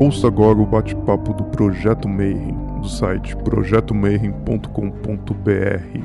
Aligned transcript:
Ouça 0.00 0.26
agora 0.28 0.58
o 0.58 0.64
bate-papo 0.64 1.34
do 1.34 1.44
Projeto 1.44 2.08
Mayhem, 2.08 2.56
do 2.80 2.88
site 2.88 3.36
projetomayhem.com.br. 3.36 6.00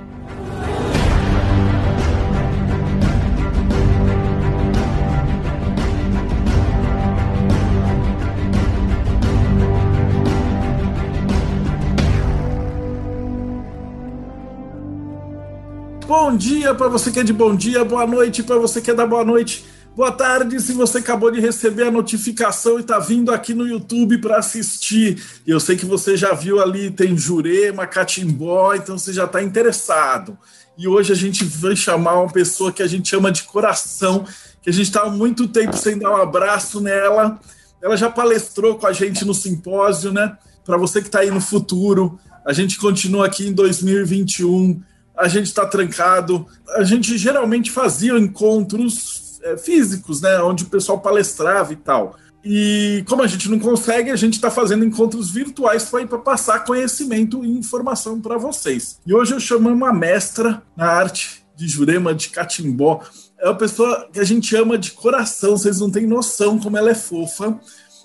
Bom 16.05 16.35
dia 16.35 16.75
para 16.75 16.89
você 16.89 17.11
que 17.11 17.21
é 17.21 17.23
de 17.23 17.31
bom 17.31 17.55
dia, 17.55 17.85
boa 17.85 18.05
noite 18.05 18.43
para 18.43 18.57
você 18.57 18.81
que 18.81 18.91
é 18.91 18.93
da 18.93 19.07
boa 19.07 19.23
noite. 19.23 19.74
Boa 19.95 20.11
tarde, 20.11 20.59
se 20.59 20.73
você 20.73 20.97
acabou 20.97 21.31
de 21.31 21.39
receber 21.39 21.83
a 21.83 21.91
notificação 21.91 22.77
e 22.77 22.81
está 22.81 22.99
vindo 22.99 23.31
aqui 23.31 23.53
no 23.53 23.65
YouTube 23.65 24.17
para 24.17 24.35
assistir. 24.35 25.23
Eu 25.47 25.57
sei 25.57 25.77
que 25.77 25.85
você 25.85 26.17
já 26.17 26.33
viu 26.33 26.61
ali, 26.61 26.91
tem 26.91 27.17
Jurema, 27.17 27.87
Catimbó, 27.87 28.73
então 28.75 28.97
você 28.97 29.13
já 29.13 29.23
está 29.23 29.41
interessado. 29.41 30.37
E 30.77 30.85
hoje 30.85 31.13
a 31.13 31.15
gente 31.15 31.45
vai 31.45 31.77
chamar 31.77 32.19
uma 32.19 32.29
pessoa 32.29 32.73
que 32.73 32.83
a 32.83 32.87
gente 32.87 33.07
chama 33.07 33.31
de 33.31 33.43
coração, 33.43 34.25
que 34.61 34.69
a 34.69 34.73
gente 34.73 34.87
está 34.87 35.03
há 35.03 35.09
muito 35.09 35.47
tempo 35.47 35.77
sem 35.77 35.97
dar 35.97 36.11
um 36.11 36.21
abraço 36.21 36.81
nela. 36.81 37.39
Ela 37.81 37.95
já 37.95 38.09
palestrou 38.09 38.75
com 38.75 38.87
a 38.87 38.91
gente 38.91 39.23
no 39.23 39.33
simpósio, 39.33 40.11
né? 40.11 40.37
Para 40.65 40.75
você 40.75 40.99
que 40.99 41.07
está 41.07 41.19
aí 41.19 41.31
no 41.31 41.39
futuro, 41.39 42.19
a 42.45 42.51
gente 42.51 42.77
continua 42.77 43.27
aqui 43.27 43.47
em 43.47 43.53
2021, 43.53 44.83
a 45.17 45.29
gente 45.29 45.45
está 45.45 45.65
trancado. 45.65 46.45
A 46.75 46.83
gente 46.83 47.17
geralmente 47.17 47.71
fazia 47.71 48.19
encontros 48.19 49.24
físicos, 49.57 50.21
né? 50.21 50.41
Onde 50.41 50.63
o 50.63 50.69
pessoal 50.69 50.99
palestrava 50.99 51.71
e 51.73 51.75
tal. 51.75 52.15
E 52.47 53.03
como 53.09 53.23
a 53.23 53.27
gente 53.27 53.49
não 53.49 53.57
consegue, 53.57 54.11
a 54.11 54.15
gente 54.15 54.33
está 54.33 54.51
fazendo 54.51 54.85
encontros 54.85 55.31
virtuais 55.31 55.89
para 55.89 56.19
passar 56.19 56.63
conhecimento 56.63 57.43
e 57.43 57.57
informação 57.57 58.21
para 58.21 58.37
vocês. 58.37 58.99
E 59.03 59.15
hoje 59.15 59.33
eu 59.33 59.39
chamo 59.39 59.67
uma 59.67 59.91
mestra 59.91 60.61
na 60.77 60.85
arte 60.85 61.43
de 61.55 61.67
Jurema 61.67 62.13
de 62.13 62.29
Catimbó. 62.29 63.01
É 63.39 63.49
uma 63.49 63.57
pessoa 63.57 64.07
que 64.13 64.19
a 64.19 64.23
gente 64.23 64.55
ama 64.55 64.77
de 64.77 64.91
coração, 64.91 65.57
vocês 65.57 65.79
não 65.79 65.89
têm 65.89 66.05
noção 66.05 66.59
como 66.59 66.77
ela 66.77 66.91
é 66.91 66.95
fofa. 66.95 67.59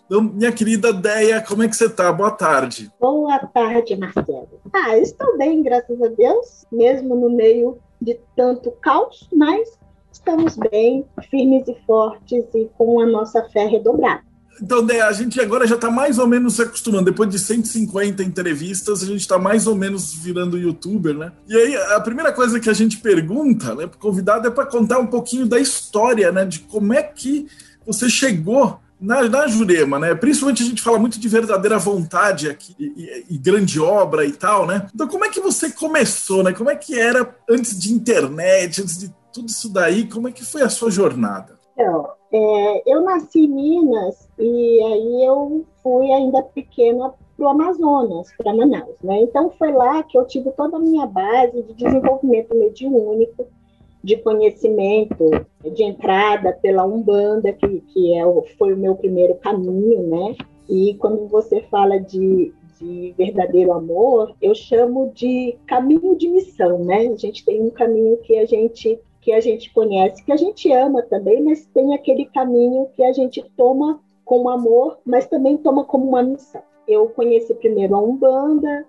Então, 0.06 0.22
minha 0.22 0.50
querida 0.50 0.92
Deia, 0.92 1.40
como 1.40 1.62
é 1.62 1.68
que 1.68 1.76
você 1.76 1.86
está? 1.86 2.10
Boa 2.10 2.30
tarde. 2.30 2.90
Boa 2.98 3.38
tarde, 3.38 3.94
Marcelo. 3.94 4.60
Ah, 4.72 4.96
estou 4.96 5.36
bem, 5.36 5.62
graças 5.62 6.02
a 6.02 6.08
Deus, 6.08 6.66
mesmo 6.72 7.14
no 7.14 7.30
meio 7.30 7.78
de 8.00 8.18
tanto 8.34 8.70
caos, 8.80 9.28
mas 9.32 9.78
estamos 10.20 10.56
bem, 10.70 11.04
firmes 11.30 11.66
e 11.66 11.76
fortes 11.86 12.44
e 12.54 12.70
com 12.76 13.00
a 13.00 13.06
nossa 13.06 13.42
fé 13.48 13.66
redobrada. 13.66 14.22
Então, 14.62 14.86
a 14.86 15.12
gente 15.12 15.40
agora 15.40 15.66
já 15.66 15.74
está 15.74 15.90
mais 15.90 16.18
ou 16.18 16.26
menos 16.26 16.56
se 16.56 16.62
acostumando. 16.62 17.06
Depois 17.06 17.30
de 17.30 17.38
150 17.38 18.22
entrevistas, 18.22 19.02
a 19.02 19.06
gente 19.06 19.20
está 19.20 19.38
mais 19.38 19.66
ou 19.66 19.74
menos 19.74 20.14
virando 20.14 20.58
youtuber, 20.58 21.14
né? 21.14 21.32
E 21.48 21.56
aí, 21.56 21.76
a 21.76 22.00
primeira 22.00 22.30
coisa 22.30 22.60
que 22.60 22.68
a 22.68 22.74
gente 22.74 22.98
pergunta, 22.98 23.74
né, 23.74 23.86
para 23.86 23.96
o 23.96 24.00
convidado, 24.00 24.46
é 24.46 24.50
para 24.50 24.66
contar 24.66 24.98
um 24.98 25.06
pouquinho 25.06 25.46
da 25.46 25.58
história, 25.58 26.30
né? 26.30 26.44
De 26.44 26.60
como 26.60 26.92
é 26.92 27.02
que 27.02 27.46
você 27.86 28.10
chegou 28.10 28.78
na, 29.00 29.26
na, 29.30 29.46
Jurema, 29.46 29.98
né? 29.98 30.14
Principalmente 30.14 30.62
a 30.62 30.66
gente 30.66 30.82
fala 30.82 30.98
muito 30.98 31.18
de 31.18 31.26
verdadeira 31.26 31.78
vontade 31.78 32.50
aqui 32.50 32.76
e, 32.78 32.84
e, 32.84 33.24
e, 33.30 33.38
grande 33.38 33.80
obra 33.80 34.26
e 34.26 34.32
tal, 34.32 34.66
né? 34.66 34.88
Então, 34.94 35.08
como 35.08 35.24
é 35.24 35.30
que 35.30 35.40
você 35.40 35.70
começou, 35.70 36.42
né? 36.42 36.52
Como 36.52 36.68
é 36.68 36.76
que 36.76 36.98
era 36.98 37.34
antes 37.48 37.78
de 37.80 37.94
internet, 37.94 38.82
antes 38.82 38.98
de 38.98 39.10
tudo 39.32 39.48
isso 39.48 39.72
daí, 39.72 40.08
como 40.08 40.28
é 40.28 40.32
que 40.32 40.44
foi 40.44 40.62
a 40.62 40.68
sua 40.68 40.90
jornada? 40.90 41.58
Então, 41.72 42.08
é, 42.32 42.82
eu 42.92 43.00
nasci 43.02 43.40
em 43.40 43.48
Minas 43.48 44.28
e 44.38 44.82
aí 44.82 45.24
eu 45.24 45.64
fui 45.82 46.10
ainda 46.12 46.42
pequena 46.42 47.12
para 47.36 47.46
o 47.46 47.48
Amazonas, 47.48 48.28
para 48.36 48.54
Manaus, 48.54 48.96
né? 49.02 49.22
Então 49.22 49.50
foi 49.50 49.72
lá 49.72 50.02
que 50.02 50.18
eu 50.18 50.26
tive 50.26 50.50
toda 50.52 50.76
a 50.76 50.80
minha 50.80 51.06
base 51.06 51.62
de 51.62 51.72
desenvolvimento 51.74 52.54
mediúnico, 52.54 53.46
de 54.02 54.16
conhecimento, 54.18 55.30
de 55.74 55.82
entrada 55.82 56.52
pela 56.52 56.84
Umbanda, 56.84 57.52
que, 57.52 57.80
que 57.80 58.14
é, 58.14 58.22
foi 58.58 58.74
o 58.74 58.76
meu 58.76 58.94
primeiro 58.94 59.34
caminho, 59.36 60.02
né? 60.06 60.36
E 60.68 60.94
quando 60.94 61.26
você 61.28 61.62
fala 61.62 61.98
de, 61.98 62.52
de 62.78 63.14
verdadeiro 63.16 63.72
amor, 63.72 64.34
eu 64.40 64.54
chamo 64.54 65.10
de 65.14 65.56
caminho 65.66 66.16
de 66.16 66.28
missão, 66.28 66.84
né? 66.84 67.08
A 67.08 67.16
gente 67.16 67.44
tem 67.44 67.60
um 67.60 67.70
caminho 67.70 68.16
que 68.18 68.38
a 68.38 68.46
gente 68.46 69.00
que 69.20 69.32
a 69.32 69.40
gente 69.40 69.72
conhece, 69.72 70.24
que 70.24 70.32
a 70.32 70.36
gente 70.36 70.70
ama 70.72 71.02
também, 71.02 71.42
mas 71.42 71.66
tem 71.66 71.94
aquele 71.94 72.26
caminho 72.26 72.88
que 72.94 73.02
a 73.02 73.12
gente 73.12 73.42
toma 73.56 74.00
com 74.24 74.48
amor, 74.48 74.98
mas 75.04 75.26
também 75.26 75.56
toma 75.56 75.84
como 75.84 76.08
uma 76.08 76.22
missão. 76.22 76.62
Eu 76.86 77.08
conheci 77.08 77.54
primeiro 77.54 77.94
a 77.94 78.00
Umbanda, 78.00 78.86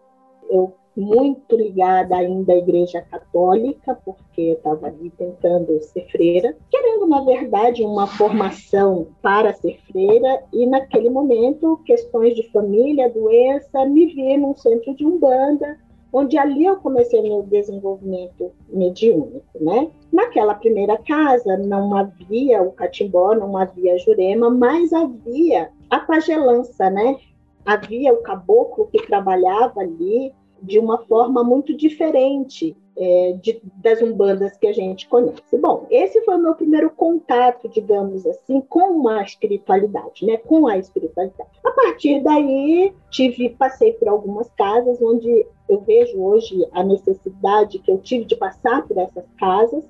eu 0.50 0.74
muito 0.96 1.56
ligada 1.56 2.16
ainda 2.16 2.54
à 2.54 2.58
Igreja 2.58 3.02
Católica, 3.02 3.98
porque 4.04 4.52
estava 4.52 4.88
ali 4.88 5.10
tentando 5.12 5.82
ser 5.82 6.06
freira, 6.10 6.56
querendo, 6.70 7.08
na 7.08 7.22
verdade, 7.22 7.84
uma 7.84 8.08
formação 8.08 9.08
para 9.22 9.54
ser 9.54 9.80
freira, 9.90 10.44
e 10.52 10.66
naquele 10.66 11.10
momento, 11.10 11.80
questões 11.86 12.36
de 12.36 12.50
família, 12.52 13.10
doença, 13.10 13.86
me 13.86 14.08
vi 14.08 14.38
num 14.38 14.56
centro 14.56 14.94
de 14.96 15.06
Umbanda, 15.06 15.78
onde 16.14 16.38
ali 16.38 16.66
eu 16.66 16.78
comecei 16.78 17.22
meu 17.22 17.44
desenvolvimento 17.44 18.52
mediúnico, 18.70 19.44
né? 19.60 19.90
Naquela 20.12 20.54
primeira 20.56 20.98
casa 20.98 21.58
não 21.58 21.96
havia 21.96 22.62
o 22.62 22.72
catimbó, 22.72 23.34
não 23.34 23.58
havia 23.58 23.98
jurema, 23.98 24.50
mas 24.50 24.92
havia 24.92 25.70
a 25.90 26.00
pagelança, 26.00 26.90
né? 26.90 27.18
Havia 27.66 28.14
o 28.14 28.22
caboclo 28.22 28.88
que 28.88 29.06
trabalhava 29.06 29.82
ali 29.82 30.34
de 30.62 30.80
uma 30.80 31.00
forma 31.06 31.44
muito 31.44 31.76
diferente 31.76 32.76
é, 32.98 33.34
de, 33.42 33.62
das 33.82 34.02
umbandas 34.02 34.58
que 34.58 34.68
a 34.68 34.74
gente 34.74 35.08
conhece. 35.08 35.58
Bom, 35.58 35.86
esse 35.90 36.22
foi 36.22 36.36
o 36.36 36.42
meu 36.42 36.56
primeiro 36.56 36.90
contato, 36.90 37.70
digamos 37.70 38.26
assim, 38.26 38.62
com 38.62 39.08
a 39.08 39.24
espiritualidade, 39.24 40.26
né? 40.26 40.38
Com 40.38 40.68
a 40.68 40.78
espiritualidade. 40.78 41.50
A 41.64 41.72
partir 41.72 42.22
daí, 42.22 42.94
tive, 43.10 43.50
passei 43.50 43.94
por 43.94 44.08
algumas 44.08 44.50
casas 44.52 45.02
onde 45.02 45.46
eu 45.70 45.80
vejo 45.82 46.22
hoje 46.22 46.68
a 46.74 46.84
necessidade 46.84 47.80
que 47.80 47.92
eu 47.92 47.98
tive 47.98 48.26
de 48.26 48.36
passar 48.36 48.86
por 48.88 48.98
essas 48.98 49.26
casas. 49.40 49.84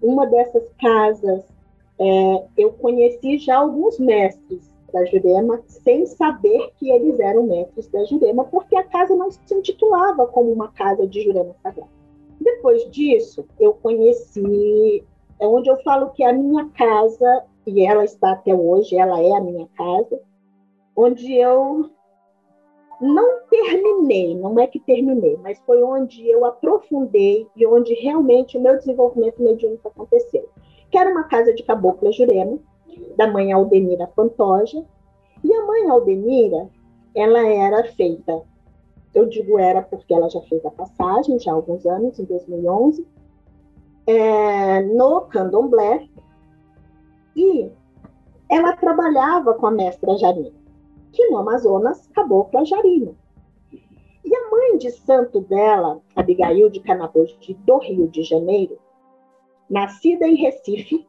Uma 0.00 0.26
dessas 0.26 0.68
casas, 0.80 1.44
é, 1.98 2.44
eu 2.56 2.72
conheci 2.72 3.38
já 3.38 3.58
alguns 3.58 3.98
mestres 3.98 4.74
da 4.92 5.04
Jurema, 5.04 5.60
sem 5.66 6.06
saber 6.06 6.70
que 6.78 6.90
eles 6.90 7.18
eram 7.20 7.42
mestres 7.42 7.88
da 7.88 8.04
Jurema, 8.04 8.44
porque 8.44 8.76
a 8.76 8.84
casa 8.84 9.14
não 9.14 9.30
se 9.30 9.40
intitulava 9.52 10.26
como 10.26 10.50
uma 10.50 10.68
casa 10.68 11.06
de 11.06 11.22
Jurema 11.22 11.54
Sagrada. 11.62 11.96
Depois 12.40 12.88
disso, 12.90 13.46
eu 13.58 13.74
conheci, 13.74 15.04
é 15.40 15.46
onde 15.46 15.68
eu 15.68 15.76
falo 15.82 16.10
que 16.10 16.22
é 16.22 16.30
a 16.30 16.32
minha 16.32 16.68
casa, 16.70 17.44
e 17.66 17.84
ela 17.84 18.04
está 18.04 18.32
até 18.32 18.54
hoje, 18.54 18.96
ela 18.96 19.20
é 19.20 19.32
a 19.32 19.40
minha 19.40 19.66
casa, 19.76 20.20
onde 20.94 21.34
eu 21.34 21.90
não 23.00 23.40
terminei, 23.50 24.34
não 24.34 24.58
é 24.58 24.66
que 24.66 24.80
terminei, 24.80 25.36
mas 25.42 25.58
foi 25.66 25.82
onde 25.82 26.26
eu 26.28 26.44
aprofundei 26.44 27.46
e 27.54 27.66
onde 27.66 27.92
realmente 27.94 28.56
o 28.56 28.60
meu 28.60 28.76
desenvolvimento 28.76 29.42
mediúnico 29.42 29.88
aconteceu. 29.88 30.48
Que 30.90 30.98
era 30.98 31.10
uma 31.10 31.24
casa 31.24 31.52
de 31.52 31.62
cabocla 31.62 32.12
jurema, 32.12 32.58
da 33.16 33.26
mãe 33.26 33.52
Aldenira 33.52 34.06
Pantoja, 34.06 34.82
e 35.44 35.52
a 35.52 35.66
mãe 35.66 35.88
Aldenira, 35.88 36.70
ela 37.14 37.46
era 37.46 37.84
feita, 37.92 38.42
eu 39.16 39.26
digo 39.26 39.58
era 39.58 39.82
porque 39.82 40.14
ela 40.14 40.28
já 40.28 40.40
fez 40.42 40.64
a 40.64 40.70
passagem, 40.70 41.38
já 41.38 41.50
há 41.50 41.54
alguns 41.54 41.84
anos, 41.86 42.18
em 42.18 42.24
2011, 42.24 43.06
é, 44.06 44.82
no 44.82 45.22
candomblé, 45.22 46.06
e 47.34 47.70
ela 48.48 48.76
trabalhava 48.76 49.54
com 49.54 49.66
a 49.66 49.70
mestra 49.70 50.16
Jarina 50.16 50.66
que 51.16 51.26
no 51.30 51.38
Amazonas 51.38 52.06
cabocla 52.08 52.64
Jarina. 52.66 53.14
E 53.72 54.36
a 54.36 54.50
mãe 54.50 54.76
de 54.76 54.90
santo 54.90 55.40
dela, 55.40 56.00
Abigail 56.14 56.68
de 56.68 56.80
Canaboji, 56.80 57.54
do 57.64 57.78
Rio 57.78 58.06
de 58.08 58.22
Janeiro, 58.22 58.78
nascida 59.68 60.28
em 60.28 60.34
Recife, 60.34 61.06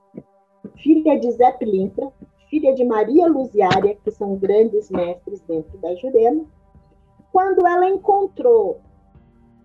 filha 0.78 1.20
de 1.20 1.30
Zé 1.32 1.52
Pilintra, 1.52 2.10
filha 2.50 2.74
de 2.74 2.86
Maria 2.86 3.28
Luziária, 3.28 3.98
que 4.02 4.12
são 4.12 4.38
grandes 4.38 4.90
mestres 4.90 5.42
dentro 5.42 5.78
da 5.80 5.94
Jurema, 5.96 6.46
quando 7.32 7.66
ela 7.66 7.88
encontrou 7.90 8.80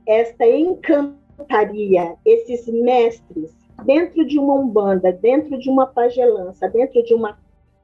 esta 0.07 0.47
encantaria, 0.47 2.17
esses 2.25 2.67
mestres, 2.69 3.57
dentro 3.85 4.25
de 4.27 4.39
uma 4.39 4.55
umbanda, 4.55 5.13
dentro 5.13 5.59
de 5.59 5.71
uma 5.71 5.87
pagelança, 5.87 6.69
dentro 6.69 7.03
de 7.03 7.15
uma 7.15 7.39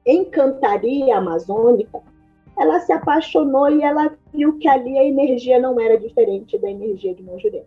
encantaria 0.05 1.17
amazônica, 1.17 2.01
ela 2.57 2.79
se 2.81 2.91
apaixonou 2.91 3.69
e 3.69 3.81
ela 3.81 4.17
viu 4.33 4.57
que 4.57 4.67
ali 4.67 4.97
a 4.97 5.03
energia 5.03 5.59
não 5.59 5.79
era 5.79 5.97
diferente 5.97 6.57
da 6.57 6.69
energia 6.69 7.15
de 7.15 7.23
Monjurema. 7.23 7.65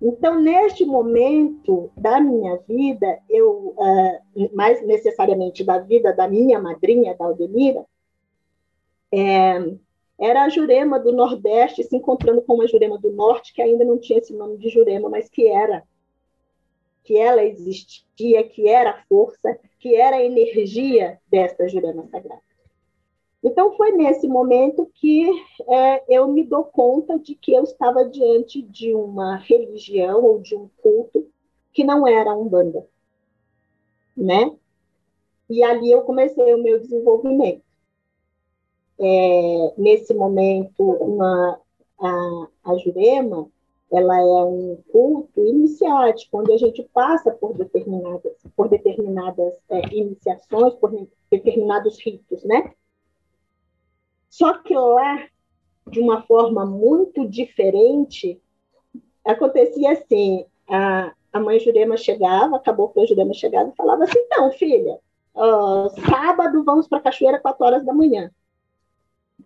Então, 0.00 0.40
neste 0.40 0.84
momento 0.84 1.90
da 1.96 2.20
minha 2.20 2.56
vida, 2.68 3.18
eu, 3.28 3.74
uh, 3.76 4.50
mais 4.54 4.84
necessariamente 4.86 5.64
da 5.64 5.78
vida 5.78 6.12
da 6.12 6.28
minha 6.28 6.60
madrinha, 6.60 7.14
da 7.14 7.24
Aldemira, 7.26 7.84
É, 9.16 9.60
era 10.18 10.44
a 10.44 10.48
Jurema 10.48 10.98
do 10.98 11.12
Nordeste 11.12 11.82
se 11.82 11.96
encontrando 11.96 12.42
com 12.42 12.54
uma 12.54 12.68
Jurema 12.68 12.98
do 12.98 13.12
Norte, 13.12 13.52
que 13.52 13.60
ainda 13.60 13.84
não 13.84 13.98
tinha 13.98 14.18
esse 14.18 14.32
nome 14.32 14.56
de 14.58 14.68
Jurema, 14.68 15.08
mas 15.08 15.28
que 15.28 15.48
era. 15.48 15.82
Que 17.02 17.18
ela 17.18 17.44
existia, 17.44 18.42
que 18.44 18.68
era 18.68 18.90
a 18.90 19.02
força, 19.08 19.58
que 19.78 19.94
era 19.94 20.16
a 20.16 20.24
energia 20.24 21.18
desta 21.28 21.68
Jurema 21.68 22.06
Sagrada. 22.06 22.40
Então, 23.42 23.76
foi 23.76 23.92
nesse 23.92 24.26
momento 24.26 24.90
que 24.94 25.28
é, 25.68 26.16
eu 26.16 26.26
me 26.28 26.42
dou 26.42 26.64
conta 26.64 27.18
de 27.18 27.34
que 27.34 27.52
eu 27.52 27.62
estava 27.64 28.08
diante 28.08 28.62
de 28.62 28.94
uma 28.94 29.36
religião 29.36 30.24
ou 30.24 30.40
de 30.40 30.56
um 30.56 30.70
culto 30.82 31.28
que 31.70 31.84
não 31.84 32.06
era 32.06 32.34
Umbanda. 32.34 32.86
Né? 34.16 34.50
E 35.50 35.62
ali 35.62 35.90
eu 35.90 36.02
comecei 36.02 36.54
o 36.54 36.62
meu 36.62 36.80
desenvolvimento. 36.80 37.63
É, 38.98 39.74
nesse 39.76 40.14
momento, 40.14 40.82
uma, 40.82 41.58
a, 42.00 42.48
a 42.64 42.76
Jurema 42.78 43.48
ela 43.96 44.18
é 44.18 44.44
um 44.44 44.82
culto 44.90 45.44
iniciático, 45.44 46.38
onde 46.38 46.52
a 46.52 46.56
gente 46.56 46.82
passa 46.92 47.30
por 47.30 47.54
determinadas, 47.54 48.32
por 48.56 48.68
determinadas 48.68 49.54
é, 49.70 49.94
iniciações, 49.94 50.74
por 50.74 51.08
determinados 51.30 51.98
ritos, 52.04 52.42
né? 52.44 52.72
Só 54.28 54.54
que 54.54 54.74
lá, 54.74 55.28
de 55.88 56.00
uma 56.00 56.22
forma 56.22 56.66
muito 56.66 57.28
diferente, 57.28 58.40
acontecia 59.24 59.92
assim: 59.92 60.44
a, 60.68 61.12
a 61.32 61.40
mãe 61.40 61.60
Jurema 61.60 61.96
chegava, 61.96 62.56
acabou 62.56 62.88
que 62.88 63.00
a 63.00 63.06
Jurema 63.06 63.32
chegava 63.32 63.70
e 63.70 63.76
falava 63.76 64.04
assim: 64.04 64.18
então, 64.18 64.50
filha, 64.52 64.98
uh, 65.36 65.88
sábado 66.10 66.64
vamos 66.64 66.88
para 66.88 66.98
a 66.98 67.02
cachoeira 67.02 67.38
4 67.38 67.64
horas 67.64 67.84
da 67.84 67.92
manhã. 67.92 68.30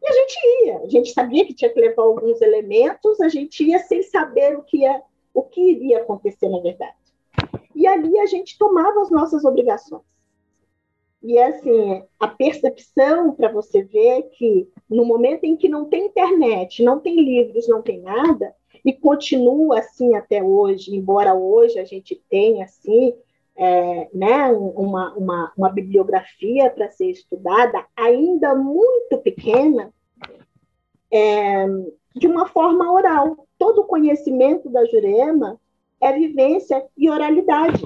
E 0.00 0.08
a 0.08 0.12
gente 0.12 0.38
ia, 0.64 0.79
a 0.79 0.88
gente 0.88 1.12
sabia 1.12 1.44
que 1.44 1.55
tinha 1.55 1.73
que 1.73 1.81
levar 1.81 2.02
alguns 2.02 2.40
elementos, 2.40 3.20
a 3.20 3.29
gente 3.29 3.64
ia 3.64 3.79
sem 3.81 4.02
saber 4.02 4.56
o 4.56 4.62
que, 4.62 4.79
ia, 4.79 5.02
o 5.35 5.43
que 5.43 5.61
iria 5.61 5.99
acontecer 5.99 6.49
na 6.49 6.61
verdade. 6.61 6.96
E 7.75 7.87
ali 7.87 8.19
a 8.19 8.26
gente 8.26 8.58
tomava 8.58 9.02
as 9.02 9.11
nossas 9.11 9.44
obrigações. 9.44 10.02
E 11.23 11.37
assim, 11.38 12.02
a 12.19 12.29
percepção 12.29 13.35
para 13.35 13.50
você 13.50 13.82
ver 13.82 14.23
que 14.31 14.69
no 14.88 15.05
momento 15.05 15.44
em 15.44 15.56
que 15.56 15.69
não 15.69 15.87
tem 15.87 16.06
internet, 16.06 16.82
não 16.82 17.00
tem 17.00 17.17
livros, 17.20 17.69
não 17.69 17.82
tem 17.82 18.00
nada, 18.00 18.55
e 18.85 18.93
continua 18.93 19.81
assim 19.81 20.14
até 20.14 20.43
hoje, 20.43 20.94
embora 20.94 21.35
hoje 21.35 21.79
a 21.79 21.85
gente 21.85 22.23
tenha 22.31 22.64
assim, 22.64 23.14
é, 23.59 24.09
né, 24.15 24.53
uma, 24.53 25.13
uma, 25.15 25.53
uma 25.57 25.69
bibliografia 25.69 26.71
para 26.71 26.91
ser 26.93 27.11
estudada, 27.11 27.85
ainda 27.97 28.55
muito 28.55 29.19
pequena, 29.19 29.93
é, 31.11 31.67
de 32.15 32.29
uma 32.29 32.47
forma 32.47 32.93
oral. 32.93 33.49
Todo 33.59 33.81
o 33.81 33.87
conhecimento 33.87 34.71
da 34.71 34.85
Jurema 34.85 35.61
é 36.01 36.13
vivência 36.13 36.87
e 36.97 37.11
oralidade. 37.11 37.85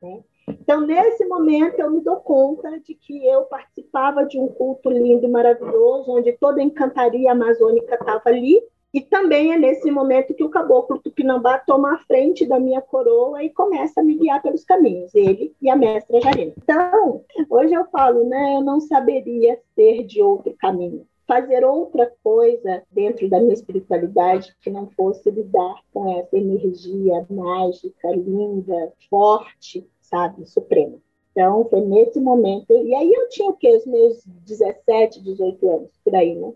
Né? 0.00 0.22
Então, 0.46 0.82
nesse 0.82 1.24
momento, 1.24 1.80
eu 1.80 1.90
me 1.90 2.00
dou 2.00 2.16
conta 2.16 2.78
de 2.78 2.94
que 2.94 3.26
eu 3.26 3.42
participava 3.46 4.24
de 4.24 4.38
um 4.38 4.46
culto 4.46 4.90
lindo 4.90 5.24
e 5.24 5.28
maravilhoso, 5.28 6.12
onde 6.12 6.32
toda 6.34 6.60
a 6.60 6.64
encantaria 6.64 7.32
amazônica 7.32 7.94
estava 7.94 8.22
ali, 8.26 8.62
e 8.94 9.00
também 9.00 9.52
é 9.52 9.58
nesse 9.58 9.90
momento 9.90 10.32
que 10.34 10.44
o 10.44 10.48
caboclo 10.48 11.00
Tupinambá 11.00 11.58
toma 11.58 11.96
a 11.96 11.98
frente 12.04 12.46
da 12.46 12.60
minha 12.60 12.80
coroa 12.80 13.42
e 13.42 13.50
começa 13.50 14.00
a 14.00 14.04
me 14.04 14.14
guiar 14.14 14.40
pelos 14.40 14.62
caminhos, 14.62 15.12
ele 15.12 15.52
e 15.60 15.68
a 15.68 15.74
mestra 15.74 16.20
Jarina. 16.20 16.52
Então, 16.56 17.24
hoje 17.50 17.74
eu 17.74 17.84
falo, 17.86 18.24
né, 18.24 18.54
eu 18.54 18.60
não 18.60 18.80
saberia 18.80 19.60
ser 19.74 20.04
de 20.04 20.22
outro 20.22 20.54
caminho, 20.60 21.04
fazer 21.26 21.64
outra 21.64 22.12
coisa 22.22 22.84
dentro 22.92 23.28
da 23.28 23.40
minha 23.40 23.54
espiritualidade 23.54 24.54
que 24.62 24.70
não 24.70 24.88
fosse 24.90 25.28
lidar 25.28 25.74
com 25.92 26.16
essa 26.20 26.36
energia 26.36 27.26
mágica, 27.28 28.12
linda, 28.12 28.92
forte, 29.10 29.84
sabe, 30.00 30.46
suprema. 30.46 30.98
Então, 31.32 31.66
foi 31.68 31.80
nesse 31.80 32.20
momento. 32.20 32.72
E 32.72 32.94
aí 32.94 33.12
eu 33.12 33.28
tinha 33.28 33.50
o 33.50 33.54
quê? 33.54 33.76
Os 33.76 33.84
meus 33.84 34.24
17, 34.24 35.20
18 35.20 35.68
anos, 35.68 35.90
por 36.04 36.14
aí, 36.14 36.36
né? 36.36 36.52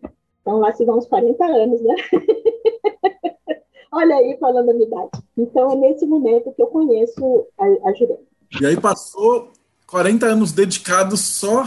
Então, 0.48 0.60
lá 0.60 0.72
se 0.72 0.82
vão 0.82 0.96
uns 0.96 1.06
40 1.06 1.44
anos, 1.44 1.82
né? 1.82 1.94
Olha 3.92 4.16
aí, 4.16 4.34
falando 4.40 4.70
a 4.70 4.72
minha 4.72 4.86
idade. 4.86 5.10
Então, 5.36 5.72
é 5.72 5.76
nesse 5.76 6.06
momento 6.06 6.54
que 6.54 6.62
eu 6.62 6.68
conheço 6.68 7.46
a, 7.58 7.66
a 7.86 7.92
Jurema. 7.92 8.20
E 8.58 8.64
aí 8.64 8.80
passou 8.80 9.52
40 9.86 10.24
anos 10.24 10.50
dedicados 10.50 11.20
só 11.20 11.64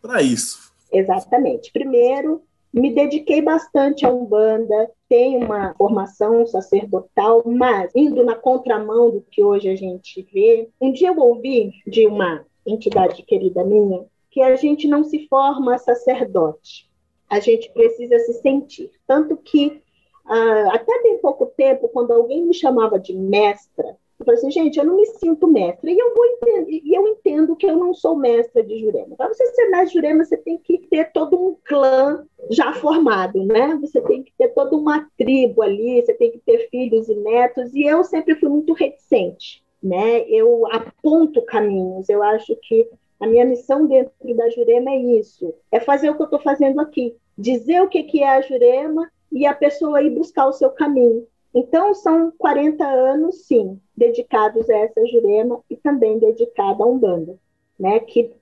para 0.00 0.22
isso. 0.22 0.72
Exatamente. 0.90 1.70
Primeiro, 1.72 2.40
me 2.72 2.94
dediquei 2.94 3.42
bastante 3.42 4.06
à 4.06 4.10
Umbanda, 4.10 4.90
tenho 5.10 5.44
uma 5.44 5.74
formação 5.74 6.46
sacerdotal, 6.46 7.42
mas 7.44 7.92
indo 7.94 8.24
na 8.24 8.34
contramão 8.34 9.10
do 9.10 9.20
que 9.30 9.44
hoje 9.44 9.68
a 9.68 9.76
gente 9.76 10.26
vê. 10.32 10.70
Um 10.80 10.90
dia 10.90 11.08
eu 11.08 11.18
ouvi 11.18 11.70
de 11.86 12.06
uma 12.06 12.46
entidade 12.66 13.22
querida 13.24 13.62
minha 13.62 14.06
que 14.30 14.40
a 14.40 14.56
gente 14.56 14.88
não 14.88 15.04
se 15.04 15.28
forma 15.28 15.76
sacerdote, 15.76 16.90
a 17.32 17.40
gente 17.40 17.72
precisa 17.72 18.18
se 18.18 18.34
sentir. 18.34 18.90
Tanto 19.06 19.38
que, 19.38 19.80
ah, 20.26 20.74
até 20.74 21.02
bem 21.02 21.16
pouco 21.16 21.46
tempo, 21.46 21.88
quando 21.88 22.12
alguém 22.12 22.44
me 22.44 22.52
chamava 22.52 22.98
de 22.98 23.14
mestra, 23.14 23.96
eu 24.20 24.26
falei 24.26 24.38
assim, 24.38 24.50
gente, 24.50 24.78
eu 24.78 24.84
não 24.84 24.96
me 24.96 25.06
sinto 25.06 25.46
mestra. 25.46 25.90
E 25.90 25.98
eu, 25.98 26.14
vou 26.14 26.26
entender, 26.26 26.80
e 26.84 26.94
eu 26.94 27.08
entendo 27.08 27.56
que 27.56 27.64
eu 27.64 27.74
não 27.74 27.94
sou 27.94 28.14
mestra 28.14 28.62
de 28.62 28.78
Jurema. 28.78 29.16
Para 29.16 29.28
você 29.28 29.46
ser 29.46 29.70
mestre 29.70 29.86
de 29.86 29.94
Jurema, 29.94 30.24
você 30.26 30.36
tem 30.36 30.58
que 30.58 30.76
ter 30.90 31.10
todo 31.10 31.42
um 31.42 31.56
clã 31.64 32.22
já 32.50 32.74
formado, 32.74 33.42
né? 33.42 33.78
Você 33.80 34.02
tem 34.02 34.22
que 34.22 34.32
ter 34.36 34.48
toda 34.48 34.76
uma 34.76 35.08
tribo 35.16 35.62
ali, 35.62 36.02
você 36.02 36.12
tem 36.12 36.32
que 36.32 36.38
ter 36.38 36.68
filhos 36.68 37.08
e 37.08 37.14
netos. 37.14 37.74
E 37.74 37.82
eu 37.84 38.04
sempre 38.04 38.34
fui 38.34 38.50
muito 38.50 38.74
reticente, 38.74 39.64
né? 39.82 40.20
Eu 40.28 40.70
aponto 40.70 41.40
caminhos. 41.46 42.10
Eu 42.10 42.22
acho 42.22 42.54
que 42.56 42.86
a 43.22 43.26
minha 43.28 43.44
missão 43.44 43.86
dentro 43.86 44.12
da 44.34 44.48
Jurema 44.50 44.90
é 44.90 44.96
isso, 44.96 45.54
é 45.70 45.78
fazer 45.78 46.10
o 46.10 46.16
que 46.16 46.22
eu 46.22 46.24
estou 46.24 46.40
fazendo 46.40 46.80
aqui, 46.80 47.16
dizer 47.36 47.80
o 47.82 47.88
que, 47.88 48.02
que 48.04 48.22
é 48.22 48.28
a 48.28 48.40
Jurema 48.40 49.10
e 49.30 49.46
a 49.46 49.54
pessoa 49.54 50.02
ir 50.02 50.10
buscar 50.10 50.46
o 50.46 50.52
seu 50.52 50.70
caminho. 50.70 51.26
Então, 51.54 51.94
são 51.94 52.32
40 52.38 52.84
anos, 52.84 53.46
sim, 53.46 53.78
dedicados 53.96 54.68
a 54.70 54.76
essa 54.76 55.06
Jurema 55.06 55.60
e 55.68 55.76
também 55.76 56.18
dedicada 56.18 56.82
a 56.82 56.86
Umbanda, 56.86 57.38
né? 57.78 58.00
que 58.00 58.32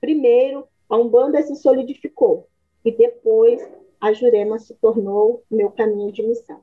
primeiro 0.00 0.64
a 0.88 0.96
Umbanda 0.96 1.42
se 1.42 1.56
solidificou 1.56 2.46
e 2.84 2.92
depois 2.92 3.66
a 4.00 4.12
Jurema 4.12 4.58
se 4.58 4.74
tornou 4.74 5.42
meu 5.50 5.70
caminho 5.70 6.12
de 6.12 6.22
missão. 6.22 6.60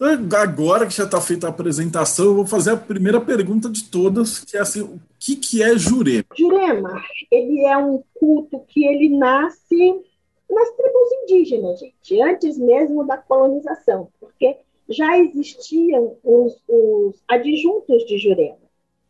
Então, 0.00 0.38
agora 0.38 0.86
que 0.86 0.94
já 0.94 1.04
está 1.04 1.20
feita 1.20 1.46
a 1.46 1.50
apresentação, 1.50 2.26
eu 2.26 2.34
vou 2.36 2.46
fazer 2.46 2.70
a 2.70 2.76
primeira 2.76 3.20
pergunta 3.20 3.68
de 3.68 3.84
todas, 3.84 4.40
que 4.40 4.56
é 4.56 4.60
assim, 4.60 4.82
o 4.82 5.00
que, 5.18 5.34
que 5.34 5.62
é 5.62 5.76
Jurema? 5.76 6.24
Jurema, 6.36 7.02
ele 7.30 7.64
é 7.64 7.76
um 7.76 8.02
culto 8.14 8.60
que 8.68 8.86
ele 8.86 9.16
nasce 9.16 10.00
nas 10.48 10.70
tribos 10.70 11.12
indígenas, 11.22 11.78
gente, 11.80 12.20
antes 12.20 12.58
mesmo 12.58 13.06
da 13.06 13.18
colonização, 13.18 14.08
porque 14.18 14.56
já 14.88 15.18
existiam 15.18 16.16
os, 16.24 16.62
os 16.66 17.22
adjuntos 17.28 18.06
de 18.06 18.18
Jurema, 18.18 18.56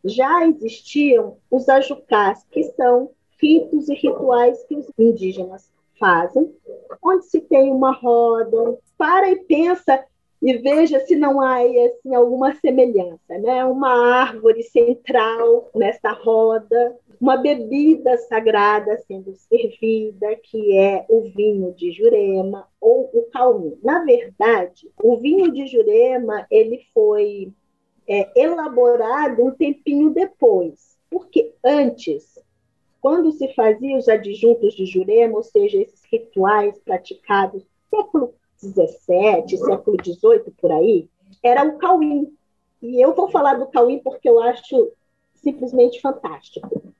já 0.04 0.46
existiam 0.46 1.36
os 1.50 1.68
ajucás, 1.68 2.44
que 2.50 2.64
são 2.64 3.10
ritos 3.40 3.88
e 3.88 3.94
rituais 3.94 4.62
que 4.64 4.76
os 4.76 4.90
indígenas 4.98 5.70
fazem, 5.98 6.52
onde 7.02 7.24
se 7.26 7.40
tem 7.40 7.70
uma 7.72 7.92
roda, 7.92 8.78
para 8.96 9.30
e 9.30 9.36
pensa 9.44 10.04
e 10.40 10.56
veja 10.58 11.00
se 11.00 11.16
não 11.16 11.40
há 11.40 11.58
assim, 11.60 12.14
alguma 12.14 12.54
semelhança, 12.54 13.38
né? 13.38 13.64
Uma 13.64 14.22
árvore 14.22 14.62
central 14.62 15.68
nessa 15.74 16.12
roda, 16.12 16.96
uma 17.20 17.36
bebida 17.36 18.16
sagrada 18.18 18.96
sendo 19.06 19.34
servida, 19.34 20.36
que 20.36 20.76
é 20.78 21.04
o 21.08 21.22
vinho 21.22 21.72
de 21.74 21.90
Jurema 21.90 22.68
ou 22.80 23.10
o 23.12 23.22
cauim. 23.32 23.76
Na 23.82 24.04
verdade, 24.04 24.90
o 25.02 25.16
vinho 25.16 25.52
de 25.52 25.66
Jurema 25.66 26.46
ele 26.50 26.80
foi 26.94 27.52
é, 28.06 28.40
elaborado 28.40 29.44
um 29.44 29.50
tempinho 29.50 30.10
depois, 30.10 30.96
porque 31.10 31.52
antes, 31.64 32.38
quando 33.00 33.32
se 33.32 33.52
fazia 33.54 33.96
os 33.96 34.08
adjuntos 34.08 34.74
de 34.74 34.86
Jurema, 34.86 35.36
ou 35.36 35.42
seja, 35.42 35.80
esses 35.80 36.02
rituais 36.10 36.78
praticados 36.78 37.66
século 37.90 38.34
17, 38.62 39.56
século 39.56 39.96
18 39.96 40.50
por 40.52 40.70
aí, 40.72 41.08
era 41.42 41.64
o 41.64 41.78
Cauim. 41.78 42.32
E 42.80 43.04
eu 43.04 43.14
vou 43.14 43.28
falar 43.30 43.54
do 43.54 43.66
Cauim 43.66 43.98
porque 43.98 44.28
eu 44.28 44.40
acho 44.40 44.92
simplesmente 45.34 46.00
fantástico. 46.00 46.92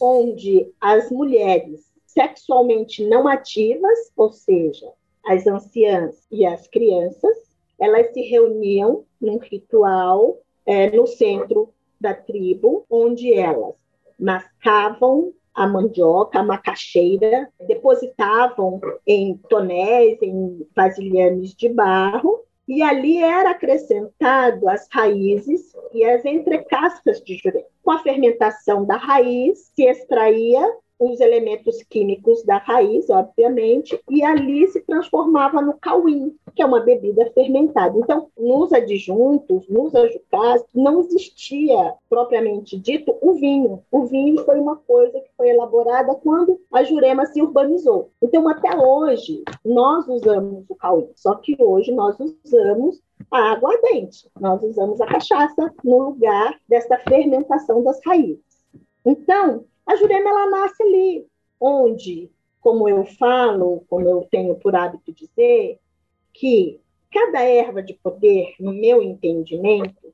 Onde 0.00 0.72
as 0.80 1.10
mulheres 1.10 1.92
sexualmente 2.06 3.06
não 3.06 3.28
ativas, 3.28 4.10
ou 4.16 4.32
seja, 4.32 4.90
as 5.24 5.46
anciãs 5.46 6.26
e 6.30 6.46
as 6.46 6.66
crianças, 6.68 7.36
elas 7.78 8.12
se 8.12 8.22
reuniam 8.22 9.04
num 9.20 9.38
ritual 9.38 10.38
é, 10.64 10.90
no 10.90 11.06
centro 11.06 11.72
da 12.00 12.14
tribo, 12.14 12.86
onde 12.88 13.34
elas 13.34 13.74
mascavam 14.18 15.32
a 15.54 15.66
mandioca, 15.66 16.38
a 16.38 16.42
macaxeira, 16.42 17.48
depositavam 17.66 18.80
em 19.06 19.36
tonéis, 19.48 20.20
em 20.20 20.66
vasilhames 20.74 21.54
de 21.54 21.68
barro, 21.68 22.45
e 22.68 22.82
ali 22.82 23.22
era 23.22 23.50
acrescentado 23.50 24.68
as 24.68 24.88
raízes 24.90 25.72
e 25.92 26.04
as 26.04 26.24
entrecascas 26.24 27.22
de 27.22 27.36
jurema. 27.36 27.66
Com 27.82 27.92
a 27.92 28.02
fermentação 28.02 28.84
da 28.84 28.96
raiz, 28.96 29.70
se 29.74 29.84
extraía 29.84 30.66
os 30.98 31.20
elementos 31.20 31.82
químicos 31.84 32.42
da 32.44 32.58
raiz, 32.58 33.08
obviamente, 33.10 34.00
e 34.10 34.22
ali 34.22 34.66
se 34.68 34.80
transformava 34.82 35.60
no 35.60 35.74
cauim, 35.74 36.34
que 36.54 36.62
é 36.62 36.66
uma 36.66 36.80
bebida 36.80 37.30
fermentada. 37.32 37.98
Então, 37.98 38.28
nos 38.36 38.72
adjuntos, 38.72 39.68
nos 39.68 39.94
ajucás, 39.94 40.64
não 40.74 41.00
existia, 41.00 41.94
propriamente 42.08 42.78
dito, 42.78 43.16
o 43.20 43.34
vinho. 43.34 43.82
O 43.90 44.04
vinho 44.04 44.44
foi 44.44 44.58
uma 44.58 44.76
coisa 44.76 45.20
que 45.20 45.30
foi 45.36 45.50
elaborada 45.50 46.14
quando 46.14 46.60
a 46.72 46.82
Jurema 46.82 47.26
se 47.26 47.42
urbanizou. 47.42 48.10
Então, 48.22 48.48
até 48.48 48.76
hoje, 48.76 49.42
nós 49.64 50.06
usamos 50.08 50.64
o 50.68 50.74
cauim, 50.74 51.08
só 51.14 51.34
que 51.34 51.56
hoje 51.58 51.92
nós 51.92 52.16
usamos 52.44 53.02
a 53.30 53.52
aguardente, 53.52 54.28
nós 54.40 54.62
usamos 54.62 55.00
a 55.00 55.06
cachaça 55.06 55.72
no 55.82 55.98
lugar 56.10 56.58
dessa 56.68 56.96
fermentação 56.98 57.82
das 57.82 58.00
raízes. 58.04 58.44
Então, 59.04 59.64
a 59.86 59.96
Jurema 59.96 60.28
ela 60.28 60.50
nasce 60.50 60.82
ali, 60.82 61.26
onde, 61.60 62.30
como 62.60 62.88
eu 62.88 63.04
falo, 63.04 63.84
como 63.88 64.08
eu 64.08 64.26
tenho 64.30 64.56
por 64.56 64.74
hábito 64.74 65.12
dizer, 65.12 65.78
que 66.32 66.80
cada 67.10 67.40
erva 67.40 67.82
de 67.82 67.94
poder, 67.94 68.54
no 68.58 68.72
meu 68.72 69.02
entendimento, 69.02 70.12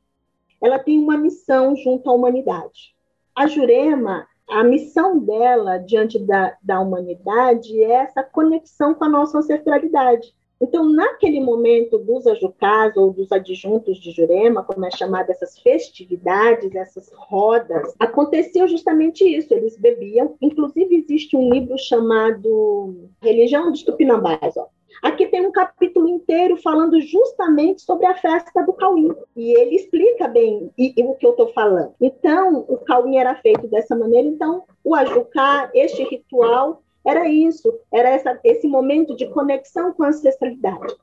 ela 0.61 0.79
tem 0.79 0.99
uma 0.99 1.17
missão 1.17 1.75
junto 1.75 2.09
à 2.09 2.13
humanidade. 2.13 2.95
A 3.35 3.47
Jurema, 3.47 4.29
a 4.49 4.63
missão 4.63 5.19
dela 5.19 5.79
diante 5.79 6.19
da, 6.19 6.57
da 6.63 6.79
humanidade 6.79 7.83
é 7.83 7.93
essa 7.93 8.23
conexão 8.23 8.95
com 8.95 9.05
a 9.05 9.09
nossa 9.09 9.39
ancestralidade. 9.39 10.33
Então, 10.63 10.89
naquele 10.89 11.41
momento 11.41 11.99
dos 11.99 12.25
ajucás 12.25 12.97
ou 12.97 13.13
dos 13.13 13.33
adjuntos 13.33 13.99
de 13.99 14.13
Jurema, 14.13 14.63
como 14.63 14.87
é 14.87 14.93
chamada 14.93 15.33
essas 15.33 15.59
festividades, 15.59 16.73
essas 16.77 17.11
rodas, 17.13 17.93
aconteceu 17.99 18.69
justamente 18.69 19.25
isso. 19.25 19.53
Eles 19.53 19.77
bebiam. 19.77 20.37
Inclusive, 20.41 20.95
existe 20.95 21.37
um 21.37 21.53
livro 21.53 21.77
chamado 21.77 23.09
Religião 23.21 23.73
dos 23.73 23.83
Tupinambás. 23.83 24.57
Ó. 24.57 24.69
Aqui 25.03 25.27
tem 25.27 25.45
um 25.45 25.51
capítulo 25.51 26.09
inteiro 26.09 26.57
falando 26.57 27.01
justamente 27.01 27.83
sobre 27.83 28.07
a 28.07 28.15
festa 28.15 28.63
do 28.63 28.73
Cauim. 28.73 29.11
E 29.35 29.59
ele 29.59 29.75
explica 29.75 30.29
bem 30.29 30.71
e, 30.79 30.95
e 30.97 31.03
o 31.03 31.15
que 31.15 31.27
eu 31.27 31.33
estou 31.33 31.49
falando. 31.49 31.93
Então, 32.01 32.65
o 32.69 32.79
Cauim 32.79 33.17
era 33.17 33.35
feito 33.35 33.67
dessa 33.67 33.97
maneira. 33.97 34.29
Então, 34.29 34.63
o 34.85 34.95
ajucá, 34.95 35.73
este 35.75 36.05
ritual, 36.05 36.85
era 37.05 37.29
isso, 37.29 37.73
era 37.93 38.11
essa, 38.11 38.39
esse 38.45 38.69
momento 38.69 39.17
de 39.17 39.27
conexão 39.29 39.93
com 39.93 40.05
a 40.05 40.09
ancestralidade. 40.09 40.95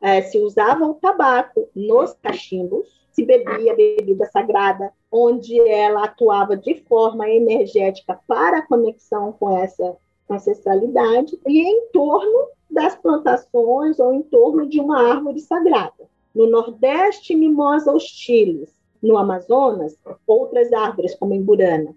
É, 0.00 0.22
se 0.22 0.38
usava 0.38 0.86
o 0.86 0.94
tabaco 0.94 1.68
nos 1.74 2.14
cachimbos, 2.14 2.86
se 3.10 3.24
bebia 3.24 3.74
bebida 3.74 4.26
sagrada, 4.26 4.92
onde 5.10 5.58
ela 5.68 6.04
atuava 6.04 6.56
de 6.56 6.76
forma 6.84 7.28
energética 7.28 8.20
para 8.28 8.58
a 8.58 8.66
conexão 8.66 9.32
com 9.32 9.58
essa 9.58 9.96
ancestralidade, 10.30 11.36
e 11.46 11.60
em 11.60 11.88
torno 11.90 12.48
das 12.70 12.94
plantações 12.94 13.98
ou 13.98 14.12
em 14.12 14.22
torno 14.22 14.68
de 14.68 14.78
uma 14.78 15.10
árvore 15.10 15.40
sagrada. 15.40 16.08
No 16.32 16.48
Nordeste, 16.48 17.34
mimosa 17.34 17.92
hostilis. 17.92 18.78
No 19.02 19.16
Amazonas, 19.16 19.96
outras 20.26 20.72
árvores, 20.72 21.14
como 21.14 21.32
em 21.32 21.40
Burana, 21.40 21.94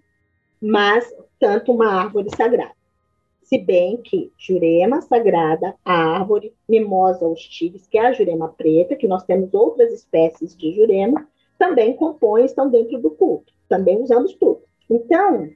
mas 0.60 1.12
tanto 1.38 1.72
uma 1.72 1.88
árvore 1.88 2.28
sagrada 2.36 2.81
se 3.42 3.58
bem 3.58 3.96
que 3.98 4.32
Jurema 4.38 5.00
sagrada, 5.00 5.74
a 5.84 6.18
árvore 6.18 6.54
Mimosa 6.68 7.26
hostilis, 7.26 7.86
que 7.86 7.98
é 7.98 8.06
a 8.06 8.12
Jurema 8.12 8.48
preta, 8.48 8.96
que 8.96 9.08
nós 9.08 9.24
temos 9.24 9.52
outras 9.52 9.92
espécies 9.92 10.56
de 10.56 10.72
Jurema, 10.72 11.28
também 11.58 11.94
compõem, 11.94 12.44
estão 12.44 12.68
dentro 12.68 12.98
do 12.98 13.10
culto. 13.10 13.52
Também 13.68 14.00
usamos 14.02 14.34
tudo. 14.34 14.62
Então, 14.88 15.48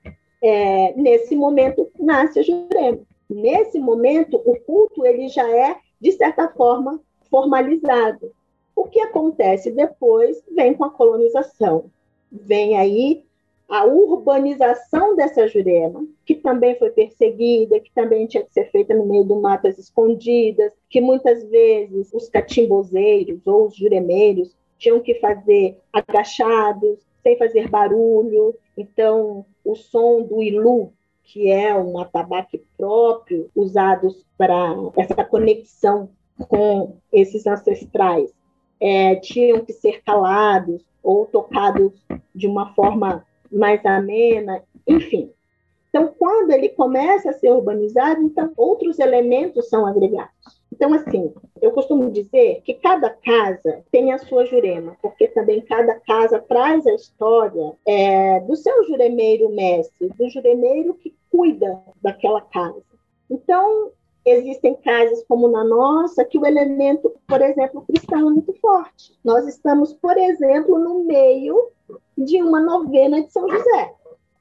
é, 0.43 0.93
nesse 0.95 1.35
momento, 1.35 1.90
nasce 1.99 2.40
a 2.40 2.43
Jurema. 2.43 3.00
Nesse 3.28 3.78
momento, 3.78 4.37
o 4.45 4.59
culto 4.61 5.05
ele 5.05 5.28
já 5.28 5.49
é, 5.49 5.76
de 6.00 6.12
certa 6.12 6.49
forma, 6.49 7.00
formalizado. 7.31 8.33
O 8.75 8.85
que 8.85 9.00
acontece 9.00 9.71
depois 9.71 10.43
vem 10.55 10.75
com 10.75 10.85
a 10.85 10.90
colonização. 10.90 11.90
Vem 12.31 12.76
aí 12.76 13.25
a 13.68 13.85
urbanização 13.85 15.16
dessa 15.16 15.49
Jurema, 15.49 16.06
que 16.25 16.37
também 16.37 16.78
foi 16.78 16.90
perseguida, 16.90 17.80
que 17.80 17.90
também 17.92 18.26
tinha 18.26 18.44
que 18.44 18.52
ser 18.52 18.70
feita 18.70 18.94
no 18.94 19.06
meio 19.06 19.25
do 19.25 19.40
matas 19.40 19.76
escondidas, 19.78 20.73
que 20.88 21.00
muitas 21.00 21.42
vezes 21.49 22.12
os 22.12 22.28
catimbozeiros 22.28 23.44
ou 23.46 23.66
os 23.66 23.76
juremeiros 23.76 24.56
tinham 24.78 25.00
que 25.00 25.14
fazer 25.16 25.80
agachados, 25.92 27.00
sem 27.23 27.37
fazer 27.37 27.68
barulho. 27.68 28.54
Então, 28.76 29.44
o 29.64 29.75
som 29.75 30.23
do 30.23 30.42
ilu, 30.42 30.92
que 31.25 31.50
é 31.50 31.75
um 31.76 31.99
atabaque 31.99 32.62
próprio, 32.76 33.50
usados 33.54 34.25
para 34.38 34.76
essa 34.96 35.25
conexão 35.25 36.08
com 36.49 36.99
esses 37.12 37.46
ancestrais, 37.46 38.32
é, 38.80 39.16
tinham 39.16 39.64
que 39.64 39.73
ser 39.73 40.02
calados 40.04 40.85
ou 41.02 41.26
tocados 41.26 41.92
de 42.35 42.46
uma 42.46 42.73
forma 42.75 43.25
mais 43.50 43.85
amena, 43.85 44.62
enfim. 44.87 45.33
Então, 45.88 46.12
quando 46.19 46.50
ele 46.50 46.69
começa 46.69 47.31
a 47.31 47.33
ser 47.33 47.50
urbanizado, 47.50 48.21
então 48.21 48.53
outros 48.57 48.99
elementos 48.99 49.69
são 49.69 49.87
agregados. 49.87 50.61
Então, 50.71 50.93
assim, 50.93 51.33
eu 51.62 51.71
costumo 51.71 52.11
dizer 52.11 52.61
que 52.62 52.75
cada 52.75 53.09
casa 53.09 53.83
tem 53.91 54.12
a 54.12 54.19
sua 54.19 54.45
jurema, 54.45 54.95
porque 55.00 55.26
também 55.29 55.62
cada 55.62 55.95
casa 56.00 56.38
traz 56.38 56.87
a 56.87 56.93
história 56.93 57.73
é, 57.87 58.41
do 58.41 58.55
seu 58.55 58.85
juremeiro 58.85 59.49
mestre, 59.49 60.11
do 60.19 60.29
juremeiro 60.29 60.93
que 60.95 61.15
cuida 61.31 61.81
daquela 62.03 62.43
casa. 62.43 62.83
Então, 63.31 63.91
existem 64.26 64.75
casas 64.75 65.25
como 65.26 65.49
na 65.49 65.65
nossa 65.65 66.26
que 66.26 66.38
o 66.38 66.45
elemento, 66.45 67.15
por 67.26 67.41
exemplo, 67.41 67.87
cristão 67.87 68.29
é 68.29 68.33
muito 68.33 68.53
forte. 68.61 69.19
Nós 69.25 69.47
estamos, 69.47 69.95
por 69.95 70.19
exemplo, 70.19 70.79
no 70.79 71.05
meio 71.05 71.71
de 72.16 72.42
uma 72.42 72.61
novena 72.61 73.23
de 73.23 73.32
São 73.32 73.49
José. 73.49 73.94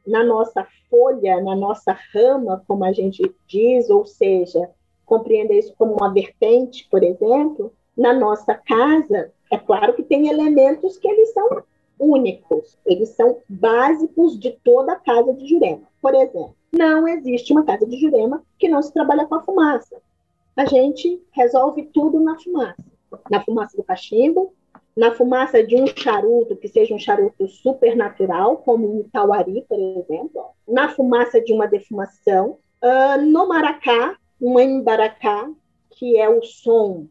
Na 0.05 0.23
nossa 0.23 0.67
folha, 0.89 1.41
na 1.41 1.55
nossa 1.55 1.97
rama, 2.13 2.63
como 2.67 2.85
a 2.85 2.91
gente 2.91 3.35
diz, 3.47 3.89
ou 3.89 4.05
seja, 4.05 4.69
compreenda 5.05 5.53
isso 5.53 5.73
como 5.77 5.93
uma 5.93 6.13
vertente, 6.13 6.87
por 6.89 7.03
exemplo, 7.03 7.73
na 7.97 8.13
nossa 8.13 8.53
casa, 8.53 9.31
é 9.51 9.57
claro 9.57 9.93
que 9.93 10.03
tem 10.03 10.27
elementos 10.27 10.97
que 10.97 11.07
eles 11.07 11.31
são 11.33 11.63
únicos, 11.99 12.77
eles 12.85 13.09
são 13.09 13.37
básicos 13.47 14.37
de 14.37 14.51
toda 14.63 14.93
a 14.93 14.99
casa 14.99 15.33
de 15.33 15.47
Jurema. 15.47 15.83
Por 16.01 16.13
exemplo, 16.13 16.55
não 16.71 17.07
existe 17.07 17.53
uma 17.53 17.63
casa 17.63 17.85
de 17.85 17.97
Jurema 17.97 18.43
que 18.59 18.67
não 18.67 18.81
se 18.81 18.93
trabalha 18.93 19.25
com 19.25 19.35
a 19.35 19.41
fumaça. 19.41 20.01
A 20.55 20.65
gente 20.65 21.21
resolve 21.31 21.83
tudo 21.93 22.19
na 22.19 22.37
fumaça. 22.37 22.83
Na 23.29 23.41
fumaça 23.43 23.77
do 23.77 23.83
cachimbo, 23.83 24.53
na 24.95 25.13
fumaça 25.13 25.61
de 25.61 25.75
um 25.75 25.85
charuto, 25.87 26.55
que 26.55 26.67
seja 26.67 26.95
um 26.95 26.99
charuto 26.99 27.47
supernatural, 27.47 28.57
como 28.57 28.99
um 28.99 29.03
tauari, 29.09 29.65
por 29.67 29.77
exemplo, 29.77 30.45
na 30.67 30.89
fumaça 30.89 31.41
de 31.41 31.51
uma 31.51 31.67
defumação, 31.67 32.57
uh, 32.81 33.21
no 33.21 33.47
maracá, 33.47 34.17
um 34.41 34.59
embaracá, 34.59 35.49
que 35.91 36.17
é 36.17 36.29
o 36.29 36.41
som 36.43 37.07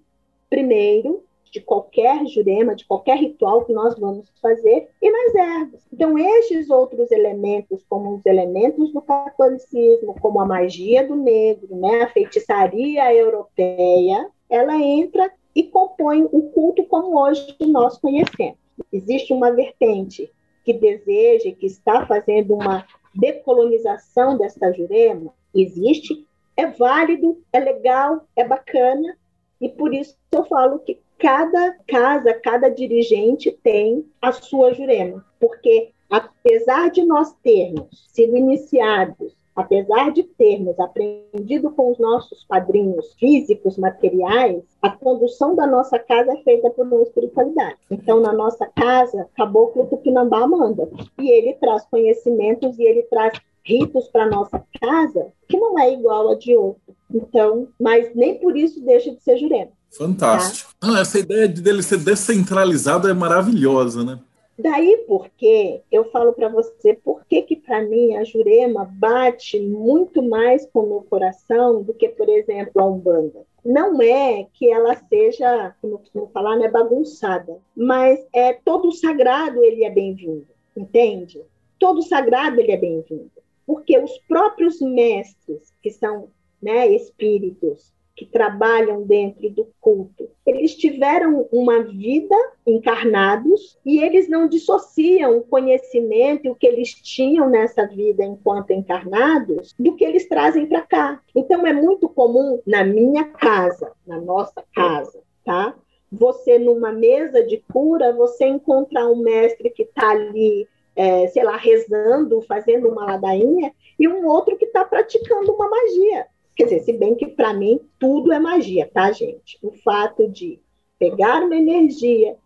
primeiro 0.48 1.22
de 1.50 1.60
qualquer 1.60 2.26
jurema, 2.26 2.74
de 2.74 2.84
qualquer 2.84 3.16
ritual 3.16 3.64
que 3.64 3.72
nós 3.72 3.96
vamos 3.96 4.28
fazer, 4.42 4.88
e 5.00 5.10
nas 5.10 5.34
ervas. 5.36 5.80
Então, 5.92 6.18
estes 6.18 6.68
outros 6.68 7.12
elementos, 7.12 7.84
como 7.88 8.16
os 8.16 8.26
elementos 8.26 8.92
do 8.92 9.00
catolicismo, 9.00 10.16
como 10.20 10.40
a 10.40 10.44
magia 10.44 11.06
do 11.06 11.14
negro, 11.14 11.76
né, 11.76 12.02
a 12.02 12.08
feitiçaria 12.08 13.14
europeia, 13.14 14.28
ela 14.50 14.76
entra 14.76 15.30
e 15.54 15.62
compõem 15.62 16.24
o 16.32 16.50
culto 16.50 16.84
como 16.84 17.18
hoje 17.18 17.56
nós 17.60 17.98
conhecemos. 17.98 18.58
Existe 18.92 19.32
uma 19.32 19.52
vertente 19.52 20.30
que 20.64 20.72
deseja, 20.72 21.52
que 21.52 21.66
está 21.66 22.06
fazendo 22.06 22.54
uma 22.54 22.86
decolonização 23.14 24.36
desta 24.36 24.72
Jurema? 24.72 25.32
Existe, 25.54 26.26
é 26.56 26.66
válido, 26.66 27.42
é 27.52 27.60
legal, 27.60 28.26
é 28.34 28.44
bacana, 28.46 29.16
e 29.60 29.68
por 29.68 29.94
isso 29.94 30.16
eu 30.32 30.44
falo 30.44 30.80
que 30.80 31.00
cada 31.18 31.76
casa, 31.86 32.34
cada 32.34 32.68
dirigente 32.68 33.52
tem 33.62 34.04
a 34.20 34.32
sua 34.32 34.74
Jurema, 34.74 35.24
porque 35.38 35.92
apesar 36.10 36.90
de 36.90 37.04
nós 37.04 37.32
termos 37.42 38.06
sido 38.12 38.36
iniciados 38.36 39.36
apesar 39.54 40.12
de 40.12 40.22
termos 40.22 40.78
aprendido 40.78 41.70
com 41.70 41.92
os 41.92 41.98
nossos 41.98 42.44
padrinhos 42.44 43.14
físicos, 43.14 43.78
materiais, 43.78 44.62
a 44.82 44.90
condução 44.90 45.54
da 45.54 45.66
nossa 45.66 45.98
casa 45.98 46.32
é 46.32 46.42
feita 46.42 46.70
por 46.70 46.86
uma 46.86 47.02
espiritualidade. 47.02 47.76
Então, 47.90 48.20
na 48.20 48.32
nossa 48.32 48.66
casa, 48.66 49.28
Caboclo 49.36 49.86
Tupinambá 49.86 50.46
manda. 50.46 50.88
E 51.18 51.30
ele 51.30 51.54
traz 51.54 51.84
conhecimentos 51.86 52.78
e 52.78 52.82
ele 52.82 53.02
traz 53.04 53.40
ritos 53.64 54.08
para 54.08 54.28
nossa 54.28 54.62
casa 54.80 55.32
que 55.48 55.58
não 55.58 55.78
é 55.78 55.92
igual 55.92 56.30
a 56.30 56.34
de 56.34 56.54
outro. 56.54 56.94
Então, 57.12 57.68
mas 57.80 58.14
nem 58.14 58.38
por 58.38 58.56
isso 58.56 58.84
deixa 58.84 59.14
de 59.14 59.22
ser 59.22 59.38
Jurema. 59.38 59.70
Fantástico. 59.96 60.72
Tá? 60.80 60.88
Ah, 60.92 61.00
essa 61.00 61.18
ideia 61.18 61.48
de 61.48 61.62
dele 61.62 61.82
ser 61.82 61.98
descentralizado 61.98 63.08
é 63.08 63.14
maravilhosa, 63.14 64.04
né? 64.04 64.18
Daí 64.56 65.04
porque 65.08 65.82
eu 65.90 66.10
falo 66.10 66.32
para 66.32 66.48
você 66.48 66.94
por 66.94 67.24
que 67.26 67.42
que 67.42 67.56
para 67.56 67.82
mim 67.82 68.16
a 68.16 68.22
Jurema 68.22 68.84
bate 68.84 69.58
muito 69.60 70.22
mais 70.22 70.64
com 70.66 70.80
o 70.80 70.88
meu 70.88 71.02
coração 71.02 71.82
do 71.82 71.92
que, 71.92 72.08
por 72.08 72.28
exemplo, 72.28 72.80
a 72.80 72.86
Umbanda. 72.86 73.44
Não 73.64 74.00
é 74.00 74.46
que 74.52 74.70
ela 74.70 74.94
seja, 74.94 75.74
como 75.80 75.94
eu 75.94 75.98
costumo 75.98 76.30
falar, 76.32 76.56
né, 76.56 76.68
bagunçada, 76.68 77.58
mas 77.74 78.24
é 78.32 78.52
todo 78.52 78.92
sagrado 78.92 79.64
ele 79.64 79.84
é 79.84 79.90
bem-vindo, 79.90 80.46
entende? 80.76 81.42
Todo 81.78 82.02
sagrado 82.02 82.60
ele 82.60 82.72
é 82.72 82.76
bem-vindo, 82.76 83.32
porque 83.66 83.98
os 83.98 84.18
próprios 84.28 84.80
mestres 84.80 85.72
que 85.82 85.90
são 85.90 86.28
né, 86.62 86.86
espíritos 86.88 87.92
que 88.14 88.24
trabalham 88.24 89.02
dentro 89.02 89.50
do 89.50 89.68
culto, 89.80 90.28
eles 90.46 90.76
tiveram 90.76 91.48
uma 91.50 91.82
vida 91.82 92.36
encarnados 92.66 93.78
e 93.84 93.98
eles 94.02 94.28
não 94.28 94.48
dissociam 94.48 95.38
o 95.38 95.42
conhecimento 95.42 96.46
e 96.46 96.50
o 96.50 96.54
que 96.54 96.66
eles 96.66 96.94
tinham 96.94 97.48
nessa 97.50 97.86
vida 97.86 98.24
enquanto 98.24 98.70
encarnados 98.70 99.74
do 99.78 99.96
que 99.96 100.04
eles 100.04 100.28
trazem 100.28 100.66
para 100.66 100.82
cá. 100.82 101.20
Então 101.34 101.66
é 101.66 101.72
muito 101.72 102.08
comum 102.08 102.60
na 102.66 102.84
minha 102.84 103.24
casa, 103.24 103.92
na 104.06 104.20
nossa 104.20 104.64
casa, 104.74 105.20
tá? 105.44 105.74
Você 106.12 106.58
numa 106.58 106.92
mesa 106.92 107.42
de 107.42 107.64
cura, 107.72 108.12
você 108.12 108.46
encontrar 108.46 109.08
um 109.08 109.16
mestre 109.16 109.70
que 109.70 109.82
está 109.82 110.10
ali 110.10 110.68
é, 110.96 111.26
sei 111.26 111.42
lá, 111.42 111.56
rezando, 111.56 112.40
fazendo 112.42 112.88
uma 112.88 113.04
ladainha, 113.04 113.72
e 113.98 114.06
um 114.06 114.26
outro 114.26 114.56
que 114.56 114.66
está 114.66 114.84
praticando 114.84 115.52
uma 115.52 115.68
magia. 115.68 116.26
Quer 116.56 116.64
dizer, 116.64 116.80
se 116.80 116.92
bem 116.92 117.14
que 117.14 117.26
para 117.26 117.52
mim 117.52 117.80
tudo 117.98 118.32
é 118.32 118.38
magia, 118.38 118.88
tá, 118.92 119.10
gente? 119.10 119.58
O 119.62 119.72
fato 119.72 120.28
de 120.28 120.60
pegar 120.98 121.42
uma 121.42 121.56
energia 121.56 122.36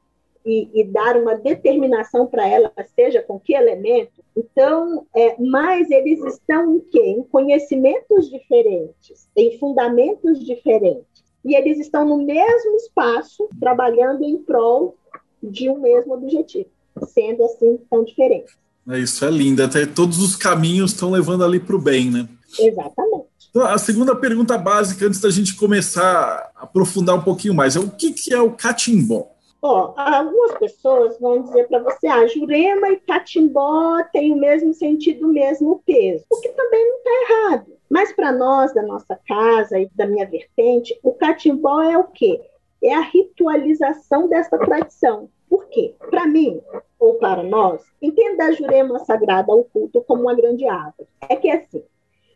e, 0.45 0.69
e 0.73 0.85
dar 0.85 1.17
uma 1.17 1.35
determinação 1.35 2.27
para 2.27 2.49
ela, 2.49 2.73
seja 2.95 3.21
com 3.21 3.39
que 3.39 3.53
elemento, 3.53 4.25
então, 4.35 5.07
é, 5.15 5.37
mas 5.39 5.91
eles 5.91 6.25
estão 6.25 6.77
em 6.77 6.81
quê? 6.81 7.01
Em 7.01 7.23
conhecimentos 7.23 8.31
diferentes, 8.31 9.29
em 9.37 9.59
fundamentos 9.59 10.45
diferentes. 10.45 11.07
E 11.45 11.55
eles 11.55 11.79
estão 11.79 12.07
no 12.07 12.25
mesmo 12.25 12.77
espaço, 12.77 13.49
trabalhando 13.61 14.23
em 14.23 14.39
prol 14.39 14.97
de 15.43 15.69
um 15.69 15.81
mesmo 15.81 16.15
objetivo, 16.15 16.71
sendo 17.09 17.45
assim 17.45 17.79
tão 17.91 18.05
diferentes. 18.05 18.57
É, 18.89 18.99
isso 18.99 19.25
é 19.25 19.31
lindo, 19.31 19.63
até 19.63 19.85
todos 19.85 20.19
os 20.19 20.35
caminhos 20.35 20.93
estão 20.93 21.11
levando 21.11 21.45
ali 21.45 21.61
para 21.61 21.77
o 21.77 21.81
bem, 21.81 22.11
né? 22.11 22.29
Exatamente. 22.59 23.29
Então, 23.51 23.63
a 23.63 23.79
segunda 23.79 24.15
pergunta 24.15 24.59
básica, 24.59 25.07
antes 25.07 25.21
da 25.21 25.31
gente 25.31 25.57
começar 25.57 26.53
a 26.55 26.65
aprofundar 26.65 27.17
um 27.17 27.23
pouquinho 27.23 27.55
mais, 27.55 27.77
é 27.77 27.81
o 27.81 27.91
que, 27.91 28.13
que 28.13 28.33
é 28.33 28.41
o 28.41 28.53
catimbó? 28.53 29.29
Ó, 29.61 29.93
algumas 29.97 30.57
pessoas 30.59 31.19
vão 31.19 31.43
dizer 31.43 31.67
para 31.67 31.81
você, 31.81 32.07
ah, 32.07 32.27
Jurema 32.29 32.91
e 32.91 32.97
catimbó 32.97 34.03
têm 34.13 34.33
o 34.33 34.37
mesmo 34.37 34.73
sentido, 34.73 35.27
o 35.27 35.33
mesmo 35.33 35.83
peso, 35.85 36.25
o 36.31 36.41
que 36.41 36.49
também 36.51 36.89
não 36.89 36.97
está 36.99 37.11
errado. 37.11 37.73
Mas 37.91 38.13
para 38.13 38.31
nós, 38.31 38.73
da 38.73 38.83
nossa 38.83 39.19
casa 39.27 39.79
e 39.79 39.91
da 39.95 40.07
minha 40.07 40.27
vertente, 40.27 40.97
o 41.03 41.13
catimbó 41.13 41.83
é 41.83 41.99
o 41.99 42.05
quê? 42.05 42.41
É 42.83 42.95
a 42.95 43.01
ritualização 43.01 44.29
dessa 44.29 44.57
tradição. 44.59 45.29
Por 45.49 45.67
quê? 45.67 45.95
Para 46.11 46.27
mim, 46.27 46.61
ou 47.01 47.15
para 47.15 47.43
nós, 47.43 47.83
entenda 48.01 48.45
a 48.45 48.53
Jurema 48.53 48.99
Sagrada, 49.01 49.53
o 49.53 49.65
culto, 49.65 50.05
como 50.07 50.23
uma 50.23 50.35
grande 50.35 50.67
árvore. 50.67 51.09
É 51.29 51.35
que 51.35 51.49
é 51.49 51.57
assim, 51.57 51.83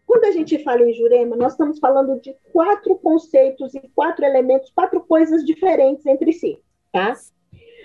quando 0.06 0.24
a 0.24 0.32
gente 0.32 0.62
fala 0.62 0.82
em 0.82 0.92
Jurema, 0.92 1.36
nós 1.36 1.52
estamos 1.52 1.78
falando 1.78 2.20
de 2.20 2.36
quatro 2.52 2.96
conceitos 2.96 3.74
e 3.74 3.80
quatro 3.94 4.24
elementos, 4.24 4.70
quatro 4.70 5.00
coisas 5.00 5.44
diferentes 5.44 6.04
entre 6.06 6.32
si, 6.32 6.60
tá? 6.92 7.14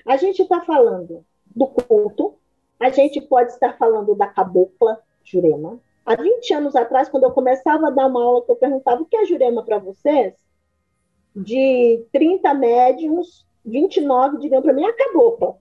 A 0.06 0.18
gente 0.18 0.42
está 0.42 0.62
falando 0.62 1.26
do 1.56 1.68
culto, 1.68 2.36
a 2.80 2.90
gente 2.90 3.20
pode 3.22 3.52
estar 3.52 3.78
falando 3.78 4.16
da 4.16 4.28
cabocla 4.28 5.00
Jurema. 5.24 5.80
Há 6.06 6.16
20 6.16 6.54
anos 6.54 6.76
atrás, 6.76 7.10
quando 7.10 7.24
eu 7.24 7.32
começava 7.32 7.88
a 7.88 7.92
dar 7.92 8.08
uma 8.08 8.24
aula, 8.24 8.46
eu 8.48 8.56
perguntava 8.56 9.02
o 9.02 9.06
que 9.06 9.18
é 9.18 9.26
Jurema 9.26 9.64
para 9.64 9.78
vocês, 9.78 10.34
de 11.36 12.06
30 12.12 12.54
médiums, 12.54 13.46
29 13.66 14.40
diriam 14.40 14.62
para 14.62 14.74
mim 14.74 14.86
a 14.86 14.94
cabocla. 14.94 15.58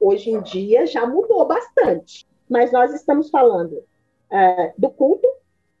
Hoje 0.00 0.30
em 0.30 0.40
dia 0.40 0.86
já 0.86 1.04
mudou 1.06 1.44
bastante, 1.44 2.26
mas 2.48 2.70
nós 2.70 2.94
estamos 2.94 3.28
falando 3.28 3.72
uh, 3.72 4.72
do 4.78 4.88
culto, 4.90 5.26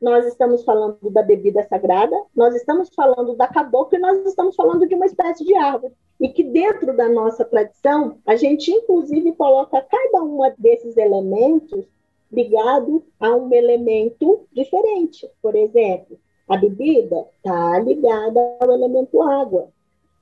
nós 0.00 0.26
estamos 0.26 0.64
falando 0.64 1.10
da 1.10 1.22
bebida 1.22 1.66
sagrada, 1.68 2.16
nós 2.34 2.54
estamos 2.54 2.88
falando 2.94 3.34
da 3.34 3.48
cabocla 3.48 3.98
e 3.98 4.00
nós 4.00 4.24
estamos 4.26 4.54
falando 4.54 4.86
de 4.86 4.94
uma 4.94 5.06
espécie 5.06 5.44
de 5.44 5.54
árvore. 5.56 5.92
E 6.20 6.28
que 6.28 6.44
dentro 6.44 6.96
da 6.96 7.08
nossa 7.08 7.44
tradição, 7.44 8.18
a 8.26 8.36
gente 8.36 8.70
inclusive 8.70 9.32
coloca 9.32 9.80
cada 9.82 10.24
um 10.24 10.38
desses 10.56 10.96
elementos 10.96 11.86
ligado 12.30 13.04
a 13.18 13.34
um 13.34 13.52
elemento 13.52 14.46
diferente. 14.52 15.28
Por 15.42 15.54
exemplo, 15.54 16.18
a 16.48 16.56
bebida 16.56 17.26
está 17.36 17.78
ligada 17.80 18.40
ao 18.60 18.72
elemento 18.72 19.22
água, 19.22 19.68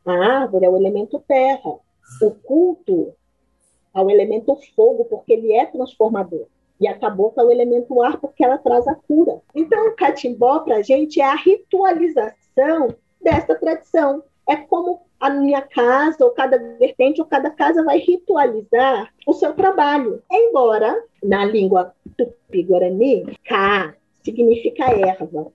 a 0.04 0.12
árvore 0.12 0.64
é 0.64 0.70
o 0.70 0.76
elemento 0.76 1.22
terra, 1.26 1.78
o 2.22 2.30
culto 2.42 3.12
ao 3.92 4.10
elemento 4.10 4.56
fogo, 4.74 5.04
porque 5.06 5.32
ele 5.32 5.52
é 5.52 5.66
transformador. 5.66 6.46
E 6.80 6.86
a 6.86 6.98
cabocla 6.98 7.42
é 7.42 7.46
o 7.46 7.50
elemento 7.50 8.02
ar 8.02 8.18
porque 8.18 8.44
ela 8.44 8.58
traz 8.58 8.86
a 8.86 8.94
cura. 8.94 9.40
Então, 9.54 9.88
o 9.88 9.96
catimbó, 9.96 10.60
para 10.60 10.76
a 10.76 10.82
gente, 10.82 11.20
é 11.20 11.24
a 11.24 11.34
ritualização 11.34 12.94
dessa 13.20 13.54
tradição. 13.54 14.22
É 14.48 14.56
como 14.56 15.00
a 15.18 15.30
minha 15.30 15.62
casa, 15.62 16.24
ou 16.24 16.30
cada 16.30 16.58
vertente, 16.78 17.20
ou 17.20 17.26
cada 17.26 17.50
casa 17.50 17.82
vai 17.82 17.98
ritualizar 17.98 19.12
o 19.26 19.32
seu 19.32 19.54
trabalho. 19.54 20.22
Embora, 20.30 21.02
na 21.22 21.44
língua 21.44 21.94
tupi-guarani, 22.16 23.38
cá 23.44 23.94
significa 24.22 24.84
erva. 24.84 25.52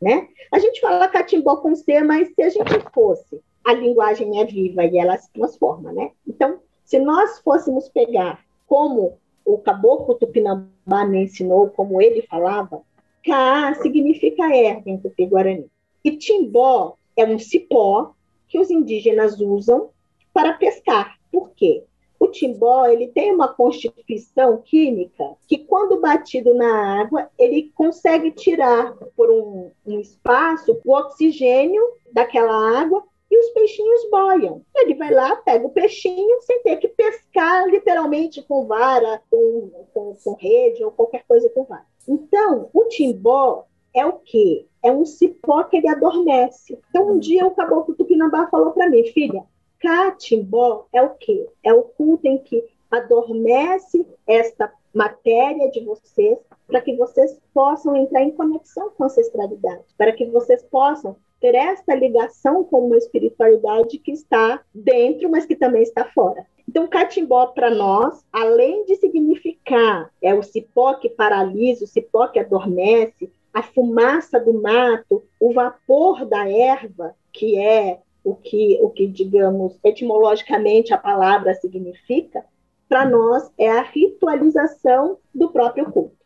Né? 0.00 0.28
A 0.52 0.58
gente 0.58 0.80
fala 0.80 1.08
catimbó 1.08 1.56
com 1.56 1.74
C, 1.74 2.00
mas 2.02 2.28
se 2.34 2.42
a 2.42 2.48
gente 2.48 2.80
fosse, 2.92 3.42
a 3.64 3.74
linguagem 3.74 4.40
é 4.40 4.44
viva 4.44 4.84
e 4.84 4.96
ela 4.96 5.18
se 5.18 5.30
transforma. 5.32 5.92
Né? 5.92 6.12
Então, 6.26 6.60
se 6.84 6.98
nós 6.98 7.38
fôssemos 7.40 7.88
pegar 7.88 8.40
como 8.66 9.18
o 9.48 9.56
caboclo 9.56 10.14
tupinambá 10.14 11.06
me 11.06 11.22
ensinou, 11.22 11.70
como 11.70 12.02
ele 12.02 12.20
falava, 12.22 12.82
Caá 13.24 13.74
significa 13.76 14.54
erva 14.54 14.82
em 14.90 14.98
tupi-guarani. 14.98 15.66
E 16.04 16.12
timbó 16.12 16.96
é 17.16 17.24
um 17.24 17.38
cipó 17.38 18.12
que 18.46 18.58
os 18.58 18.70
indígenas 18.70 19.40
usam 19.40 19.88
para 20.34 20.52
pescar. 20.52 21.16
Por 21.32 21.50
quê? 21.50 21.82
O 22.20 22.26
timbó 22.28 22.86
ele 22.86 23.08
tem 23.08 23.32
uma 23.32 23.48
constituição 23.48 24.58
química 24.58 25.24
que, 25.46 25.58
quando 25.58 26.00
batido 26.00 26.52
na 26.52 27.00
água, 27.00 27.30
ele 27.38 27.72
consegue 27.74 28.30
tirar 28.32 28.92
por 29.16 29.30
um, 29.30 29.70
um 29.86 29.98
espaço 29.98 30.78
o 30.84 30.92
oxigênio 30.92 31.82
daquela 32.12 32.78
água 32.78 33.02
e 33.30 33.38
os 33.38 33.50
peixinhos 33.50 34.08
boiam. 34.10 34.62
Ele 34.74 34.94
vai 34.94 35.12
lá, 35.12 35.36
pega 35.36 35.66
o 35.66 35.70
peixinho 35.70 36.40
sem 36.42 36.62
ter 36.62 36.76
que 36.76 36.88
pescar 36.88 37.66
literalmente 37.68 38.42
com 38.42 38.66
vara, 38.66 39.22
com, 39.30 39.70
com, 39.92 40.16
com 40.22 40.32
rede 40.34 40.84
ou 40.84 40.90
qualquer 40.90 41.24
coisa 41.26 41.48
com 41.50 41.64
vara. 41.64 41.86
Então, 42.06 42.70
o 42.72 42.84
timbó 42.84 43.66
é 43.94 44.06
o 44.06 44.14
quê? 44.14 44.66
É 44.82 44.90
um 44.90 45.04
cipó 45.04 45.64
que 45.64 45.76
ele 45.76 45.88
adormece. 45.88 46.78
Então, 46.88 47.10
um 47.10 47.18
dia 47.18 47.46
o 47.46 47.50
caboclo 47.50 47.94
Tupinambá 47.94 48.48
falou 48.48 48.72
para 48.72 48.88
mim, 48.88 49.04
filha, 49.04 49.44
catimbó 49.78 50.86
é 50.92 51.02
o 51.02 51.10
quê? 51.10 51.46
É 51.62 51.72
o 51.72 51.82
culto 51.82 52.26
em 52.26 52.38
que 52.38 52.64
adormece 52.90 54.06
esta 54.26 54.72
matéria 54.94 55.70
de 55.70 55.84
vocês 55.84 56.38
para 56.68 56.82
que 56.82 56.94
vocês 56.94 57.40
possam 57.52 57.96
entrar 57.96 58.22
em 58.22 58.30
conexão 58.30 58.90
com 58.90 59.02
a 59.02 59.06
ancestralidade, 59.06 59.82
para 59.96 60.12
que 60.12 60.26
vocês 60.26 60.62
possam 60.62 61.16
ter 61.40 61.54
essa 61.54 61.94
ligação 61.94 62.62
com 62.62 62.86
uma 62.86 62.98
espiritualidade 62.98 63.98
que 63.98 64.12
está 64.12 64.60
dentro, 64.74 65.30
mas 65.30 65.46
que 65.46 65.56
também 65.56 65.82
está 65.82 66.04
fora. 66.04 66.46
Então, 66.68 66.84
o 66.84 66.88
catimbó, 66.88 67.46
para 67.46 67.70
nós, 67.70 68.22
além 68.30 68.84
de 68.84 68.96
significar 68.96 70.10
é 70.20 70.34
o 70.34 70.42
cipó 70.42 70.94
que 70.94 71.08
paralisa, 71.08 71.84
o 71.84 71.88
cipó 71.88 72.28
que 72.28 72.38
adormece, 72.38 73.32
a 73.54 73.62
fumaça 73.62 74.38
do 74.38 74.60
mato, 74.60 75.24
o 75.40 75.52
vapor 75.52 76.26
da 76.26 76.48
erva, 76.48 77.14
que 77.32 77.58
é 77.58 78.00
o 78.22 78.34
que, 78.34 78.78
o 78.82 78.90
que 78.90 79.06
digamos, 79.06 79.78
etimologicamente 79.82 80.92
a 80.92 80.98
palavra 80.98 81.54
significa, 81.54 82.44
para 82.86 83.08
nós 83.08 83.50
é 83.56 83.68
a 83.70 83.82
ritualização 83.82 85.18
do 85.34 85.50
próprio 85.50 85.90
culto. 85.90 86.17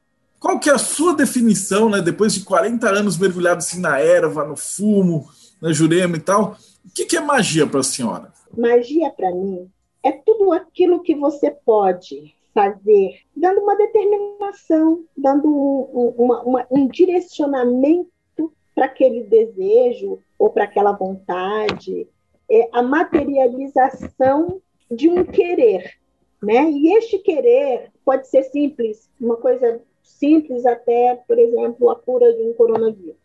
Qual 0.42 0.58
que 0.58 0.68
é 0.68 0.72
a 0.72 0.78
sua 0.78 1.14
definição, 1.14 1.88
né, 1.88 2.00
depois 2.00 2.34
de 2.34 2.44
40 2.44 2.88
anos 2.90 3.16
mergulhado 3.16 3.58
assim 3.58 3.80
na 3.80 4.00
erva, 4.00 4.44
no 4.44 4.56
fumo, 4.56 5.28
na 5.60 5.72
jurema 5.72 6.16
e 6.16 6.20
tal, 6.20 6.56
o 6.84 6.92
que, 6.92 7.06
que 7.06 7.16
é 7.16 7.20
magia 7.20 7.64
para 7.64 7.78
a 7.78 7.84
senhora? 7.84 8.32
Magia 8.58 9.08
para 9.10 9.30
mim 9.30 9.70
é 10.02 10.10
tudo 10.10 10.52
aquilo 10.52 11.00
que 11.00 11.14
você 11.14 11.48
pode 11.48 12.34
fazer, 12.52 13.20
dando 13.36 13.60
uma 13.60 13.76
determinação, 13.76 15.04
dando 15.16 15.46
um, 15.46 16.12
uma, 16.18 16.42
uma, 16.42 16.66
um 16.68 16.88
direcionamento 16.88 18.10
para 18.74 18.86
aquele 18.86 19.22
desejo 19.22 20.18
ou 20.36 20.50
para 20.50 20.64
aquela 20.64 20.90
vontade, 20.90 22.08
é 22.50 22.68
a 22.72 22.82
materialização 22.82 24.60
de 24.90 25.08
um 25.08 25.24
querer, 25.24 25.94
né? 26.42 26.68
E 26.68 26.96
este 26.96 27.20
querer 27.20 27.92
pode 28.04 28.26
ser 28.26 28.42
simples, 28.42 29.08
uma 29.20 29.36
coisa 29.36 29.80
simples 30.02 30.66
até, 30.66 31.16
por 31.26 31.38
exemplo, 31.38 31.90
a 31.90 31.96
cura 31.96 32.32
de 32.32 32.42
um 32.42 32.52
coronavírus. 32.52 33.16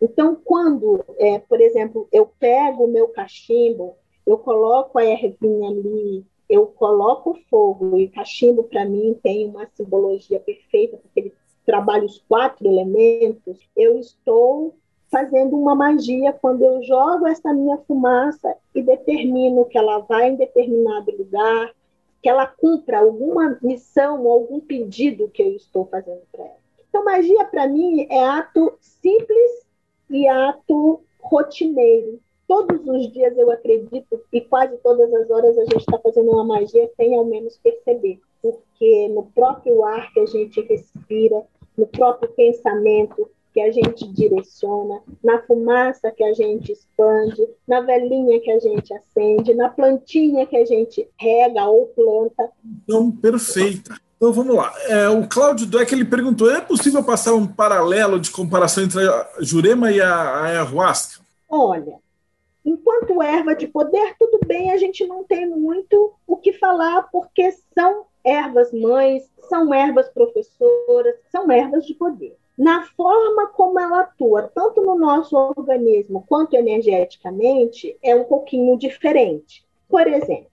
Então, 0.00 0.36
quando, 0.44 1.04
é, 1.18 1.38
por 1.38 1.60
exemplo, 1.60 2.08
eu 2.10 2.26
pego 2.38 2.84
o 2.84 2.88
meu 2.88 3.08
cachimbo, 3.08 3.96
eu 4.26 4.36
coloco 4.38 4.98
a 4.98 5.04
ervinha 5.04 5.68
ali, 5.68 6.24
eu 6.48 6.66
coloco 6.66 7.38
fogo, 7.48 7.96
e 7.98 8.08
cachimbo, 8.08 8.64
para 8.64 8.84
mim, 8.84 9.18
tem 9.22 9.48
uma 9.48 9.66
simbologia 9.74 10.40
perfeita, 10.40 10.96
porque 10.96 11.20
ele 11.20 11.32
trabalha 11.64 12.04
os 12.04 12.18
quatro 12.28 12.66
elementos, 12.66 13.60
eu 13.76 13.98
estou 13.98 14.74
fazendo 15.10 15.56
uma 15.56 15.74
magia 15.74 16.32
quando 16.32 16.62
eu 16.62 16.82
jogo 16.82 17.26
essa 17.26 17.52
minha 17.52 17.76
fumaça 17.86 18.56
e 18.74 18.82
determino 18.82 19.66
que 19.66 19.76
ela 19.76 19.98
vai 19.98 20.30
em 20.30 20.36
determinado 20.36 21.14
lugar, 21.16 21.72
que 22.22 22.28
ela 22.28 22.46
cumpra 22.46 23.00
alguma 23.00 23.58
missão 23.60 24.24
ou 24.24 24.32
algum 24.32 24.60
pedido 24.60 25.28
que 25.28 25.42
eu 25.42 25.56
estou 25.56 25.86
fazendo 25.86 26.22
para 26.30 26.44
ela. 26.44 26.62
Então, 26.88 27.04
magia 27.04 27.44
para 27.46 27.66
mim 27.66 28.06
é 28.08 28.24
ato 28.24 28.74
simples 28.80 29.66
e 30.08 30.28
ato 30.28 31.00
rotineiro. 31.20 32.20
Todos 32.46 32.86
os 32.86 33.10
dias 33.12 33.36
eu 33.36 33.50
acredito 33.50 34.20
e 34.32 34.40
quase 34.42 34.76
todas 34.78 35.12
as 35.12 35.30
horas 35.30 35.56
a 35.58 35.64
gente 35.64 35.78
está 35.78 35.98
fazendo 35.98 36.30
uma 36.30 36.44
magia 36.44 36.90
sem 36.96 37.14
ao 37.14 37.24
menos 37.24 37.56
perceber, 37.56 38.20
porque 38.42 39.08
no 39.08 39.24
próprio 39.34 39.82
ar 39.84 40.12
que 40.12 40.20
a 40.20 40.26
gente 40.26 40.60
respira, 40.60 41.42
no 41.76 41.86
próprio 41.86 42.30
pensamento, 42.32 43.28
que 43.52 43.60
a 43.60 43.70
gente 43.70 44.06
direciona, 44.08 45.00
na 45.22 45.42
fumaça 45.42 46.10
que 46.10 46.24
a 46.24 46.32
gente 46.32 46.72
expande, 46.72 47.46
na 47.68 47.80
velhinha 47.80 48.40
que 48.40 48.50
a 48.50 48.58
gente 48.58 48.92
acende, 48.94 49.54
na 49.54 49.68
plantinha 49.68 50.46
que 50.46 50.56
a 50.56 50.64
gente 50.64 51.06
rega 51.18 51.66
ou 51.66 51.86
planta. 51.88 52.50
Então, 52.84 53.10
perfeita. 53.10 53.94
Então 54.16 54.32
vamos 54.32 54.54
lá. 54.54 54.72
É, 54.86 55.08
o 55.08 55.28
Cláudio 55.28 55.66
Dueck 55.66 55.92
ele 55.92 56.04
perguntou: 56.04 56.50
é 56.50 56.60
possível 56.60 57.04
passar 57.04 57.34
um 57.34 57.46
paralelo 57.46 58.18
de 58.18 58.30
comparação 58.30 58.84
entre 58.84 59.06
a 59.06 59.28
Jurema 59.40 59.90
e 59.90 60.00
a, 60.00 60.14
a 60.14 60.44
ayahuasca? 60.44 61.20
Olha, 61.48 61.96
enquanto 62.64 63.20
erva 63.20 63.54
de 63.54 63.66
poder, 63.66 64.14
tudo 64.18 64.38
bem, 64.46 64.70
a 64.70 64.76
gente 64.76 65.06
não 65.06 65.24
tem 65.24 65.48
muito 65.48 66.14
o 66.26 66.36
que 66.36 66.52
falar, 66.52 67.08
porque 67.10 67.52
são 67.74 68.06
ervas 68.24 68.72
mães, 68.72 69.28
são 69.48 69.74
ervas 69.74 70.08
professoras, 70.08 71.16
são 71.30 71.50
ervas 71.50 71.84
de 71.84 71.94
poder 71.94 72.36
na 72.56 72.84
forma 72.84 73.48
como 73.48 73.80
ela 73.80 74.00
atua, 74.00 74.50
tanto 74.54 74.82
no 74.82 74.96
nosso 74.96 75.36
organismo 75.36 76.24
quanto 76.28 76.54
energeticamente, 76.54 77.96
é 78.02 78.14
um 78.14 78.24
pouquinho 78.24 78.76
diferente. 78.76 79.64
Por 79.88 80.06
exemplo, 80.06 80.52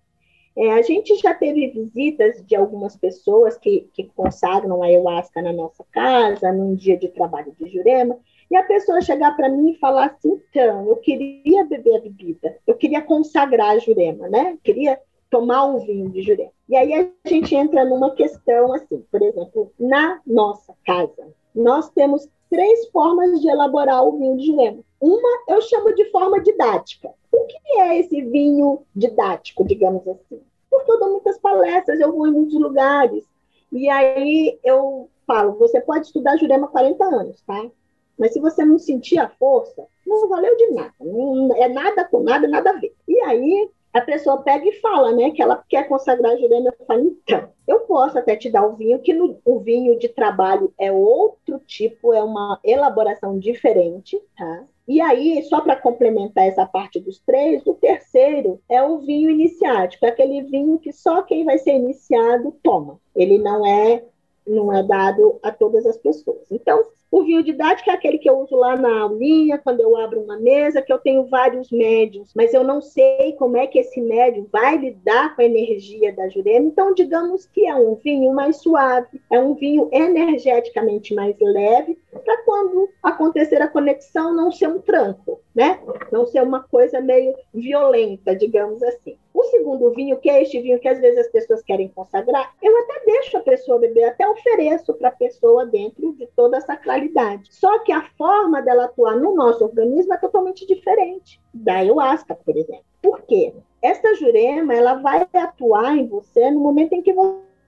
é, 0.55 0.73
a 0.73 0.81
gente 0.81 1.15
já 1.15 1.33
teve 1.33 1.67
visitas 1.67 2.43
de 2.45 2.55
algumas 2.55 2.95
pessoas 2.95 3.57
que, 3.57 3.89
que 3.93 4.05
consagram 4.15 4.81
a 4.81 4.87
ayahuasca 4.87 5.41
na 5.41 5.53
nossa 5.53 5.85
casa, 5.91 6.51
num 6.51 6.75
dia 6.75 6.97
de 6.97 7.07
trabalho 7.07 7.53
de 7.57 7.69
Jurema, 7.69 8.17
e 8.51 8.55
a 8.57 8.63
pessoa 8.63 9.01
chegar 9.01 9.35
para 9.35 9.47
mim 9.47 9.71
e 9.71 9.77
falar 9.77 10.07
assim: 10.07 10.41
então, 10.49 10.87
eu 10.87 10.97
queria 10.97 11.63
beber 11.65 11.97
a 11.97 12.01
bebida, 12.01 12.57
eu 12.65 12.75
queria 12.75 13.01
consagrar 13.01 13.71
a 13.71 13.79
Jurema, 13.79 14.27
né? 14.27 14.53
Eu 14.53 14.57
queria 14.63 14.99
tomar 15.29 15.65
o 15.65 15.79
vinho 15.79 16.09
de 16.09 16.23
Jurema. 16.23 16.51
E 16.67 16.75
aí 16.75 16.93
a 16.93 17.29
gente 17.29 17.55
entra 17.55 17.85
numa 17.85 18.13
questão 18.15 18.73
assim, 18.73 19.03
por 19.11 19.21
exemplo, 19.21 19.71
na 19.79 20.19
nossa 20.25 20.73
casa, 20.85 21.27
nós 21.53 21.89
temos 21.89 22.27
três 22.49 22.87
formas 22.89 23.39
de 23.41 23.47
elaborar 23.47 24.03
o 24.03 24.17
vinho 24.17 24.37
de 24.37 24.47
Jurema. 24.47 24.79
Uma 24.99 25.43
eu 25.47 25.61
chamo 25.61 25.93
de 25.93 26.05
forma 26.11 26.41
didática. 26.41 27.09
O 27.31 27.45
que 27.45 27.79
é 27.79 27.99
esse 27.99 28.21
vinho 28.21 28.81
didático, 28.95 29.65
digamos 29.65 30.07
assim? 30.07 30.41
Porque 30.69 30.91
eu 30.91 30.99
dou 30.99 31.11
muitas 31.11 31.37
palestras, 31.39 31.99
eu 31.99 32.11
vou 32.11 32.27
em 32.27 32.31
muitos 32.31 32.59
lugares, 32.59 33.23
e 33.71 33.89
aí 33.89 34.59
eu 34.63 35.09
falo, 35.25 35.53
você 35.53 35.79
pode 35.79 36.07
estudar 36.07 36.37
Jurema 36.37 36.67
40 36.67 37.03
anos, 37.03 37.41
tá? 37.45 37.69
Mas 38.17 38.33
se 38.33 38.39
você 38.39 38.65
não 38.65 38.77
sentir 38.77 39.17
a 39.19 39.29
força, 39.29 39.85
não 40.05 40.27
valeu 40.27 40.55
de 40.57 40.71
nada. 40.71 40.93
Não, 40.99 41.55
é 41.55 41.69
nada 41.69 42.03
com 42.03 42.21
nada, 42.21 42.47
nada 42.47 42.71
a 42.71 42.73
ver. 42.73 42.93
E 43.07 43.21
aí 43.21 43.69
a 43.93 44.01
pessoa 44.01 44.41
pega 44.41 44.67
e 44.67 44.79
fala, 44.79 45.11
né, 45.11 45.31
que 45.31 45.41
ela 45.41 45.63
quer 45.67 45.87
consagrar 45.87 46.33
a 46.33 46.37
Jurema. 46.37 46.73
Eu 46.79 46.85
falo, 46.85 47.01
então, 47.01 47.49
eu 47.67 47.79
posso 47.81 48.17
até 48.17 48.35
te 48.35 48.49
dar 48.49 48.65
o 48.65 48.75
vinho, 48.75 48.99
que 48.99 49.13
no, 49.13 49.39
o 49.43 49.59
vinho 49.59 49.97
de 49.97 50.07
trabalho 50.09 50.73
é 50.79 50.91
outro 50.91 51.59
tipo, 51.65 52.13
é 52.13 52.23
uma 52.23 52.59
elaboração 52.63 53.37
diferente, 53.39 54.21
tá? 54.37 54.63
E 54.87 54.99
aí, 55.01 55.43
só 55.43 55.61
para 55.61 55.75
complementar 55.75 56.45
essa 56.45 56.65
parte 56.65 56.99
dos 56.99 57.19
três, 57.19 57.65
o 57.65 57.75
terceiro 57.75 58.59
é 58.67 58.81
o 58.81 58.97
vinho 58.97 59.29
iniciático, 59.29 60.05
é 60.05 60.09
aquele 60.09 60.41
vinho 60.41 60.79
que 60.79 60.91
só 60.91 61.21
quem 61.21 61.45
vai 61.45 61.59
ser 61.59 61.73
iniciado 61.73 62.55
toma. 62.63 62.99
Ele 63.15 63.37
não 63.37 63.65
é 63.65 64.03
não 64.47 64.73
é 64.73 64.81
dado 64.81 65.39
a 65.43 65.51
todas 65.51 65.85
as 65.85 65.95
pessoas. 65.95 66.51
Então, 66.51 66.83
o 67.11 67.23
vinho 67.23 67.43
didático 67.43 67.89
é 67.89 67.93
aquele 67.93 68.19
que 68.19 68.29
eu 68.29 68.39
uso 68.39 68.55
lá 68.55 68.75
na 68.75 69.01
aulinha, 69.01 69.57
quando 69.57 69.81
eu 69.81 69.97
abro 69.97 70.21
uma 70.21 70.37
mesa, 70.37 70.81
que 70.81 70.93
eu 70.93 70.99
tenho 70.99 71.25
vários 71.25 71.71
médios, 71.71 72.31
mas 72.35 72.53
eu 72.53 72.63
não 72.63 72.81
sei 72.81 73.33
como 73.33 73.57
é 73.57 73.65
que 73.65 73.79
esse 73.79 73.99
médium 73.99 74.47
vai 74.51 74.77
lidar 74.77 75.35
com 75.35 75.41
a 75.41 75.45
energia 75.45 76.13
da 76.13 76.29
Jurema. 76.29 76.67
Então, 76.67 76.93
digamos 76.93 77.45
que 77.47 77.65
é 77.65 77.73
um 77.73 77.95
vinho 77.95 78.31
mais 78.33 78.57
suave, 78.57 79.19
é 79.31 79.39
um 79.39 79.55
vinho 79.55 79.89
energeticamente 79.91 81.13
mais 81.15 81.35
leve, 81.39 81.97
para 82.29 82.43
quando 82.43 82.87
acontecer 83.01 83.59
a 83.59 83.67
conexão 83.67 84.31
não 84.31 84.51
ser 84.51 84.67
um 84.67 84.79
tranco, 84.79 85.41
né? 85.55 85.79
Não 86.11 86.27
ser 86.27 86.43
uma 86.43 86.61
coisa 86.61 87.01
meio 87.01 87.33
violenta, 87.51 88.35
digamos 88.35 88.83
assim. 88.83 89.17
O 89.33 89.43
segundo 89.45 89.89
vinho, 89.89 90.19
que 90.19 90.29
é 90.29 90.43
este 90.43 90.61
vinho 90.61 90.79
que 90.79 90.87
às 90.87 90.99
vezes 90.99 91.21
as 91.21 91.31
pessoas 91.31 91.63
querem 91.63 91.87
consagrar, 91.87 92.53
eu 92.61 92.77
até 92.83 93.03
deixo 93.03 93.35
a 93.35 93.41
pessoa 93.41 93.79
beber, 93.79 94.03
até 94.03 94.29
ofereço 94.29 94.93
para 94.93 95.09
a 95.09 95.13
pessoa 95.13 95.65
dentro 95.65 96.13
de 96.13 96.27
toda 96.35 96.57
essa 96.57 96.77
claridade. 96.77 97.47
Só 97.49 97.79
que 97.79 97.91
a 97.91 98.07
forma 98.15 98.61
dela 98.61 98.85
atuar 98.85 99.15
no 99.15 99.33
nosso 99.33 99.63
organismo 99.63 100.13
é 100.13 100.17
totalmente 100.17 100.67
diferente 100.67 101.41
da 101.51 101.77
ayahuasca, 101.77 102.35
por 102.35 102.55
exemplo. 102.55 102.85
Por 103.01 103.23
quê? 103.23 103.55
Essa 103.81 104.13
jurema, 104.13 104.75
ela 104.75 104.95
vai 104.95 105.27
atuar 105.33 105.97
em 105.97 106.05
você 106.05 106.51
no 106.51 106.59
momento 106.59 106.93
em 106.93 107.01
que 107.01 107.13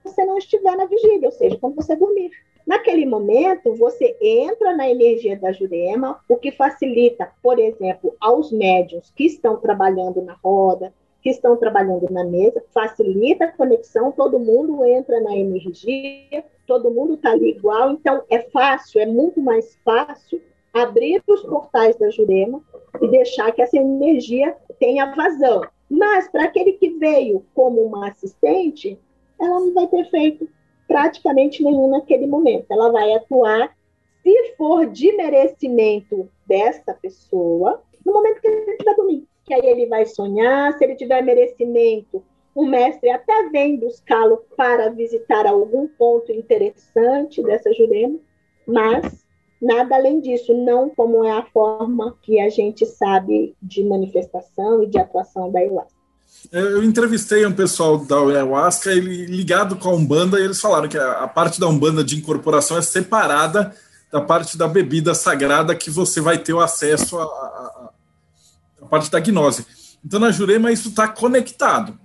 você 0.04 0.24
não 0.24 0.38
estiver 0.38 0.76
na 0.76 0.84
vigília, 0.84 1.26
ou 1.26 1.32
seja, 1.32 1.58
quando 1.58 1.74
você 1.74 1.96
dormir. 1.96 2.30
Naquele 2.66 3.04
momento, 3.04 3.74
você 3.74 4.16
entra 4.20 4.76
na 4.76 4.88
energia 4.88 5.36
da 5.36 5.52
jurema, 5.52 6.20
o 6.28 6.36
que 6.36 6.52
facilita, 6.52 7.30
por 7.42 7.58
exemplo, 7.58 8.14
aos 8.20 8.52
médios 8.52 9.12
que 9.16 9.26
estão 9.26 9.56
trabalhando 9.56 10.22
na 10.22 10.34
roda, 10.34 10.92
que 11.22 11.30
estão 11.30 11.56
trabalhando 11.56 12.10
na 12.10 12.24
mesa, 12.24 12.62
facilita 12.72 13.44
a 13.44 13.52
conexão, 13.52 14.10
todo 14.10 14.38
mundo 14.38 14.84
entra 14.84 15.20
na 15.20 15.36
energia, 15.36 16.44
todo 16.66 16.90
mundo 16.90 17.14
está 17.14 17.30
ali 17.30 17.50
igual, 17.50 17.92
então 17.92 18.22
é 18.28 18.40
fácil, 18.40 19.00
é 19.00 19.06
muito 19.06 19.40
mais 19.40 19.76
fácil 19.84 20.42
abrir 20.72 21.22
os 21.28 21.42
portais 21.42 21.96
da 21.96 22.10
Jurema 22.10 22.60
e 23.00 23.08
deixar 23.08 23.52
que 23.52 23.62
essa 23.62 23.76
energia 23.76 24.56
tenha 24.78 25.14
vazão. 25.14 25.62
Mas 25.88 26.28
para 26.28 26.44
aquele 26.44 26.72
que 26.72 26.90
veio 26.90 27.44
como 27.54 27.82
uma 27.82 28.08
assistente, 28.08 28.98
ela 29.38 29.60
não 29.60 29.74
vai 29.74 29.86
ter 29.86 30.08
feito 30.10 30.48
praticamente 30.86 31.62
nenhum 31.62 31.88
naquele 31.88 32.26
momento. 32.26 32.66
Ela 32.70 32.90
vai 32.90 33.12
atuar, 33.14 33.74
se 34.22 34.54
for 34.56 34.86
de 34.86 35.12
merecimento 35.12 36.28
dessa 36.46 36.94
pessoa, 36.94 37.82
no 38.04 38.12
momento 38.12 38.40
que 38.40 38.46
ele 38.48 38.70
estiver 38.72 38.94
dormindo 38.94 39.26
que 39.44 39.54
aí 39.54 39.66
ele 39.66 39.86
vai 39.86 40.06
sonhar, 40.06 40.72
se 40.76 40.84
ele 40.84 40.94
tiver 40.94 41.22
merecimento, 41.22 42.22
o 42.54 42.64
mestre 42.64 43.10
até 43.10 43.48
vem 43.48 43.76
buscá-lo 43.76 44.44
para 44.56 44.90
visitar 44.90 45.46
algum 45.46 45.88
ponto 45.88 46.30
interessante 46.30 47.42
dessa 47.42 47.72
Jurema, 47.72 48.18
mas 48.66 49.26
nada 49.60 49.96
além 49.96 50.20
disso, 50.20 50.54
não 50.54 50.90
como 50.90 51.24
é 51.24 51.30
a 51.30 51.44
forma 51.46 52.16
que 52.22 52.40
a 52.40 52.48
gente 52.48 52.84
sabe 52.84 53.56
de 53.62 53.82
manifestação 53.84 54.82
e 54.82 54.86
de 54.86 54.98
atuação 54.98 55.50
da 55.50 55.60
ayahuasca. 55.60 56.01
Eu 56.50 56.82
entrevistei 56.82 57.46
um 57.46 57.52
pessoal 57.52 57.98
da 57.98 58.18
ayahuasca 58.18 58.90
ele, 58.90 59.26
ligado 59.26 59.76
com 59.76 59.88
a 59.88 59.94
Umbanda 59.94 60.38
e 60.38 60.44
eles 60.44 60.60
falaram 60.60 60.88
que 60.88 60.98
a, 60.98 61.22
a 61.22 61.28
parte 61.28 61.58
da 61.58 61.66
Umbanda 61.66 62.04
de 62.04 62.16
incorporação 62.16 62.76
é 62.76 62.82
separada 62.82 63.74
da 64.10 64.20
parte 64.20 64.58
da 64.58 64.68
bebida 64.68 65.14
sagrada 65.14 65.74
que 65.74 65.90
você 65.90 66.20
vai 66.20 66.36
ter 66.36 66.52
o 66.52 66.60
acesso 66.60 67.18
a 67.18 68.86
parte 68.90 69.10
da 69.10 69.20
gnose. 69.20 69.64
Então, 70.04 70.20
na 70.20 70.30
Jurema, 70.30 70.70
isso 70.70 70.90
está 70.90 71.08
conectado. 71.08 71.98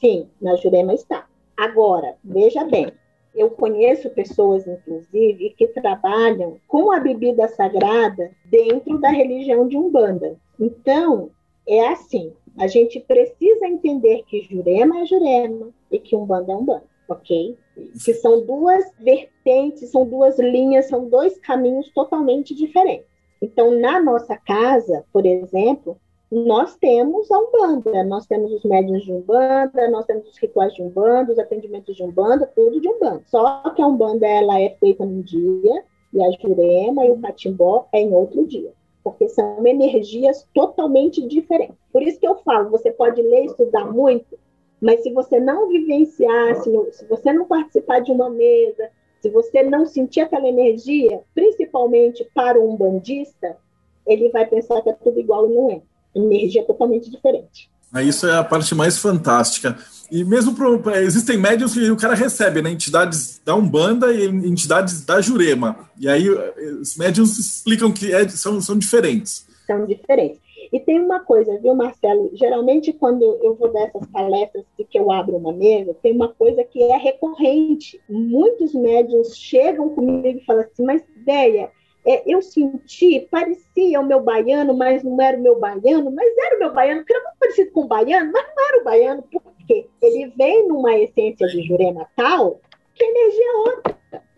Sim, 0.00 0.28
na 0.40 0.56
Jurema 0.56 0.94
está. 0.94 1.26
Agora, 1.56 2.14
veja 2.24 2.64
bem, 2.64 2.92
eu 3.34 3.50
conheço 3.50 4.08
pessoas, 4.10 4.66
inclusive, 4.66 5.54
que 5.58 5.66
trabalham 5.68 6.58
com 6.68 6.92
a 6.92 7.00
bebida 7.00 7.48
sagrada 7.48 8.30
dentro 8.44 8.98
da 8.98 9.10
religião 9.10 9.66
de 9.68 9.76
Umbanda. 9.76 10.36
Então, 10.58 11.30
é 11.66 11.88
assim: 11.88 12.32
a 12.58 12.66
gente 12.66 13.00
precisa 13.00 13.66
entender 13.66 14.22
que 14.26 14.42
Jurema 14.42 15.00
é 15.00 15.06
Jurema 15.06 15.70
e 15.90 15.98
que 15.98 16.14
Umbanda 16.16 16.52
é 16.52 16.56
Umbanda. 16.56 16.84
ok? 17.08 17.56
Que 18.04 18.14
são 18.14 18.44
duas 18.44 18.84
vertentes, 19.00 19.90
são 19.90 20.06
duas 20.06 20.38
linhas, 20.38 20.86
são 20.86 21.08
dois 21.08 21.38
caminhos 21.38 21.90
totalmente 21.90 22.54
diferentes. 22.54 23.06
Então, 23.42 23.72
na 23.78 24.00
nossa 24.00 24.36
casa, 24.36 25.04
por 25.12 25.26
exemplo, 25.26 25.98
nós 26.30 26.76
temos 26.76 27.30
a 27.30 27.38
Umbanda, 27.38 28.02
nós 28.04 28.26
temos 28.26 28.52
os 28.52 28.64
médiuns 28.64 29.04
de 29.04 29.12
Umbanda, 29.12 29.88
nós 29.90 30.06
temos 30.06 30.28
os 30.28 30.38
rituais 30.38 30.72
de 30.74 30.82
Umbanda, 30.82 31.32
os 31.32 31.38
atendimentos 31.38 31.94
de 31.94 32.02
Umbanda, 32.02 32.50
tudo 32.54 32.80
de 32.80 32.88
Umbanda. 32.88 33.22
Só 33.26 33.70
que 33.70 33.82
a 33.82 33.86
Umbanda 33.86 34.26
ela 34.26 34.60
é 34.60 34.70
feita 34.80 35.04
num 35.04 35.20
dia 35.20 35.84
e 36.12 36.22
a 36.22 36.30
Jurema 36.40 37.04
e 37.04 37.10
o 37.10 37.20
Catimbó 37.20 37.86
é 37.92 38.00
em 38.00 38.12
outro 38.12 38.46
dia, 38.46 38.72
porque 39.04 39.28
são 39.28 39.64
energias 39.66 40.48
totalmente 40.54 41.24
diferentes. 41.28 41.76
Por 41.92 42.02
isso 42.02 42.18
que 42.18 42.26
eu 42.26 42.36
falo, 42.36 42.70
você 42.70 42.90
pode 42.90 43.20
ler 43.20 43.44
estudar 43.44 43.92
muito, 43.92 44.38
mas 44.80 45.02
se 45.02 45.12
você 45.12 45.38
não 45.38 45.68
vivenciar, 45.68 46.56
se, 46.56 46.70
não, 46.70 46.90
se 46.90 47.04
você 47.06 47.30
não 47.30 47.46
participar 47.46 48.00
de 48.00 48.10
uma 48.10 48.30
mesa, 48.30 48.90
se 49.20 49.28
você 49.28 49.62
não 49.62 49.84
sentir 49.84 50.20
aquela 50.20 50.48
energia, 50.48 51.20
principalmente 51.34 52.24
para 52.34 52.58
um 52.58 52.74
bandista, 52.74 53.58
ele 54.06 54.30
vai 54.30 54.46
pensar 54.46 54.80
que 54.82 54.88
é 54.88 54.94
tudo 54.94 55.20
igual 55.20 55.50
e 55.50 55.54
não 55.54 55.70
é 55.70 55.82
energia 56.14 56.64
totalmente 56.64 57.10
diferente. 57.10 57.70
Isso 58.02 58.26
é 58.26 58.36
a 58.36 58.44
parte 58.44 58.74
mais 58.74 58.98
fantástica. 58.98 59.76
E 60.10 60.24
mesmo 60.24 60.54
pro, 60.54 60.82
existem 60.96 61.38
médios 61.38 61.74
que 61.74 61.90
o 61.90 61.96
cara 61.96 62.14
recebe, 62.14 62.60
né? 62.60 62.70
Entidades 62.70 63.40
da 63.44 63.54
Umbanda 63.54 64.12
e 64.12 64.26
entidades 64.26 65.04
da 65.04 65.20
Jurema. 65.20 65.88
E 65.98 66.08
aí 66.08 66.28
os 66.28 66.96
médios 66.96 67.38
explicam 67.38 67.92
que 67.92 68.12
é, 68.12 68.28
são, 68.28 68.60
são 68.60 68.78
diferentes. 68.78 69.46
São 69.66 69.86
diferentes. 69.86 70.44
E 70.72 70.80
tem 70.80 71.00
uma 71.00 71.20
coisa, 71.20 71.56
viu, 71.58 71.74
Marcelo? 71.74 72.30
Geralmente, 72.34 72.92
quando 72.92 73.22
eu 73.42 73.54
vou 73.54 73.72
dar 73.72 73.82
essas 73.82 74.06
palestras 74.06 74.64
de 74.76 74.84
que 74.84 74.98
eu 74.98 75.10
abro 75.10 75.36
uma 75.36 75.52
mesa, 75.52 75.94
tem 76.02 76.12
uma 76.12 76.28
coisa 76.28 76.64
que 76.64 76.82
é 76.82 76.96
recorrente. 76.96 78.00
Muitos 78.08 78.74
médios 78.74 79.36
chegam 79.36 79.90
comigo 79.90 80.38
e 80.38 80.44
falam 80.44 80.62
assim, 80.62 80.84
mas 80.84 81.02
ideia, 81.16 81.70
é, 82.06 82.22
eu 82.26 82.42
senti, 82.42 83.26
parecia 83.30 84.00
o 84.00 84.06
meu 84.06 84.20
baiano, 84.20 84.76
mas 84.76 85.02
não 85.02 85.20
era 85.20 85.36
o 85.36 85.40
meu 85.40 85.58
baiano, 85.58 86.10
mas 86.10 86.36
era 86.36 86.56
o 86.56 86.58
meu 86.58 86.72
baiano, 86.72 87.00
porque 87.00 87.14
era 87.14 87.24
muito 87.24 87.38
parecido 87.38 87.70
com 87.72 87.80
o 87.80 87.86
baiano, 87.86 88.30
mas 88.32 88.46
não 88.54 88.68
era 88.68 88.80
o 88.80 88.84
baiano, 88.84 89.24
porque 89.30 89.88
ele 90.02 90.32
vem 90.36 90.68
numa 90.68 90.94
essência 90.98 91.46
de 91.46 91.62
Jurema 91.62 92.06
tal 92.14 92.60
que 92.94 93.04
a 93.04 93.08
energia 93.08 93.44
é 93.44 93.56
outra. 93.56 93.96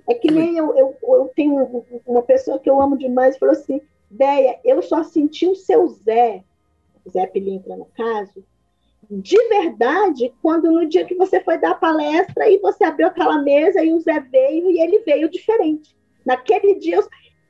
É 0.08 0.14
que 0.14 0.30
nem 0.30 0.56
eu, 0.56 0.76
eu, 0.76 0.96
eu 1.02 1.30
tenho 1.34 1.84
uma 2.06 2.22
pessoa 2.22 2.60
que 2.60 2.70
eu 2.70 2.80
amo 2.80 2.96
demais 2.96 3.36
falou 3.36 3.54
assim, 3.54 3.80
Deia, 4.08 4.60
eu 4.64 4.80
só 4.80 5.02
senti 5.02 5.48
o 5.48 5.56
seu 5.56 5.88
Zé, 5.88 6.44
Zé 7.10 7.26
Pilintra 7.26 7.76
no 7.76 7.86
caso, 7.86 8.44
de 9.10 9.36
verdade, 9.48 10.32
quando 10.40 10.70
no 10.70 10.88
dia 10.88 11.04
que 11.04 11.14
você 11.14 11.40
foi 11.40 11.58
dar 11.58 11.72
a 11.72 11.76
palestra 11.76 12.48
e 12.48 12.58
você 12.58 12.84
abriu 12.84 13.08
aquela 13.08 13.42
mesa 13.42 13.82
e 13.82 13.92
o 13.92 14.00
Zé 14.00 14.20
veio 14.20 14.70
e 14.70 14.80
ele 14.80 15.00
veio 15.00 15.28
diferente. 15.28 15.96
Naquele 16.24 16.76
dia, 16.76 16.96
eu, 16.96 17.02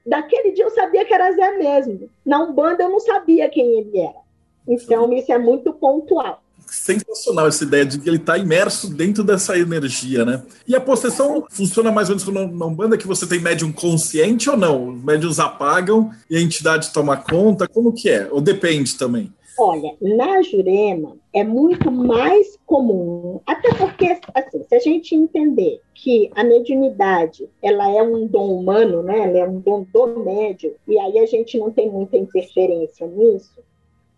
daquele 0.06 0.52
dia 0.52 0.64
eu 0.64 0.70
sabia 0.70 1.04
que 1.04 1.12
era 1.12 1.32
Zé 1.32 1.58
mesmo. 1.58 2.08
Na 2.24 2.42
Umbanda 2.42 2.84
eu 2.84 2.90
não 2.90 3.00
sabia 3.00 3.48
quem 3.48 3.78
ele 3.80 3.98
era. 3.98 4.26
Então, 4.66 5.12
isso 5.12 5.32
é 5.32 5.38
muito 5.38 5.72
pontual. 5.72 6.42
Sensacional 6.66 7.46
essa 7.46 7.62
ideia 7.62 7.86
de 7.86 8.00
que 8.00 8.08
ele 8.08 8.16
está 8.16 8.36
imerso 8.36 8.92
dentro 8.92 9.22
dessa 9.22 9.56
energia, 9.56 10.24
né? 10.24 10.42
E 10.66 10.74
a 10.74 10.80
possessão 10.80 11.46
funciona 11.48 11.92
mais 11.92 12.10
ou 12.10 12.16
menos 12.16 12.52
na 12.52 12.66
Umbanda, 12.66 12.98
que 12.98 13.06
você 13.06 13.24
tem 13.24 13.38
médium 13.38 13.70
consciente 13.70 14.50
ou 14.50 14.56
não? 14.56 14.88
Os 14.88 15.04
médiums 15.04 15.38
apagam 15.38 16.10
e 16.28 16.36
a 16.36 16.40
entidade 16.40 16.92
toma 16.92 17.16
conta? 17.16 17.68
Como 17.68 17.92
que 17.92 18.08
é? 18.08 18.28
Ou 18.32 18.40
depende 18.40 18.96
também? 18.96 19.32
Olha, 19.58 19.96
na 20.02 20.42
Jurema 20.42 21.16
é 21.32 21.42
muito 21.42 21.90
mais 21.90 22.58
comum, 22.66 23.40
até 23.46 23.72
porque, 23.74 24.18
assim, 24.34 24.62
se 24.62 24.74
a 24.74 24.78
gente 24.78 25.14
entender 25.14 25.80
que 25.94 26.30
a 26.34 26.44
mediunidade 26.44 27.48
ela 27.62 27.90
é 27.90 28.02
um 28.02 28.26
dom 28.26 28.58
humano, 28.58 29.02
né? 29.02 29.18
Ela 29.20 29.38
é 29.38 29.48
um 29.48 29.58
dom 29.58 29.86
do 29.90 30.20
médium, 30.20 30.74
e 30.86 30.98
aí 30.98 31.18
a 31.18 31.24
gente 31.24 31.58
não 31.58 31.70
tem 31.70 31.90
muita 31.90 32.18
interferência 32.18 33.06
nisso. 33.06 33.58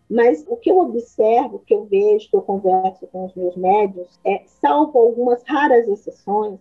Mas 0.09 0.43
o 0.47 0.57
que 0.57 0.69
eu 0.69 0.79
observo, 0.79 1.55
o 1.55 1.59
que 1.59 1.73
eu 1.73 1.85
vejo, 1.85 2.29
que 2.29 2.35
eu 2.35 2.41
converso 2.41 3.07
com 3.07 3.25
os 3.25 3.33
meus 3.33 3.55
médios, 3.55 4.19
é, 4.25 4.41
salvo 4.45 4.99
algumas 4.99 5.41
raras 5.43 5.87
exceções, 5.87 6.59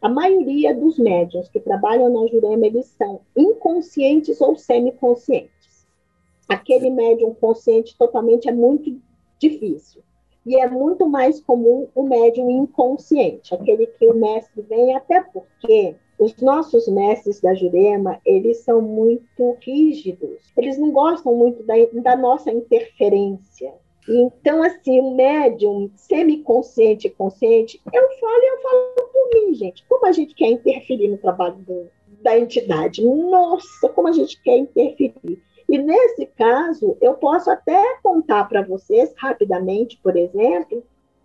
a 0.00 0.08
maioria 0.08 0.74
dos 0.74 0.98
médios 0.98 1.48
que 1.48 1.60
trabalham 1.60 2.08
na 2.08 2.26
Jurema, 2.28 2.66
eles 2.66 2.86
são 2.96 3.20
inconscientes 3.36 4.40
ou 4.40 4.56
semiconscientes 4.56 5.53
aquele 6.48 6.90
médium 6.90 7.34
consciente 7.34 7.96
totalmente 7.96 8.48
é 8.48 8.52
muito 8.52 8.98
difícil. 9.38 10.02
E 10.46 10.56
é 10.56 10.68
muito 10.68 11.08
mais 11.08 11.40
comum 11.40 11.88
o 11.94 12.02
médium 12.02 12.50
inconsciente, 12.50 13.54
aquele 13.54 13.86
que 13.86 14.06
o 14.06 14.14
mestre 14.14 14.60
vem, 14.62 14.94
até 14.94 15.22
porque 15.22 15.96
os 16.18 16.36
nossos 16.36 16.86
mestres 16.86 17.40
da 17.40 17.54
Jurema, 17.54 18.20
eles 18.24 18.58
são 18.58 18.80
muito 18.80 19.56
rígidos, 19.60 20.52
eles 20.56 20.78
não 20.78 20.90
gostam 20.90 21.34
muito 21.34 21.62
da, 21.62 21.74
da 21.94 22.16
nossa 22.16 22.52
interferência. 22.52 23.72
Então, 24.06 24.62
assim, 24.62 25.00
o 25.00 25.14
médium 25.14 25.90
semiconsciente 25.96 27.06
e 27.06 27.10
consciente, 27.10 27.80
eu 27.92 28.02
falo 28.20 28.42
e 28.42 28.46
eu 28.46 28.60
falo 28.60 29.10
por 29.10 29.30
mim, 29.32 29.54
gente. 29.54 29.84
Como 29.88 30.06
a 30.06 30.12
gente 30.12 30.34
quer 30.34 30.48
interferir 30.48 31.08
no 31.08 31.16
trabalho 31.16 31.56
do, 31.56 31.88
da 32.22 32.38
entidade? 32.38 33.02
Nossa, 33.02 33.88
como 33.88 34.08
a 34.08 34.12
gente 34.12 34.40
quer 34.42 34.58
interferir. 34.58 35.42
E 35.68 35.78
nesse 35.78 36.26
caso, 36.26 36.96
eu 37.00 37.14
posso 37.14 37.50
até 37.50 37.98
contar 38.02 38.44
para 38.44 38.62
vocês 38.62 39.12
rapidamente, 39.16 39.98
por 40.02 40.16
exemplo, 40.16 40.84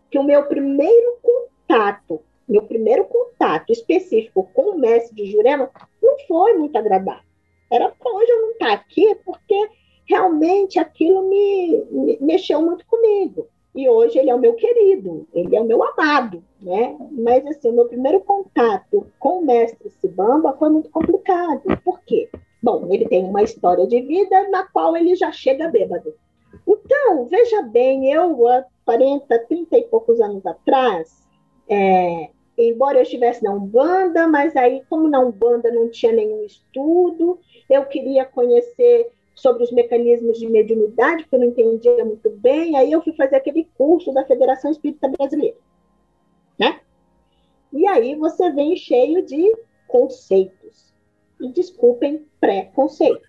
que 0.10 0.18
o 0.18 0.24
meu 0.24 0.46
primeiro 0.46 1.18
contato, 1.22 2.22
meu 2.48 2.64
primeiro 2.64 3.06
contato 3.06 3.72
específico 3.72 4.50
com 4.54 4.72
o 4.72 4.80
mestre 4.80 5.16
de 5.16 5.32
Jurema 5.32 5.70
não 6.02 6.18
foi 6.28 6.54
muito 6.54 6.78
agradável. 6.78 7.30
Era 7.72 7.90
para 7.90 8.12
hoje 8.12 8.32
eu 8.32 8.42
não 8.42 8.52
estar 8.52 8.68
tá 8.68 8.74
aqui, 8.74 9.16
porque 9.24 9.70
realmente 10.08 10.80
aquilo 10.80 11.30
me, 11.30 11.86
me 11.92 12.18
mexeu 12.20 12.62
muito 12.62 12.86
comigo. 12.88 13.48
E 13.76 13.88
hoje 13.88 14.18
ele 14.18 14.32
é 14.32 14.36
o 14.36 14.40
meu 14.40 14.56
querido, 14.56 15.28
ele 15.32 15.56
é 15.56 15.62
o 15.62 15.66
meu 15.66 15.84
amado, 15.84 16.44
né? 16.60 16.98
Mas 17.12 17.46
assim, 17.46 17.70
o 17.70 17.74
meu 17.74 17.86
primeiro 17.86 18.20
contato 18.22 19.06
com 19.20 19.40
o 19.40 19.46
mestre 19.46 19.92
Sibamba 20.02 20.56
foi 20.58 20.70
muito 20.70 20.90
complicado. 20.90 21.62
Por 21.84 22.00
quê? 22.02 22.30
Bom, 22.62 22.88
ele 22.92 23.08
tem 23.08 23.24
uma 23.24 23.42
história 23.42 23.88
de 23.88 24.02
vida 24.02 24.50
na 24.50 24.68
qual 24.68 24.96
ele 24.96 25.16
já 25.16 25.32
chega 25.32 25.70
bêbado. 25.70 26.14
Então, 26.68 27.26
veja 27.26 27.62
bem, 27.62 28.12
eu 28.12 28.48
há 28.48 28.66
40, 28.86 29.40
30 29.48 29.78
e 29.78 29.84
poucos 29.84 30.20
anos 30.20 30.46
atrás, 30.46 31.26
é, 31.70 32.30
embora 32.58 32.98
eu 32.98 33.04
estivesse 33.04 33.44
na 33.44 33.54
Umbanda, 33.54 34.28
mas 34.28 34.56
aí, 34.56 34.84
como 34.90 35.08
na 35.08 35.20
Umbanda 35.20 35.72
não 35.72 35.90
tinha 35.90 36.12
nenhum 36.12 36.44
estudo, 36.44 37.40
eu 37.70 37.86
queria 37.86 38.26
conhecer 38.26 39.12
sobre 39.36 39.64
os 39.64 39.72
mecanismos 39.72 40.38
de 40.38 40.50
mediunidade, 40.50 41.24
porque 41.24 41.36
eu 41.36 41.40
não 41.40 41.48
entendia 41.48 42.04
muito 42.04 42.30
bem, 42.30 42.76
aí 42.76 42.92
eu 42.92 43.02
fui 43.02 43.14
fazer 43.14 43.38
aquele 43.38 43.70
curso 43.78 44.12
da 44.12 44.26
Federação 44.26 44.70
Espírita 44.70 45.08
Brasileira. 45.08 45.56
Né? 46.58 46.82
E 47.72 47.88
aí 47.88 48.16
você 48.16 48.52
vem 48.52 48.76
cheio 48.76 49.26
de 49.26 49.56
conceitos 49.88 50.89
e 51.40 51.52
desculpem 51.52 52.26
preconceitos. 52.40 53.28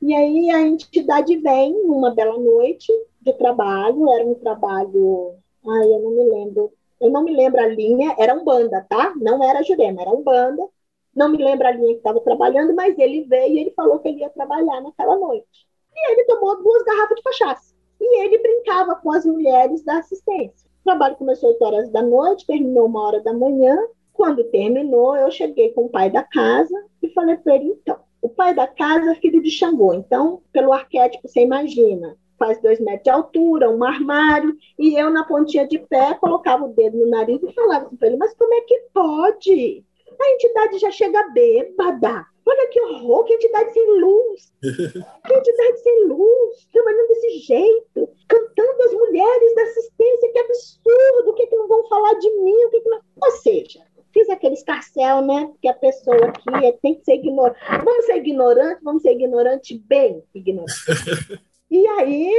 E 0.00 0.14
aí 0.14 0.50
a 0.50 0.60
entidade 0.62 1.36
vem 1.36 1.72
numa 1.86 2.14
bela 2.14 2.38
noite 2.38 2.92
de 3.20 3.32
trabalho, 3.32 4.12
era 4.12 4.24
um 4.24 4.34
trabalho, 4.34 5.34
ai, 5.66 5.86
eu 5.86 6.00
não 6.00 6.10
me 6.10 6.24
lembro, 6.24 6.72
eu 7.00 7.10
não 7.10 7.24
me 7.24 7.34
lembro 7.34 7.60
a 7.60 7.66
linha, 7.66 8.14
era 8.18 8.34
um 8.34 8.44
banda, 8.44 8.84
tá? 8.88 9.12
Não 9.16 9.42
era 9.42 9.62
Jurema, 9.62 10.02
era 10.02 10.10
um 10.10 10.22
banda. 10.22 10.66
Não 11.14 11.30
me 11.30 11.38
lembro 11.38 11.66
a 11.66 11.70
linha 11.70 11.92
que 11.92 11.98
estava 11.98 12.20
trabalhando, 12.20 12.74
mas 12.74 12.98
ele 12.98 13.24
veio 13.24 13.54
e 13.54 13.60
ele 13.60 13.70
falou 13.70 13.98
que 13.98 14.08
ele 14.08 14.20
ia 14.20 14.30
trabalhar 14.30 14.80
naquela 14.82 15.16
noite. 15.16 15.66
E 15.94 16.12
ele 16.12 16.24
tomou 16.24 16.62
duas 16.62 16.82
garrafas 16.84 17.16
de 17.16 17.22
cachaça. 17.22 17.74
E 17.98 18.22
ele 18.22 18.38
brincava 18.38 18.96
com 18.96 19.10
as 19.12 19.24
mulheres 19.24 19.82
da 19.82 19.98
assistência. 19.98 20.68
O 20.80 20.84
trabalho 20.84 21.16
começou 21.16 21.50
às 21.50 21.60
horas 21.60 21.90
da 21.90 22.02
noite, 22.02 22.46
terminou 22.46 22.86
uma 22.86 23.06
hora 23.06 23.20
da 23.22 23.32
manhã. 23.32 23.76
Quando 24.16 24.44
terminou, 24.44 25.14
eu 25.14 25.30
cheguei 25.30 25.70
com 25.72 25.82
o 25.82 25.88
pai 25.90 26.10
da 26.10 26.22
casa 26.22 26.74
e 27.02 27.08
falei 27.10 27.36
para 27.36 27.56
ele, 27.56 27.66
então, 27.66 27.98
o 28.22 28.30
pai 28.30 28.54
da 28.54 28.66
casa 28.66 29.12
é 29.12 29.14
filho 29.16 29.42
de 29.42 29.50
Xangô, 29.50 29.92
então, 29.92 30.42
pelo 30.52 30.72
arquétipo, 30.72 31.28
você 31.28 31.40
imagina, 31.42 32.16
faz 32.38 32.60
dois 32.62 32.80
metros 32.80 33.04
de 33.04 33.10
altura, 33.10 33.70
um 33.70 33.84
armário, 33.84 34.56
e 34.78 34.98
eu 34.98 35.10
na 35.10 35.24
pontinha 35.24 35.68
de 35.68 35.78
pé 35.78 36.14
colocava 36.14 36.64
o 36.64 36.72
dedo 36.72 36.96
no 36.96 37.10
nariz 37.10 37.42
e 37.42 37.52
falava 37.52 37.90
para 37.96 38.08
ele, 38.08 38.16
mas 38.16 38.34
como 38.34 38.54
é 38.54 38.60
que 38.62 38.86
pode? 38.92 39.84
A 40.18 40.30
entidade 40.30 40.78
já 40.78 40.90
chega 40.90 41.28
bêbada. 41.30 42.24
Olha 42.46 42.68
que 42.68 42.80
horror, 42.80 43.24
que 43.24 43.34
entidade 43.34 43.72
sem 43.72 44.00
luz. 44.00 44.52
Que 45.26 45.34
entidade 45.34 45.82
sem 45.82 46.06
luz, 46.06 46.68
trabalhando 46.72 47.08
desse 47.08 47.38
jeito, 47.40 48.08
cantando 48.28 48.82
as 48.82 48.92
mulheres 48.92 49.54
da 49.56 49.62
assistência, 49.62 50.32
que 50.32 50.38
absurdo, 50.38 51.30
o 51.30 51.34
que, 51.34 51.42
é 51.42 51.46
que 51.46 51.56
não 51.56 51.66
vão 51.66 51.86
falar 51.88 52.14
de 52.14 52.30
mim, 52.30 52.64
o 52.64 52.70
que, 52.70 52.76
é 52.76 52.80
que 52.80 52.88
não... 52.88 53.00
Ou 53.20 53.30
seja, 53.32 53.80
fiz 54.16 54.30
aquele 54.30 54.54
escarcel, 54.54 55.20
né? 55.20 55.52
Que 55.60 55.68
a 55.68 55.74
pessoa 55.74 56.16
aqui 56.16 56.64
é, 56.64 56.72
tem 56.72 56.94
que 56.94 57.04
ser 57.04 57.16
ignorante. 57.16 57.58
Vamos 57.84 58.06
ser 58.06 58.16
ignorante, 58.16 58.80
vamos 58.82 59.02
ser 59.02 59.12
ignorante 59.12 59.78
bem 59.86 60.22
ignorante. 60.34 60.72
e 61.70 61.86
aí 61.86 62.32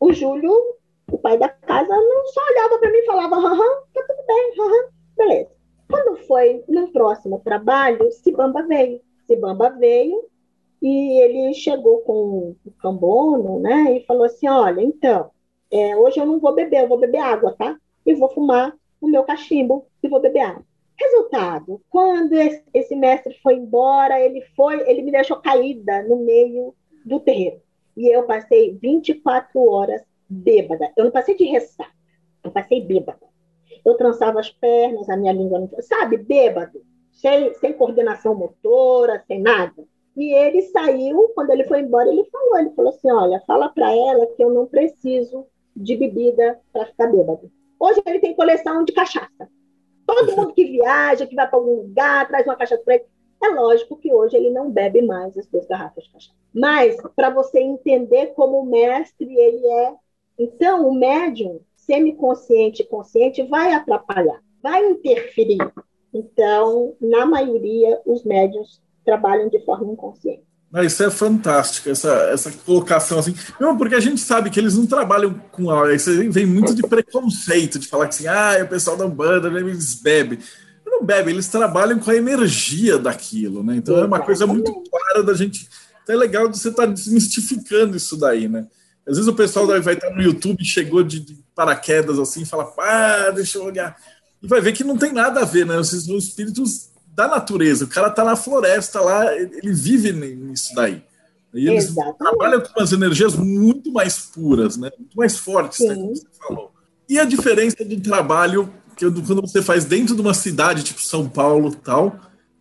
o, 0.00 0.06
o 0.08 0.12
Júlio, 0.14 0.54
o 1.12 1.18
pai 1.18 1.36
da 1.36 1.50
casa, 1.50 1.94
não 1.94 2.26
só 2.28 2.40
olhava 2.50 2.78
para 2.78 2.90
mim 2.90 2.98
e 2.98 3.06
falava, 3.06 3.36
aham, 3.36 3.82
tá 3.92 4.04
tudo 4.06 4.26
bem, 4.26 4.52
aham. 4.58 4.88
Beleza. 5.16 5.50
Quando 5.88 6.16
foi 6.26 6.64
no 6.66 6.88
próximo 6.90 7.40
trabalho, 7.44 8.10
Sibamba 8.10 8.62
veio. 8.62 9.00
Sibamba 9.26 9.70
veio 9.70 10.24
e 10.80 11.22
ele 11.22 11.54
chegou 11.54 11.98
com 12.00 12.56
o 12.64 12.70
cambono, 12.80 13.60
né? 13.60 13.98
E 13.98 14.06
falou 14.06 14.24
assim: 14.24 14.48
olha, 14.48 14.80
então, 14.80 15.30
é, 15.70 15.94
hoje 15.96 16.18
eu 16.18 16.26
não 16.26 16.40
vou 16.40 16.54
beber, 16.54 16.84
eu 16.84 16.88
vou 16.88 16.98
beber 16.98 17.18
água, 17.18 17.54
tá? 17.56 17.76
E 18.04 18.14
vou 18.14 18.30
fumar 18.30 18.74
o 19.00 19.08
meu 19.08 19.24
cachimbo 19.24 19.86
e 20.02 20.08
vou 20.08 20.20
beber 20.20 20.40
água. 20.40 20.64
Resultado, 20.98 21.80
quando 21.90 22.32
esse 22.32 22.96
mestre 22.96 23.38
foi 23.42 23.54
embora, 23.54 24.20
ele 24.20 24.40
foi, 24.56 24.88
ele 24.88 25.02
me 25.02 25.12
deixou 25.12 25.36
caída 25.36 26.02
no 26.04 26.16
meio 26.16 26.74
do 27.04 27.20
terreiro. 27.20 27.60
E 27.96 28.14
eu 28.14 28.24
passei 28.24 28.78
24 28.80 29.60
horas 29.60 30.02
bêbada. 30.28 30.90
Eu 30.96 31.04
não 31.04 31.10
passei 31.10 31.36
de 31.36 31.44
ressaca, 31.44 31.92
eu 32.42 32.50
passei 32.50 32.80
bêbada. 32.80 33.26
Eu 33.84 33.94
trançava 33.94 34.40
as 34.40 34.50
pernas, 34.50 35.08
a 35.08 35.16
minha 35.16 35.32
língua 35.32 35.60
não. 35.60 35.70
Sabe, 35.80 36.16
bêbado, 36.16 36.82
sem, 37.12 37.54
sem 37.54 37.72
coordenação 37.72 38.34
motora, 38.34 39.22
sem 39.26 39.40
nada. 39.40 39.84
E 40.16 40.34
ele 40.34 40.62
saiu, 40.62 41.30
quando 41.34 41.50
ele 41.50 41.64
foi 41.64 41.80
embora, 41.80 42.08
ele 42.08 42.24
falou: 42.24 42.58
ele 42.58 42.70
falou 42.70 42.90
assim: 42.90 43.10
olha, 43.10 43.42
fala 43.46 43.68
para 43.68 43.94
ela 43.94 44.26
que 44.34 44.42
eu 44.42 44.50
não 44.50 44.66
preciso 44.66 45.46
de 45.76 45.94
bebida 45.94 46.58
para 46.72 46.86
ficar 46.86 47.06
bêbado. 47.08 47.50
Hoje 47.78 48.00
ele 48.06 48.18
tem 48.18 48.34
coleção 48.34 48.82
de 48.84 48.92
cachaça. 48.92 49.48
Todo 50.06 50.36
mundo 50.36 50.54
que 50.54 50.64
viaja, 50.64 51.26
que 51.26 51.34
vai 51.34 51.48
para 51.48 51.58
algum 51.58 51.82
lugar, 51.82 52.28
traz 52.28 52.46
uma 52.46 52.56
para 52.56 52.66
ele. 52.88 53.04
É 53.42 53.48
lógico 53.48 53.96
que 53.96 54.12
hoje 54.12 54.36
ele 54.36 54.50
não 54.50 54.70
bebe 54.70 55.02
mais 55.02 55.36
as 55.36 55.46
duas 55.46 55.66
garrafas 55.66 56.04
de 56.04 56.12
cachaça. 56.12 56.36
Mas, 56.54 56.96
para 57.14 57.30
você 57.30 57.60
entender 57.60 58.28
como 58.28 58.60
o 58.60 58.66
mestre 58.66 59.26
ele 59.36 59.66
é. 59.66 59.94
Então, 60.38 60.88
o 60.88 60.94
médium, 60.94 61.60
semiconsciente 61.76 62.82
e 62.82 62.86
consciente, 62.86 63.42
vai 63.42 63.72
atrapalhar, 63.72 64.42
vai 64.62 64.84
interferir. 64.86 65.58
Então, 66.12 66.94
na 67.00 67.26
maioria, 67.26 68.00
os 68.06 68.24
médiums 68.24 68.82
trabalham 69.04 69.48
de 69.48 69.64
forma 69.64 69.92
inconsciente. 69.92 70.44
Mas 70.70 70.92
isso 70.92 71.04
é 71.04 71.10
fantástico, 71.10 71.88
essa, 71.88 72.12
essa 72.32 72.50
colocação 72.50 73.18
assim. 73.18 73.34
Não, 73.60 73.76
porque 73.76 73.94
a 73.94 74.00
gente 74.00 74.20
sabe 74.20 74.50
que 74.50 74.58
eles 74.58 74.76
não 74.76 74.84
trabalham 74.84 75.32
com. 75.52 75.72
Isso 75.90 76.10
vem 76.30 76.44
muito 76.44 76.74
de 76.74 76.82
preconceito, 76.82 77.78
de 77.78 77.86
falar 77.86 78.08
que 78.08 78.14
assim, 78.14 78.26
ah, 78.26 78.58
o 78.62 78.68
pessoal 78.68 78.96
da 78.96 79.06
banda, 79.06 79.48
eles 79.48 79.94
bebem. 79.94 80.38
Não 80.84 81.04
bebem, 81.04 81.34
eles 81.34 81.48
trabalham 81.48 81.98
com 81.98 82.10
a 82.10 82.16
energia 82.16 82.98
daquilo, 82.98 83.62
né? 83.62 83.76
Então 83.76 83.96
é 83.98 84.04
uma 84.04 84.20
coisa 84.20 84.46
muito 84.46 84.72
clara 84.90 85.22
da 85.22 85.34
gente. 85.34 85.68
Então 86.02 86.14
é 86.14 86.18
legal 86.18 86.48
você 86.48 86.68
estar 86.68 86.86
tá 86.86 86.92
desmistificando 86.92 87.96
isso 87.96 88.16
daí, 88.16 88.48
né? 88.48 88.66
Às 89.06 89.16
vezes 89.16 89.28
o 89.28 89.34
pessoal 89.34 89.66
vai 89.66 89.94
estar 89.94 90.10
no 90.10 90.22
YouTube, 90.22 90.64
chegou 90.64 91.02
de, 91.02 91.20
de 91.20 91.38
paraquedas 91.54 92.18
assim, 92.18 92.42
e 92.42 92.46
fala, 92.46 92.72
ah, 92.78 93.30
deixa 93.30 93.58
eu 93.58 93.64
olhar. 93.64 93.96
E 94.42 94.46
vai 94.48 94.60
ver 94.60 94.72
que 94.72 94.84
não 94.84 94.96
tem 94.96 95.12
nada 95.12 95.40
a 95.40 95.44
ver, 95.44 95.64
né? 95.64 95.82
São 95.84 96.16
espíritos 96.16 96.90
da 97.16 97.26
natureza. 97.26 97.86
O 97.86 97.88
cara 97.88 98.10
tá 98.10 98.22
na 98.22 98.36
floresta 98.36 99.00
lá, 99.00 99.34
ele 99.34 99.72
vive 99.72 100.12
nisso 100.12 100.74
daí. 100.74 101.02
E 101.54 101.66
eles 101.66 101.86
Exatamente. 101.86 102.18
trabalham 102.18 102.60
com 102.60 102.78
umas 102.78 102.92
energias 102.92 103.34
muito 103.34 103.90
mais 103.90 104.18
puras, 104.18 104.76
né? 104.76 104.90
Muito 104.98 105.16
mais 105.16 105.38
fortes, 105.38 105.80
né, 105.80 105.94
como 105.94 106.14
você 106.14 106.26
falou. 106.38 106.70
E 107.08 107.18
a 107.18 107.24
diferença 107.24 107.82
de 107.82 107.98
trabalho 107.98 108.70
que 108.94 109.10
quando 109.22 109.40
você 109.40 109.62
faz 109.62 109.84
dentro 109.84 110.14
de 110.14 110.20
uma 110.20 110.34
cidade, 110.34 110.82
tipo 110.82 111.00
São 111.00 111.28
Paulo 111.28 111.74
tal, 111.74 112.18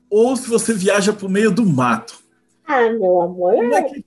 ou 0.09 0.35
se 0.37 0.47
você 0.47 0.73
viaja 0.73 1.11
para 1.11 1.25
o 1.25 1.29
meio 1.29 1.51
do 1.51 1.65
mato. 1.65 2.17
Ah, 2.65 2.89
meu 2.89 3.21
amor. 3.21 3.53
É 3.53 3.81
que, 3.83 4.03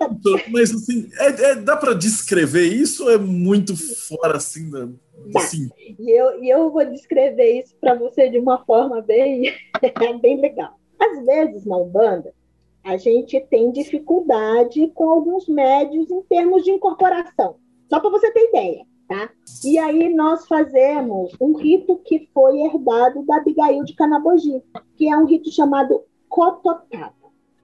mas 0.51 0.71
assim, 0.71 1.09
é, 1.19 1.27
é 1.51 1.55
dá 1.57 1.77
para 1.77 1.95
descrever 1.95 2.67
isso 2.67 3.09
é 3.09 3.19
muito 3.19 3.77
fora 3.77 4.39
assim 4.39 4.71
da. 4.71 4.89
Tá. 5.33 5.41
Assim? 5.41 5.69
E, 5.99 6.11
eu, 6.11 6.43
e 6.43 6.49
eu 6.49 6.71
vou 6.71 6.85
descrever 6.85 7.61
isso 7.61 7.77
para 7.81 7.95
você 7.95 8.29
de 8.29 8.39
uma 8.39 8.65
forma 8.65 9.01
bem, 9.01 9.53
bem 10.21 10.41
legal. 10.41 10.75
Às 10.99 11.25
vezes, 11.25 11.65
na 11.65 11.77
Umbanda, 11.77 12.35
a 12.85 12.97
gente 12.97 13.41
tem 13.51 13.71
dificuldade 13.71 14.89
com 14.95 15.09
alguns 15.11 15.49
médios 15.49 16.11
em 16.11 16.23
termos 16.23 16.65
de 16.65 16.71
incorporação. 16.71 17.57
Só 17.89 18.01
para 18.01 18.11
você 18.11 18.31
ter 18.33 18.49
ideia, 18.49 18.85
tá? 19.09 19.31
E 19.65 19.79
aí 19.79 20.15
nós 20.15 20.47
fazemos 20.47 21.33
um 21.41 21.57
rito 21.57 21.97
que 22.05 22.29
foi 22.33 22.61
herdado 22.63 23.25
da 23.25 23.37
Abigail 23.37 23.85
de 23.85 23.95
Canabogi, 23.95 24.63
que 24.97 25.09
é 25.09 25.17
um 25.17 25.25
rito 25.25 25.51
chamado 25.51 26.03
Cototaba 26.29 27.19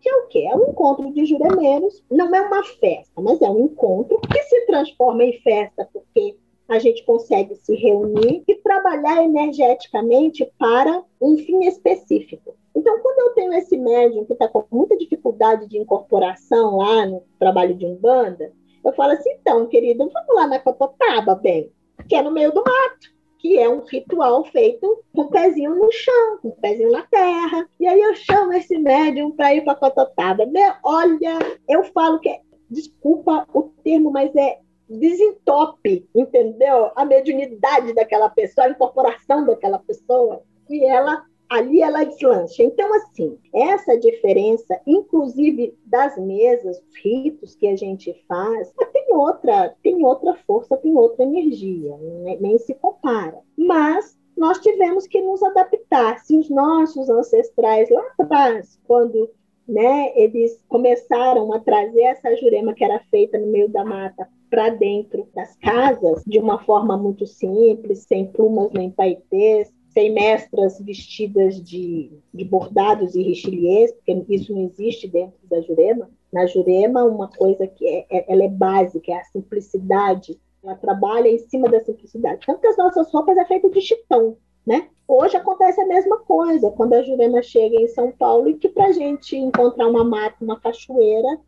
que 0.04 0.10
é 0.10 0.16
o 0.16 0.26
quê? 0.26 0.40
É 0.40 0.54
um 0.54 0.68
encontro 0.68 1.10
de 1.14 1.24
juramentos, 1.24 2.04
não 2.10 2.32
é 2.34 2.42
uma 2.42 2.62
festa, 2.62 3.22
mas 3.22 3.40
é 3.40 3.48
um 3.48 3.64
encontro 3.64 4.20
que 4.20 4.42
se 4.42 4.66
transforma 4.66 5.24
em 5.24 5.40
festa 5.40 5.88
porque 5.90 6.36
a 6.68 6.78
gente 6.78 7.04
consegue 7.04 7.54
se 7.56 7.74
reunir 7.74 8.42
e 8.46 8.54
trabalhar 8.56 9.22
energeticamente 9.22 10.50
para 10.58 11.02
um 11.20 11.36
fim 11.36 11.66
específico. 11.66 12.56
Então, 12.74 12.98
quando 13.00 13.28
eu 13.28 13.34
tenho 13.34 13.52
esse 13.54 13.76
médium 13.76 14.24
que 14.24 14.32
está 14.32 14.48
com 14.48 14.64
muita 14.70 14.96
dificuldade 14.96 15.68
de 15.68 15.78
incorporação 15.78 16.78
lá 16.78 17.06
no 17.06 17.22
trabalho 17.38 17.74
de 17.74 17.86
Umbanda, 17.86 18.52
eu 18.84 18.92
falo 18.92 19.12
assim, 19.12 19.30
então, 19.30 19.66
querido, 19.66 20.08
vamos 20.12 20.34
lá 20.34 20.46
na 20.46 20.58
Cototaba, 20.58 21.34
bem, 21.34 21.70
que 22.08 22.16
é 22.16 22.22
no 22.22 22.30
meio 22.30 22.52
do 22.52 22.62
mato 22.62 23.14
que 23.44 23.58
é 23.58 23.68
um 23.68 23.84
ritual 23.84 24.42
feito 24.46 25.04
com 25.14 25.20
o 25.20 25.28
pezinho 25.28 25.74
no 25.74 25.92
chão, 25.92 26.38
com 26.40 26.48
o 26.48 26.56
pezinho 26.56 26.90
na 26.90 27.02
terra. 27.02 27.68
E 27.78 27.86
aí 27.86 28.00
eu 28.00 28.14
chamo 28.14 28.54
esse 28.54 28.78
médium 28.78 29.32
para 29.32 29.54
ir 29.54 29.62
para 29.62 29.74
a 29.74 29.76
Cototaba. 29.76 30.46
Olha, 30.82 31.38
eu 31.68 31.84
falo 31.84 32.18
que, 32.20 32.30
é, 32.30 32.40
desculpa 32.70 33.46
o 33.52 33.64
termo, 33.84 34.10
mas 34.10 34.34
é 34.34 34.60
desentope, 34.88 36.08
entendeu? 36.14 36.90
A 36.94 37.04
mediunidade 37.04 37.92
daquela 37.94 38.28
pessoa, 38.28 38.66
a 38.66 38.70
incorporação 38.70 39.44
daquela 39.46 39.78
pessoa, 39.78 40.42
e 40.68 40.84
ela 40.84 41.24
ali 41.48 41.82
ela 41.82 42.04
deslancha. 42.04 42.62
Então, 42.62 42.92
assim, 42.94 43.38
essa 43.54 43.98
diferença, 43.98 44.80
inclusive 44.86 45.76
das 45.86 46.16
mesas, 46.18 46.78
os 46.78 46.96
ritos 47.02 47.54
que 47.54 47.66
a 47.66 47.76
gente 47.76 48.12
faz, 48.26 48.72
tem 48.92 49.14
outra, 49.14 49.74
tem 49.82 50.04
outra 50.04 50.34
força, 50.46 50.76
tem 50.76 50.96
outra 50.96 51.24
energia, 51.24 51.96
nem, 51.98 52.40
nem 52.40 52.58
se 52.58 52.74
compara. 52.74 53.38
Mas 53.56 54.18
nós 54.36 54.58
tivemos 54.58 55.06
que 55.06 55.20
nos 55.20 55.42
adaptar. 55.42 56.18
Se 56.18 56.36
os 56.36 56.50
nossos 56.50 57.08
ancestrais 57.08 57.88
lá 57.90 58.04
atrás, 58.18 58.80
quando 58.84 59.30
né, 59.66 60.12
eles 60.14 60.62
começaram 60.68 61.52
a 61.52 61.60
trazer 61.60 62.02
essa 62.02 62.36
jurema 62.36 62.74
que 62.74 62.84
era 62.84 63.00
feita 63.10 63.38
no 63.38 63.46
meio 63.46 63.68
da 63.68 63.84
mata 63.84 64.28
para 64.50 64.68
dentro 64.70 65.26
das 65.34 65.56
casas 65.56 66.22
de 66.26 66.38
uma 66.38 66.62
forma 66.64 66.96
muito 66.96 67.26
simples, 67.26 68.04
sem 68.06 68.26
plumas 68.26 68.70
nem 68.72 68.90
paetês, 68.90 69.72
sem 69.94 70.12
mestras 70.12 70.78
vestidas 70.80 71.62
de, 71.62 72.10
de 72.32 72.44
bordados 72.44 73.14
e 73.14 73.22
richeliés, 73.22 73.92
porque 73.92 74.24
isso 74.28 74.52
não 74.52 74.62
existe 74.62 75.08
dentro 75.08 75.38
da 75.48 75.60
Jurema. 75.60 76.10
Na 76.32 76.46
Jurema, 76.46 77.04
uma 77.04 77.28
coisa 77.28 77.66
que 77.66 77.86
é, 77.86 78.06
é, 78.10 78.32
ela 78.32 78.44
é 78.44 78.48
básica, 78.48 79.12
é 79.12 79.16
a 79.16 79.24
simplicidade. 79.24 80.38
Ela 80.62 80.74
trabalha 80.74 81.28
em 81.28 81.38
cima 81.38 81.68
da 81.68 81.78
simplicidade. 81.78 82.44
Tanto 82.44 82.60
que 82.60 82.66
as 82.66 82.76
nossas 82.76 83.10
roupas 83.12 83.36
é 83.36 83.44
feita 83.44 83.70
de 83.70 83.80
chitão, 83.80 84.36
né? 84.66 84.88
Hoje 85.06 85.36
acontece 85.36 85.80
a 85.80 85.86
mesma 85.86 86.18
coisa, 86.18 86.70
quando 86.70 86.94
a 86.94 87.02
Jurema 87.02 87.42
chega 87.42 87.76
em 87.76 87.88
São 87.88 88.10
Paulo 88.10 88.48
e 88.48 88.54
que 88.54 88.68
para 88.68 88.86
a 88.86 88.92
gente 88.92 89.36
encontrar 89.36 89.86
uma 89.86 90.02
mata, 90.02 90.36
uma 90.42 90.58
cachoeira, 90.58 91.38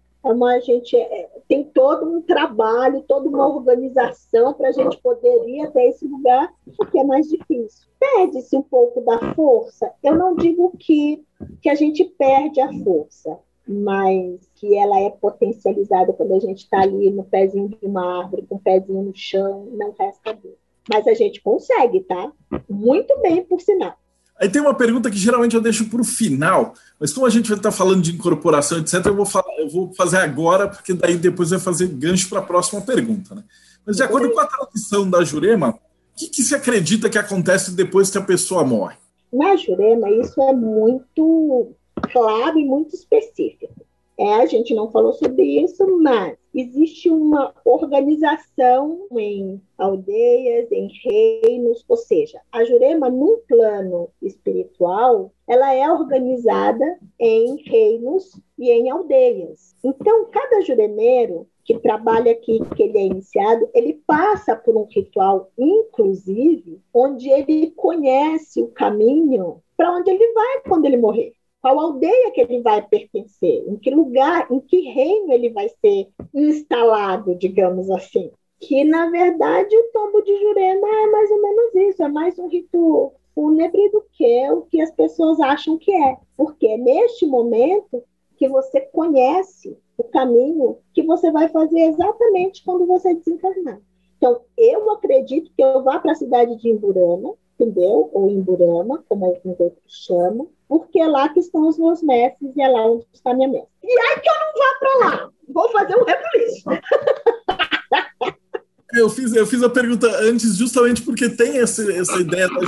a 0.44 0.58
gente 0.58 0.96
é, 0.96 1.28
tem 1.46 1.64
todo 1.64 2.04
um 2.04 2.20
trabalho, 2.20 3.04
toda 3.06 3.28
uma 3.28 3.46
organização 3.46 4.52
para 4.54 4.68
a 4.68 4.72
gente 4.72 4.98
poder 4.98 5.48
ir 5.48 5.60
até 5.60 5.88
esse 5.88 6.06
lugar, 6.06 6.52
porque 6.76 6.98
é 6.98 7.04
mais 7.04 7.28
difícil. 7.28 7.86
Perde-se 7.98 8.56
um 8.56 8.62
pouco 8.62 9.00
da 9.02 9.34
força. 9.34 9.92
Eu 10.02 10.16
não 10.16 10.34
digo 10.34 10.72
que, 10.78 11.24
que 11.62 11.68
a 11.68 11.74
gente 11.74 12.04
perde 12.04 12.60
a 12.60 12.72
força, 12.82 13.38
mas 13.66 14.50
que 14.56 14.76
ela 14.76 14.98
é 15.00 15.10
potencializada 15.10 16.12
quando 16.12 16.34
a 16.34 16.40
gente 16.40 16.64
está 16.64 16.80
ali 16.80 17.10
no 17.10 17.24
pezinho 17.24 17.68
de 17.68 17.86
uma 17.86 18.22
árvore, 18.22 18.46
com 18.48 18.56
o 18.56 18.60
pezinho 18.60 19.02
no 19.02 19.14
chão, 19.14 19.68
não 19.72 19.94
resta 19.98 20.32
dúvida. 20.32 20.65
Mas 20.88 21.06
a 21.06 21.14
gente 21.14 21.40
consegue, 21.40 22.00
tá? 22.00 22.30
Muito 22.68 23.18
bem, 23.20 23.44
por 23.44 23.60
sinal. 23.60 23.96
Aí 24.38 24.48
tem 24.48 24.60
uma 24.60 24.74
pergunta 24.74 25.10
que 25.10 25.16
geralmente 25.16 25.56
eu 25.56 25.62
deixo 25.62 25.88
para 25.88 26.00
o 26.00 26.04
final, 26.04 26.74
mas 27.00 27.12
como 27.12 27.26
a 27.26 27.30
gente 27.30 27.48
vai 27.48 27.56
estar 27.56 27.72
falando 27.72 28.02
de 28.02 28.12
incorporação, 28.12 28.78
etc., 28.78 29.06
eu 29.06 29.16
vou, 29.16 29.24
falar, 29.24 29.58
eu 29.58 29.68
vou 29.68 29.94
fazer 29.94 30.18
agora, 30.18 30.68
porque 30.68 30.92
daí 30.92 31.16
depois 31.16 31.50
vai 31.50 31.58
fazer 31.58 31.88
gancho 31.88 32.28
para 32.28 32.40
a 32.40 32.42
próxima 32.42 32.82
pergunta. 32.82 33.34
Né? 33.34 33.42
Mas 33.84 33.96
de 33.96 34.02
acordo 34.02 34.30
com 34.30 34.40
a 34.40 34.46
tradição 34.46 35.08
da 35.08 35.24
Jurema, 35.24 35.70
o 35.70 35.78
que, 36.16 36.28
que 36.28 36.42
se 36.42 36.54
acredita 36.54 37.08
que 37.08 37.18
acontece 37.18 37.74
depois 37.74 38.10
que 38.10 38.18
a 38.18 38.22
pessoa 38.22 38.62
morre? 38.62 38.96
Na 39.32 39.56
Jurema, 39.56 40.10
isso 40.10 40.40
é 40.42 40.52
muito 40.52 41.72
claro 42.12 42.58
e 42.58 42.64
muito 42.64 42.94
específico. 42.94 43.85
É, 44.18 44.34
a 44.36 44.46
gente 44.46 44.74
não 44.74 44.90
falou 44.90 45.12
sobre 45.12 45.42
isso, 45.62 45.86
mas 45.98 46.38
existe 46.54 47.10
uma 47.10 47.52
organização 47.66 49.06
em 49.12 49.60
aldeias, 49.76 50.72
em 50.72 50.88
reinos, 51.04 51.84
ou 51.86 51.98
seja, 51.98 52.40
a 52.50 52.64
Jurema, 52.64 53.10
num 53.10 53.38
plano 53.46 54.08
espiritual, 54.22 55.32
ela 55.46 55.74
é 55.74 55.90
organizada 55.90 56.98
em 57.20 57.56
reinos 57.62 58.40
e 58.58 58.70
em 58.70 58.90
aldeias. 58.90 59.76
Então, 59.84 60.30
cada 60.30 60.62
juremeiro 60.62 61.46
que 61.62 61.78
trabalha 61.78 62.32
aqui, 62.32 62.60
que 62.74 62.84
ele 62.84 62.98
é 62.98 63.06
iniciado, 63.06 63.68
ele 63.74 64.00
passa 64.06 64.56
por 64.56 64.76
um 64.76 64.86
ritual, 64.90 65.50
inclusive, 65.58 66.80
onde 66.94 67.28
ele 67.28 67.72
conhece 67.72 68.62
o 68.62 68.68
caminho 68.68 69.60
para 69.76 69.92
onde 69.92 70.10
ele 70.10 70.32
vai 70.32 70.62
quando 70.66 70.86
ele 70.86 70.96
morrer. 70.96 71.35
Qual 71.66 71.80
aldeia 71.80 72.30
que 72.30 72.40
ele 72.40 72.62
vai 72.62 72.80
pertencer? 72.80 73.64
Em 73.66 73.74
que 73.74 73.90
lugar, 73.90 74.46
em 74.52 74.60
que 74.60 74.82
reino 74.82 75.32
ele 75.32 75.50
vai 75.50 75.68
ser 75.68 76.06
instalado, 76.32 77.34
digamos 77.34 77.90
assim? 77.90 78.30
Que, 78.60 78.84
na 78.84 79.10
verdade, 79.10 79.76
o 79.76 79.90
tombo 79.92 80.22
de 80.22 80.32
Jurema 80.42 80.88
é 80.88 81.06
mais 81.08 81.28
ou 81.28 81.42
menos 81.42 81.74
isso, 81.74 82.04
é 82.04 82.08
mais 82.08 82.38
um 82.38 82.46
rito 82.46 83.12
fúnebre 83.34 83.90
do 83.90 84.00
que 84.12 84.48
o 84.52 84.62
que 84.62 84.80
as 84.80 84.92
pessoas 84.92 85.40
acham 85.40 85.76
que 85.76 85.92
é. 85.92 86.16
Porque 86.36 86.68
é 86.68 86.78
neste 86.78 87.26
momento 87.26 88.00
que 88.36 88.48
você 88.48 88.82
conhece 88.82 89.76
o 89.98 90.04
caminho 90.04 90.78
que 90.94 91.02
você 91.02 91.32
vai 91.32 91.48
fazer 91.48 91.80
exatamente 91.80 92.62
quando 92.64 92.86
você 92.86 93.12
desencarnar. 93.12 93.80
Então, 94.18 94.40
eu 94.56 94.88
acredito 94.92 95.50
que 95.56 95.64
eu 95.64 95.82
vá 95.82 95.98
para 95.98 96.12
a 96.12 96.14
cidade 96.14 96.54
de 96.58 96.68
Imburama, 96.68 97.34
entendeu? 97.58 98.08
Ou 98.12 98.30
Imburama, 98.30 99.04
como 99.08 99.26
alguns 99.26 99.58
outros 99.58 100.06
chamam, 100.06 100.48
porque 100.68 101.00
é 101.00 101.06
lá 101.06 101.28
que 101.28 101.40
estão 101.40 101.68
os 101.68 101.78
meus 101.78 102.02
mestres 102.02 102.54
e 102.56 102.60
é 102.60 102.68
lá 102.68 102.86
onde 102.86 103.06
está 103.12 103.34
minha 103.34 103.48
mestre. 103.48 103.70
E 103.82 104.00
aí 104.00 104.20
que 104.20 104.28
eu 104.28 104.34
não 104.34 104.52
vá 104.52 104.78
para 104.78 104.98
lá, 104.98 105.30
vou 105.48 105.68
fazer 105.70 105.96
um 105.96 106.04
rebuliço. 106.04 106.64
Eu 108.94 109.10
fiz, 109.10 109.34
eu 109.34 109.46
fiz 109.46 109.62
a 109.62 109.68
pergunta 109.68 110.06
antes 110.22 110.56
justamente 110.56 111.02
porque 111.02 111.28
tem 111.28 111.58
essa, 111.58 111.92
essa 111.92 112.18
ideia 112.18 112.48
da 112.48 112.60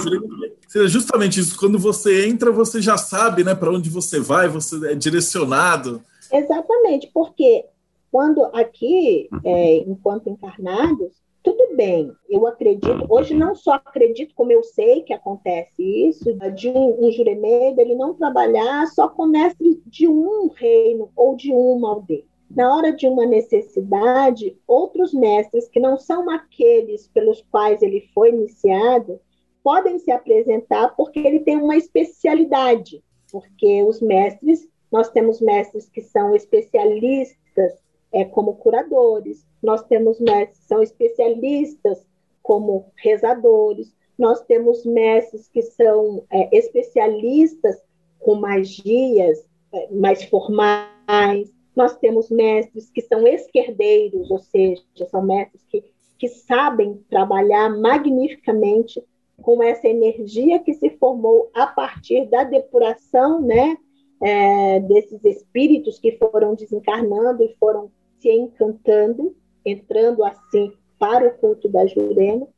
seja 0.66 0.88
justamente 0.88 1.40
isso. 1.40 1.58
Quando 1.58 1.78
você 1.78 2.26
entra, 2.26 2.50
você 2.50 2.82
já 2.82 2.98
sabe 2.98 3.44
né, 3.44 3.54
para 3.54 3.70
onde 3.70 3.88
você 3.88 4.18
vai, 4.18 4.48
você 4.48 4.90
é 4.90 4.94
direcionado. 4.94 6.02
Exatamente, 6.30 7.08
porque 7.14 7.64
quando 8.10 8.44
aqui, 8.46 9.28
é, 9.44 9.76
enquanto 9.78 10.28
encarnados, 10.28 11.12
tudo 11.42 11.76
bem, 11.76 12.12
eu 12.28 12.46
acredito, 12.46 13.06
hoje 13.08 13.34
não 13.34 13.54
só 13.54 13.74
acredito, 13.74 14.34
como 14.34 14.52
eu 14.52 14.62
sei 14.62 15.02
que 15.02 15.12
acontece 15.12 15.82
isso, 15.82 16.32
de 16.54 16.68
um, 16.68 17.06
um 17.06 17.12
juremedo 17.12 17.80
ele 17.80 17.94
não 17.94 18.14
trabalhar 18.14 18.86
só 18.88 19.08
com 19.08 19.26
mestre 19.26 19.80
de 19.86 20.08
um 20.08 20.48
reino 20.48 21.10
ou 21.14 21.36
de 21.36 21.52
uma 21.52 21.90
aldeia. 21.90 22.24
Na 22.50 22.74
hora 22.74 22.92
de 22.92 23.06
uma 23.06 23.26
necessidade, 23.26 24.58
outros 24.66 25.12
mestres 25.12 25.68
que 25.68 25.78
não 25.78 25.98
são 25.98 26.28
aqueles 26.30 27.06
pelos 27.08 27.42
quais 27.50 27.82
ele 27.82 28.08
foi 28.14 28.30
iniciado, 28.30 29.20
podem 29.62 29.98
se 29.98 30.10
apresentar 30.10 30.94
porque 30.96 31.20
ele 31.20 31.40
tem 31.40 31.56
uma 31.56 31.76
especialidade, 31.76 33.02
porque 33.30 33.82
os 33.82 34.00
mestres, 34.00 34.66
nós 34.90 35.10
temos 35.10 35.40
mestres 35.40 35.88
que 35.88 36.00
são 36.00 36.34
especialistas 36.34 37.74
é, 38.12 38.24
como 38.24 38.56
curadores, 38.56 39.46
nós 39.62 39.82
temos 39.84 40.18
mestres 40.20 40.58
que 40.58 40.66
são 40.66 40.82
especialistas 40.82 42.06
como 42.42 42.86
rezadores, 42.96 43.94
nós 44.18 44.40
temos 44.42 44.84
mestres 44.84 45.48
que 45.48 45.62
são 45.62 46.24
é, 46.30 46.56
especialistas 46.56 47.76
com 48.18 48.34
magias 48.34 49.44
é, 49.72 49.88
mais 49.92 50.24
formais, 50.24 51.52
nós 51.76 51.96
temos 51.98 52.28
mestres 52.28 52.90
que 52.90 53.00
são 53.02 53.26
esquerdeiros, 53.26 54.30
ou 54.30 54.38
seja, 54.38 54.82
são 55.10 55.22
mestres 55.22 55.62
que, 55.68 55.84
que 56.18 56.28
sabem 56.28 57.04
trabalhar 57.08 57.70
magnificamente 57.70 59.02
com 59.40 59.62
essa 59.62 59.86
energia 59.86 60.58
que 60.58 60.74
se 60.74 60.90
formou 60.90 61.50
a 61.54 61.66
partir 61.66 62.26
da 62.26 62.42
depuração, 62.42 63.40
né, 63.40 63.76
é, 64.20 64.80
desses 64.80 65.24
espíritos 65.24 65.98
que 65.98 66.16
foram 66.18 66.54
desencarnando 66.54 67.42
e 67.42 67.54
foram 67.58 67.90
se 68.18 68.30
encantando, 68.30 69.34
entrando 69.64 70.24
assim 70.24 70.72
para 70.98 71.28
o 71.28 71.34
culto 71.38 71.68
da 71.68 71.86
Jurema. 71.86 72.48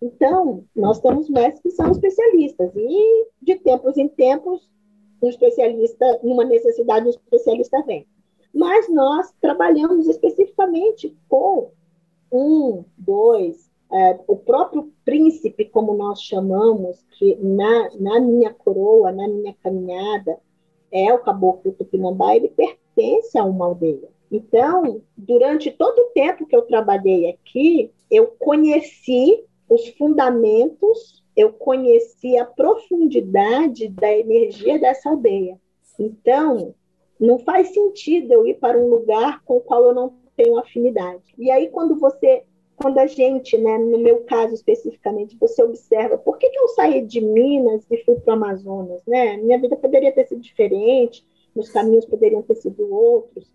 Então, 0.00 0.64
nós 0.74 1.00
temos 1.00 1.28
mestres 1.28 1.60
que 1.60 1.70
são 1.70 1.90
especialistas, 1.90 2.70
e 2.76 3.26
de 3.42 3.56
tempos 3.56 3.96
em 3.96 4.08
tempos, 4.08 4.68
um 5.20 5.28
especialista, 5.28 6.20
numa 6.22 6.44
necessidade, 6.44 7.06
um 7.06 7.10
especialista 7.10 7.82
vem. 7.82 8.06
Mas 8.54 8.88
nós 8.88 9.32
trabalhamos 9.40 10.06
especificamente 10.06 11.16
com 11.28 11.72
um, 12.30 12.84
dois, 12.96 13.68
é, 13.90 14.20
o 14.28 14.36
próprio 14.36 14.92
príncipe, 15.04 15.64
como 15.64 15.94
nós 15.94 16.22
chamamos, 16.22 17.04
que 17.18 17.36
na, 17.36 17.90
na 17.98 18.20
minha 18.20 18.52
coroa, 18.52 19.10
na 19.10 19.26
minha 19.26 19.54
caminhada, 19.62 20.38
é 20.90 21.12
o 21.12 21.18
caboclo 21.18 21.72
Tupinambá, 21.72 22.34
ele 22.36 22.48
pertence 22.48 23.38
a 23.38 23.44
uma 23.44 23.66
aldeia. 23.66 24.08
Então, 24.30 25.02
durante 25.16 25.70
todo 25.70 25.98
o 25.98 26.10
tempo 26.10 26.46
que 26.46 26.54
eu 26.54 26.62
trabalhei 26.62 27.30
aqui, 27.30 27.90
eu 28.10 28.26
conheci 28.38 29.44
os 29.68 29.88
fundamentos, 29.90 31.24
eu 31.36 31.52
conheci 31.52 32.36
a 32.36 32.44
profundidade 32.44 33.88
da 33.88 34.10
energia 34.10 34.78
dessa 34.78 35.10
aldeia. 35.10 35.58
Então, 35.98 36.74
não 37.18 37.38
faz 37.38 37.72
sentido 37.72 38.32
eu 38.32 38.46
ir 38.46 38.54
para 38.54 38.78
um 38.78 38.88
lugar 38.88 39.42
com 39.44 39.56
o 39.56 39.60
qual 39.60 39.84
eu 39.84 39.94
não 39.94 40.14
tenho 40.36 40.58
afinidade. 40.58 41.34
E 41.36 41.50
aí, 41.50 41.68
quando 41.68 41.98
você 41.98 42.44
quando 42.80 42.98
a 42.98 43.06
gente, 43.06 43.58
né, 43.58 43.76
no 43.76 43.98
meu 43.98 44.24
caso 44.24 44.54
especificamente, 44.54 45.36
você 45.38 45.62
observa 45.62 46.16
por 46.16 46.38
que, 46.38 46.48
que 46.48 46.58
eu 46.58 46.68
saí 46.68 47.04
de 47.04 47.20
Minas 47.20 47.84
e 47.90 48.04
fui 48.04 48.14
para 48.16 48.32
o 48.32 48.36
Amazonas, 48.36 49.02
né? 49.06 49.36
Minha 49.36 49.60
vida 49.60 49.76
poderia 49.76 50.12
ter 50.12 50.26
sido 50.26 50.40
diferente, 50.40 51.26
meus 51.54 51.70
caminhos 51.70 52.06
poderiam 52.06 52.42
ter 52.42 52.54
sido 52.54 52.92
outros. 52.92 53.52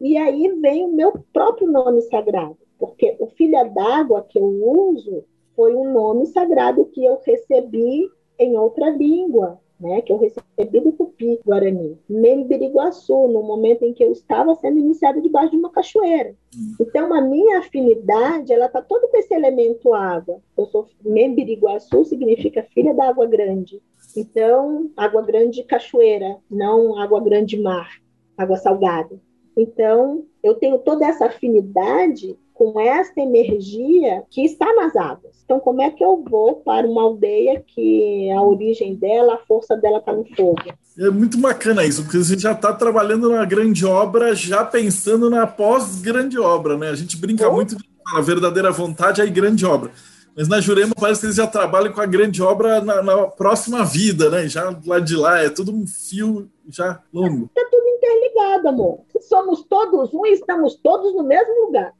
E 0.00 0.16
aí 0.16 0.52
vem 0.60 0.84
o 0.84 0.92
meu 0.92 1.12
próprio 1.32 1.70
nome 1.70 2.02
sagrado, 2.02 2.58
porque 2.78 3.16
o 3.20 3.28
Filha 3.28 3.64
d'Água 3.64 4.26
que 4.28 4.38
eu 4.38 4.44
uso 4.44 5.24
foi 5.54 5.74
um 5.74 5.92
nome 5.92 6.26
sagrado 6.26 6.86
que 6.86 7.04
eu 7.04 7.20
recebi 7.24 8.10
em 8.38 8.58
outra 8.58 8.90
língua, 8.90 9.60
né, 9.78 10.00
que 10.00 10.12
eu 10.12 10.18
recebi 10.18 10.80
do 10.80 10.92
Tupi 10.92 11.38
Guarani, 11.44 11.98
Membiriguaçu, 12.08 13.28
no 13.28 13.42
momento 13.42 13.84
em 13.84 13.92
que 13.92 14.02
eu 14.02 14.10
estava 14.10 14.54
sendo 14.54 14.78
iniciada 14.78 15.20
debaixo 15.20 15.50
de 15.50 15.56
uma 15.56 15.70
cachoeira. 15.70 16.34
Então, 16.80 17.12
a 17.12 17.20
minha 17.20 17.58
afinidade, 17.58 18.52
ela 18.52 18.66
está 18.66 18.80
toda 18.80 19.08
com 19.08 19.16
esse 19.16 19.34
elemento 19.34 19.92
água. 19.92 20.40
Eu 20.56 20.66
sou 20.66 20.86
Membiriguaçu, 21.04 22.04
significa 22.04 22.62
filha 22.62 22.94
da 22.94 23.08
água 23.08 23.26
grande. 23.26 23.82
Então, 24.16 24.90
água 24.96 25.22
grande 25.22 25.62
cachoeira, 25.62 26.38
não 26.50 26.98
água 26.98 27.20
grande 27.20 27.60
mar, 27.60 28.00
água 28.36 28.56
salgada. 28.56 29.20
Então, 29.56 30.24
eu 30.42 30.54
tenho 30.54 30.78
toda 30.78 31.06
essa 31.06 31.26
afinidade 31.26 32.38
com 32.56 32.80
esta 32.80 33.20
energia 33.20 34.24
que 34.30 34.44
está 34.44 34.74
nas 34.74 34.96
águas. 34.96 35.36
Então, 35.44 35.60
como 35.60 35.82
é 35.82 35.90
que 35.90 36.02
eu 36.02 36.24
vou 36.28 36.56
para 36.56 36.86
uma 36.86 37.02
aldeia 37.02 37.62
que 37.66 38.30
a 38.30 38.42
origem 38.42 38.94
dela, 38.94 39.34
a 39.34 39.46
força 39.46 39.76
dela 39.76 39.98
está 39.98 40.12
no 40.12 40.24
fogo? 40.34 40.62
É 40.98 41.10
muito 41.10 41.38
bacana 41.38 41.84
isso, 41.84 42.02
porque 42.02 42.16
a 42.16 42.22
gente 42.22 42.40
já 42.40 42.52
está 42.52 42.72
trabalhando 42.72 43.28
na 43.28 43.44
grande 43.44 43.84
obra, 43.84 44.34
já 44.34 44.64
pensando 44.64 45.28
na 45.28 45.46
pós-grande 45.46 46.38
obra, 46.38 46.78
né? 46.78 46.88
A 46.88 46.94
gente 46.94 47.16
brinca 47.18 47.48
oh. 47.48 47.52
muito 47.52 47.76
de 47.76 47.84
a 48.14 48.20
verdadeira 48.20 48.70
vontade 48.70 49.20
é 49.20 49.26
grande 49.26 49.66
obra. 49.66 49.90
Mas 50.36 50.48
na 50.48 50.60
Jurema 50.60 50.94
parece 50.98 51.20
que 51.20 51.26
eles 51.26 51.36
já 51.36 51.46
trabalham 51.46 51.92
com 51.92 52.00
a 52.00 52.06
grande 52.06 52.42
obra 52.42 52.80
na, 52.80 53.02
na 53.02 53.26
próxima 53.26 53.84
vida, 53.84 54.30
né? 54.30 54.48
Já 54.48 54.74
lá 54.84 54.98
de 54.98 55.16
lá 55.16 55.40
é 55.40 55.50
tudo 55.50 55.72
um 55.74 55.86
fio 55.86 56.48
já 56.68 57.00
longo. 57.12 57.50
Está 57.54 57.68
tudo 57.70 57.85
interligado, 57.96 58.68
amor. 58.68 59.00
Somos 59.20 59.64
todos 59.64 60.12
um 60.14 60.24
e 60.26 60.32
estamos 60.32 60.74
todos 60.76 61.14
no 61.14 61.22
mesmo 61.22 61.66
lugar. 61.66 61.92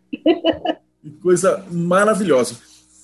Coisa 1.22 1.64
maravilhosa. 1.70 2.57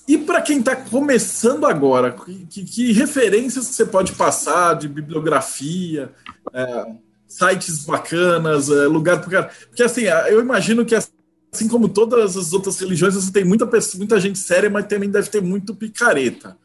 E 0.07 0.17
para 0.17 0.41
quem 0.41 0.59
está 0.59 0.75
começando 0.75 1.65
agora, 1.65 2.11
que, 2.49 2.65
que, 2.65 2.91
referências 2.91 3.65
você 3.65 3.85
pode 3.85 4.13
passar 4.13 4.73
de 4.75 4.87
bibliografia, 4.87 6.11
é, 6.53 6.85
sites 7.25 7.85
bacanas, 7.85 8.69
é, 8.69 8.85
lugar 8.85 9.21
para 9.21 9.31
cara? 9.31 9.51
Porque 9.69 9.81
assim, 9.81 10.03
eu 10.29 10.41
imagino 10.41 10.85
que 10.85 10.93
assim 10.93 11.67
como 11.69 11.87
todas 11.87 12.35
as 12.35 12.51
outras 12.51 12.77
religiões, 12.79 13.13
você 13.13 13.31
tem 13.31 13.45
muita, 13.45 13.69
muita 13.95 14.19
gente 14.19 14.39
séria, 14.39 14.69
mas 14.69 14.87
também 14.87 15.09
deve 15.09 15.29
ter 15.29 15.41
muito 15.41 15.73
picareta. 15.73 16.57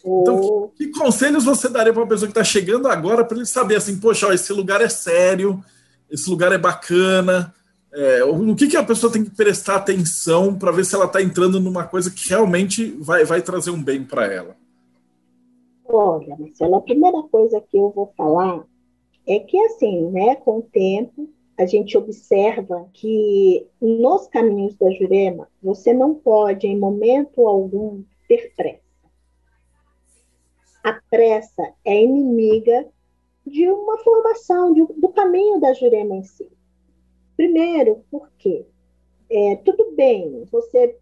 Então, 0.00 0.40
oh. 0.40 0.68
que, 0.68 0.86
que, 0.86 0.98
conselhos 0.98 1.44
você 1.44 1.68
daria 1.68 1.92
para 1.92 2.02
uma 2.02 2.08
pessoa 2.08 2.28
que 2.28 2.38
está 2.38 2.44
chegando 2.44 2.86
agora 2.86 3.24
para 3.24 3.36
ele 3.36 3.46
saber 3.46 3.76
assim, 3.76 3.98
poxa, 3.98 4.28
ó, 4.28 4.32
esse 4.32 4.52
lugar 4.52 4.80
é 4.80 4.88
sério, 4.88 5.62
esse 6.10 6.28
lugar 6.30 6.52
é 6.52 6.58
bacana, 6.58 7.54
é, 7.92 8.22
o 8.22 8.54
que, 8.54 8.68
que 8.68 8.76
a 8.76 8.84
pessoa 8.84 9.10
tem 9.10 9.24
que 9.24 9.30
prestar 9.30 9.76
atenção 9.76 10.54
para 10.54 10.70
ver 10.70 10.84
se 10.84 10.94
ela 10.94 11.06
está 11.06 11.22
entrando 11.22 11.58
numa 11.58 11.84
coisa 11.84 12.10
que 12.10 12.28
realmente 12.28 12.90
vai, 12.98 13.24
vai 13.24 13.40
trazer 13.40 13.70
um 13.70 13.82
bem 13.82 14.04
para 14.04 14.30
ela? 14.30 14.54
Olha, 15.88 16.36
Marcelo, 16.38 16.74
a 16.74 16.80
primeira 16.82 17.22
coisa 17.22 17.58
que 17.60 17.76
eu 17.76 17.90
vou 17.90 18.12
falar 18.16 18.64
é 19.26 19.38
que, 19.38 19.58
assim, 19.64 20.10
né, 20.10 20.36
com 20.36 20.58
o 20.58 20.62
tempo, 20.62 21.28
a 21.58 21.64
gente 21.64 21.96
observa 21.96 22.86
que 22.92 23.66
nos 23.80 24.26
caminhos 24.26 24.76
da 24.76 24.90
Jurema, 24.90 25.48
você 25.62 25.94
não 25.94 26.14
pode, 26.14 26.66
em 26.66 26.78
momento 26.78 27.46
algum, 27.46 28.02
ter 28.28 28.52
pressa. 28.54 28.82
A 30.84 31.00
pressa 31.10 31.72
é 31.84 32.02
inimiga 32.02 32.86
de 33.46 33.68
uma 33.70 33.98
formação, 33.98 34.72
de, 34.72 34.84
do 34.94 35.08
caminho 35.08 35.60
da 35.60 35.72
Jurema 35.72 36.16
em 36.16 36.22
si. 36.22 36.50
Primeiro, 37.36 38.02
porque 38.10 38.66
é, 39.30 39.56
tudo 39.56 39.92
bem, 39.94 40.44
você 40.50 40.96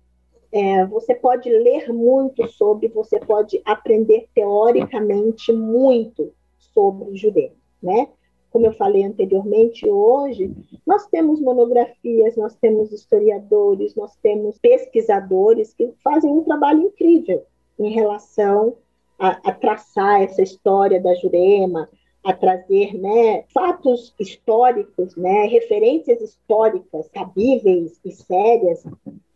é, 0.54 0.86
você 0.86 1.16
pode 1.16 1.50
ler 1.50 1.92
muito 1.92 2.46
sobre, 2.46 2.86
você 2.86 3.18
pode 3.18 3.60
aprender 3.64 4.28
teoricamente 4.32 5.52
muito 5.52 6.32
sobre 6.56 7.16
Jurema, 7.16 7.56
né? 7.82 8.08
Como 8.52 8.66
eu 8.66 8.72
falei 8.72 9.02
anteriormente, 9.02 9.88
hoje 9.90 10.54
nós 10.86 11.08
temos 11.08 11.40
monografias, 11.40 12.36
nós 12.36 12.54
temos 12.54 12.92
historiadores, 12.92 13.96
nós 13.96 14.14
temos 14.22 14.56
pesquisadores 14.58 15.74
que 15.74 15.92
fazem 16.04 16.30
um 16.30 16.44
trabalho 16.44 16.82
incrível 16.82 17.42
em 17.76 17.90
relação 17.90 18.76
a, 19.18 19.30
a 19.48 19.52
traçar 19.52 20.22
essa 20.22 20.40
história 20.40 21.00
da 21.00 21.14
Jurema, 21.14 21.88
a 22.24 22.32
trazer 22.32 22.94
né, 22.94 23.44
fatos 23.52 24.14
históricos, 24.18 25.14
né, 25.14 25.46
referências 25.46 26.20
históricas 26.22 27.08
cabíveis 27.08 28.00
e 28.04 28.12
sérias 28.12 28.82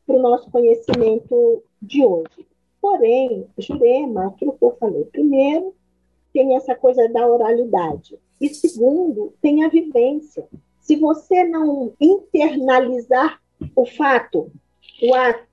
para 0.07 0.17
o 0.17 0.23
nosso 0.23 0.51
conhecimento 0.51 1.63
de 1.83 2.05
hoje. 2.05 2.47
Porém, 2.81 3.47
Jurema, 3.59 4.29
aquilo 4.29 4.53
que 4.53 4.65
eu 4.65 4.77
falei, 4.81 5.05
primeiro, 5.05 5.75
tem 6.33 6.57
essa 6.57 6.75
coisa 6.75 7.09
da 7.09 7.27
oralidade, 7.27 8.19
e 8.41 8.49
segundo, 8.49 9.35
tem 9.43 9.65
a 9.65 9.69
vivência. 9.69 10.47
Se 10.81 10.97
você 10.97 11.45
não 11.45 11.93
internalizar 12.01 13.41
o 13.75 13.85
fato, 13.85 14.51
o 15.03 15.15
ato 15.15 15.47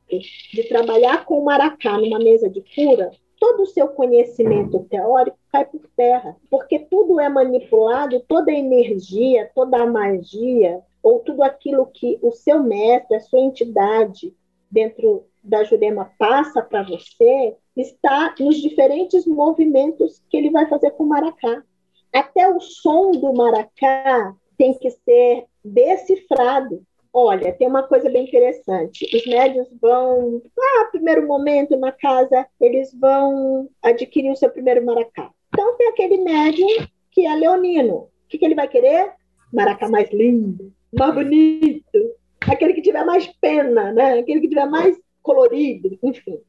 de 0.54 0.64
trabalhar 0.70 1.26
com 1.26 1.40
o 1.40 1.46
maracá 1.46 1.98
numa 1.98 2.20
mesa 2.20 2.50
de 2.50 2.64
cura, 2.74 3.12
todo 3.46 3.62
o 3.62 3.68
seu 3.68 3.90
conhecimento 3.90 4.80
teórico 4.90 5.38
cai 5.52 5.66
por 5.66 5.88
terra, 5.96 6.36
porque 6.50 6.80
tudo 6.80 7.20
é 7.20 7.30
manipulado, 7.30 8.20
toda 8.22 8.52
a 8.52 8.58
energia, 8.58 9.52
toda 9.54 9.84
a 9.84 9.86
magia, 9.86 10.82
ou 11.04 11.20
tudo 11.20 11.44
aquilo 11.44 11.86
que 11.86 12.18
o 12.24 12.32
seu 12.32 12.64
mestre, 12.64 13.16
a 13.16 13.20
sua 13.20 13.40
entidade, 13.40 14.36
dentro 14.72 15.26
da 15.44 15.64
Jurema 15.64 16.12
passa 16.18 16.60
para 16.60 16.82
você 16.82 17.56
está 17.78 18.34
nos 18.40 18.56
diferentes 18.56 19.28
movimentos 19.28 20.24
que 20.28 20.38
ele 20.38 20.50
vai 20.50 20.68
fazer 20.68 20.90
com 20.92 21.04
o 21.04 21.08
maracá. 21.08 21.64
Até 22.12 22.50
o 22.50 22.60
som 22.60 23.12
do 23.12 23.32
maracá 23.32 24.36
tem 24.58 24.74
que 24.74 24.90
ser 24.90 25.46
decifrado. 25.64 26.82
Olha, 27.18 27.54
tem 27.54 27.66
uma 27.66 27.84
coisa 27.84 28.10
bem 28.10 28.26
interessante. 28.26 29.06
Os 29.16 29.26
médios 29.26 29.70
vão, 29.82 30.42
ah, 30.60 30.90
primeiro 30.92 31.26
momento 31.26 31.78
na 31.78 31.90
casa, 31.90 32.46
eles 32.60 32.94
vão 32.94 33.70
adquirir 33.82 34.34
o 34.34 34.36
seu 34.36 34.50
primeiro 34.50 34.86
maracá. 34.86 35.32
Então 35.48 35.78
tem 35.78 35.88
aquele 35.88 36.18
médium 36.18 36.68
que 37.10 37.26
é 37.26 37.34
leonino. 37.34 37.96
O 37.96 38.10
que, 38.28 38.38
que 38.38 38.44
ele 38.44 38.54
vai 38.54 38.68
querer? 38.68 39.14
Maracá 39.54 39.88
mais 39.88 40.12
lindo, 40.12 40.74
mais 40.92 41.16
bonito, 41.16 42.16
aquele 42.42 42.74
que 42.74 42.82
tiver 42.82 43.06
mais 43.06 43.28
pena, 43.40 43.94
né? 43.94 44.20
aquele 44.20 44.42
que 44.42 44.50
tiver 44.50 44.66
mais 44.66 45.00
colorido, 45.24 45.98
enfim. 46.04 46.42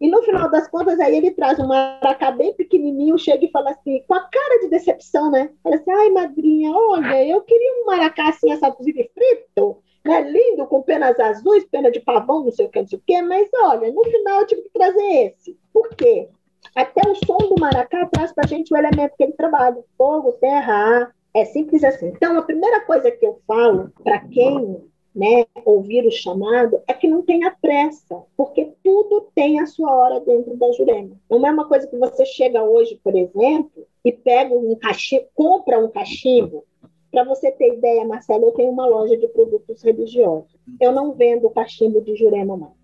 E 0.00 0.08
no 0.08 0.22
final 0.22 0.48
das 0.50 0.68
contas, 0.68 1.00
aí 1.00 1.16
ele 1.16 1.32
traz 1.32 1.58
um 1.58 1.66
maracá 1.66 2.30
bem 2.30 2.54
pequenininho, 2.54 3.18
chega 3.18 3.44
e 3.44 3.50
fala 3.50 3.70
assim, 3.70 4.02
com 4.06 4.14
a 4.14 4.20
cara 4.20 4.60
de 4.60 4.68
decepção, 4.68 5.30
né? 5.30 5.50
Fala 5.62 5.76
assim, 5.76 5.90
ai, 5.90 6.10
madrinha, 6.10 6.70
olha, 6.70 7.26
eu 7.26 7.40
queria 7.40 7.82
um 7.82 7.86
maracá 7.86 8.28
assim, 8.28 8.52
essa 8.52 8.68
e 8.68 9.10
frito, 9.12 9.82
né? 10.04 10.20
Lindo, 10.22 10.66
com 10.66 10.82
penas 10.82 11.18
azuis, 11.18 11.64
pena 11.64 11.90
de 11.90 12.00
pavão, 12.00 12.44
não 12.44 12.52
sei 12.52 12.66
o 12.66 12.68
que, 12.68 12.80
não 12.80 12.86
sei 12.86 12.98
o 12.98 13.02
que, 13.04 13.22
mas 13.22 13.48
olha, 13.62 13.90
no 13.90 14.04
final 14.04 14.40
eu 14.40 14.46
tive 14.46 14.62
que 14.62 14.70
trazer 14.70 15.34
esse. 15.36 15.58
Por 15.72 15.88
quê? 15.90 16.28
Até 16.76 17.00
o 17.08 17.14
som 17.14 17.36
do 17.36 17.60
maracá 17.60 18.06
traz 18.06 18.32
para 18.32 18.44
a 18.44 18.48
gente 18.48 18.72
o 18.72 18.76
elemento 18.76 19.16
que 19.16 19.24
ele 19.24 19.32
trabalha: 19.32 19.82
fogo, 19.96 20.32
terra, 20.32 20.74
ar. 20.74 21.18
É 21.34 21.44
simples 21.44 21.84
assim. 21.84 22.08
Então, 22.08 22.38
a 22.38 22.42
primeira 22.42 22.80
coisa 22.80 23.10
que 23.10 23.24
eu 23.24 23.40
falo 23.46 23.92
para 24.02 24.18
quem 24.20 24.82
né, 25.14 25.46
ouvir 25.64 26.06
o 26.06 26.10
chamado, 26.10 26.80
é 26.86 26.92
que 26.92 27.08
não 27.08 27.22
tenha 27.22 27.50
pressa, 27.50 28.22
porque 28.36 28.72
tudo 28.82 29.28
tem 29.34 29.60
a 29.60 29.66
sua 29.66 29.94
hora 29.94 30.20
dentro 30.20 30.56
da 30.56 30.70
Jurema. 30.72 31.16
Não 31.28 31.44
é 31.46 31.50
uma 31.50 31.66
coisa 31.66 31.86
que 31.86 31.96
você 31.96 32.24
chega 32.24 32.62
hoje, 32.62 33.00
por 33.02 33.16
exemplo, 33.16 33.86
e 34.04 34.12
pega 34.12 34.54
um 34.54 34.74
cachimbo, 34.76 35.26
compra 35.34 35.78
um 35.78 35.88
cachimbo. 35.88 36.64
Para 37.10 37.24
você 37.24 37.50
ter 37.50 37.74
ideia, 37.74 38.04
Marcelo, 38.04 38.46
eu 38.46 38.52
tenho 38.52 38.70
uma 38.70 38.86
loja 38.86 39.16
de 39.16 39.26
produtos 39.28 39.82
religiosos. 39.82 40.54
Eu 40.80 40.92
não 40.92 41.12
vendo 41.12 41.48
cachimbo 41.50 42.02
de 42.02 42.14
Jurema 42.14 42.56
mais. 42.56 42.78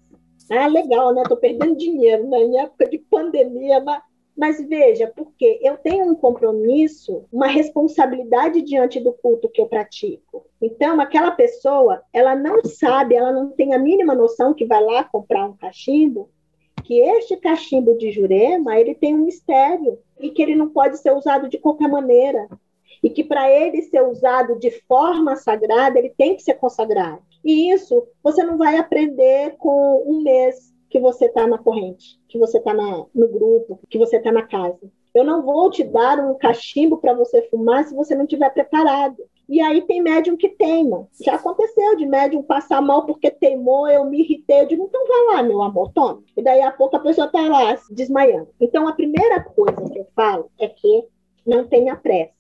Ah, 0.51 0.67
legal, 0.67 1.15
né? 1.15 1.23
Estou 1.23 1.37
perdendo 1.37 1.77
dinheiro 1.77 2.29
né? 2.29 2.39
em 2.39 2.59
época 2.59 2.89
de 2.89 2.99
pandemia, 2.99 3.81
mas 3.81 4.03
mas 4.37 4.61
veja, 4.67 5.13
porque 5.15 5.61
eu 5.63 5.77
tenho 5.77 6.11
um 6.11 6.15
compromisso, 6.15 7.25
uma 7.33 7.47
responsabilidade 7.47 8.63
diante 8.63 8.99
do 8.99 9.13
culto 9.13 9.49
que 9.49 9.61
eu 9.61 9.67
pratico. 9.67 10.45
Então, 10.61 11.01
aquela 11.01 11.31
pessoa, 11.31 12.03
ela 12.13 12.35
não 12.35 12.65
sabe, 12.65 13.15
ela 13.15 13.33
não 13.33 13.51
tem 13.51 13.75
a 13.75 13.79
mínima 13.79 14.15
noção 14.15 14.53
que 14.53 14.67
vai 14.67 14.83
lá 14.83 15.05
comprar 15.05 15.47
um 15.47 15.57
cachimbo, 15.57 16.29
que 16.83 17.01
este 17.01 17.37
cachimbo 17.37 17.97
de 17.97 18.11
Jurema, 18.11 18.77
ele 18.77 18.95
tem 18.95 19.15
um 19.15 19.25
mistério 19.25 19.99
e 20.21 20.31
que 20.31 20.43
ele 20.43 20.57
não 20.57 20.69
pode 20.69 20.99
ser 20.99 21.13
usado 21.13 21.49
de 21.49 21.59
qualquer 21.59 21.89
maneira. 21.89 22.49
E 23.03 23.11
que 23.11 23.23
para 23.23 23.51
ele 23.51 23.83
ser 23.83 24.03
usado 24.03 24.59
de 24.59 24.71
forma 24.89 25.37
sagrada, 25.37 25.99
ele 25.99 26.11
tem 26.11 26.35
que 26.37 26.43
ser 26.43 26.55
consagrado. 26.55 27.23
E 27.45 27.71
isso 27.71 28.07
você 28.23 28.43
não 28.43 28.57
vai 28.57 28.77
aprender 28.77 29.57
com 29.59 30.03
um 30.07 30.23
mês 30.23 30.74
que 30.95 31.01
você 31.01 31.25
está 31.25 31.45
na 31.45 31.59
corrente, 31.59 32.21
que 32.29 32.39
você 32.39 32.59
está 32.59 32.73
no 32.73 33.29
grupo, 33.29 33.81
que 33.91 33.99
você 33.99 34.17
está 34.17 34.31
na 34.31 34.43
casa. 34.43 34.79
Eu 35.13 35.25
não 35.25 35.43
vou 35.43 35.69
te 35.69 35.83
dar 35.83 36.21
um 36.21 36.39
cachimbo 36.39 36.99
para 36.99 37.13
você 37.13 37.43
fumar 37.51 37.85
se 37.85 37.93
você 37.93 38.15
não 38.15 38.23
estiver 38.23 38.49
preparado. 38.51 39.17
E 39.49 39.61
aí 39.61 39.83
tem 39.83 40.01
médium 40.01 40.37
que 40.37 40.51
teima. 40.51 41.09
Já 41.21 41.35
aconteceu 41.35 41.97
de 41.97 42.07
médium 42.07 42.45
passar 42.45 42.81
mal 42.81 43.07
porque 43.07 43.29
teimou, 43.29 43.89
eu 43.89 44.05
me 44.05 44.21
irritei. 44.21 44.61
Eu 44.61 44.69
digo, 44.69 44.85
então 44.85 45.05
vai 45.09 45.35
lá, 45.35 45.43
meu 45.43 45.61
amor, 45.65 45.91
tome. 45.93 46.23
E 46.37 46.41
daí 46.41 46.63
a 46.63 46.71
pouco 46.71 46.95
a 46.95 47.01
pessoa 47.01 47.27
está 47.27 47.43
lá 47.43 47.77
desmaiando. 47.91 48.51
Então 48.61 48.87
a 48.87 48.93
primeira 48.93 49.43
coisa 49.43 49.91
que 49.91 49.99
eu 49.99 50.07
falo 50.15 50.49
é 50.61 50.69
que 50.69 51.09
não 51.45 51.67
tenha 51.67 51.97
pressa. 51.97 52.35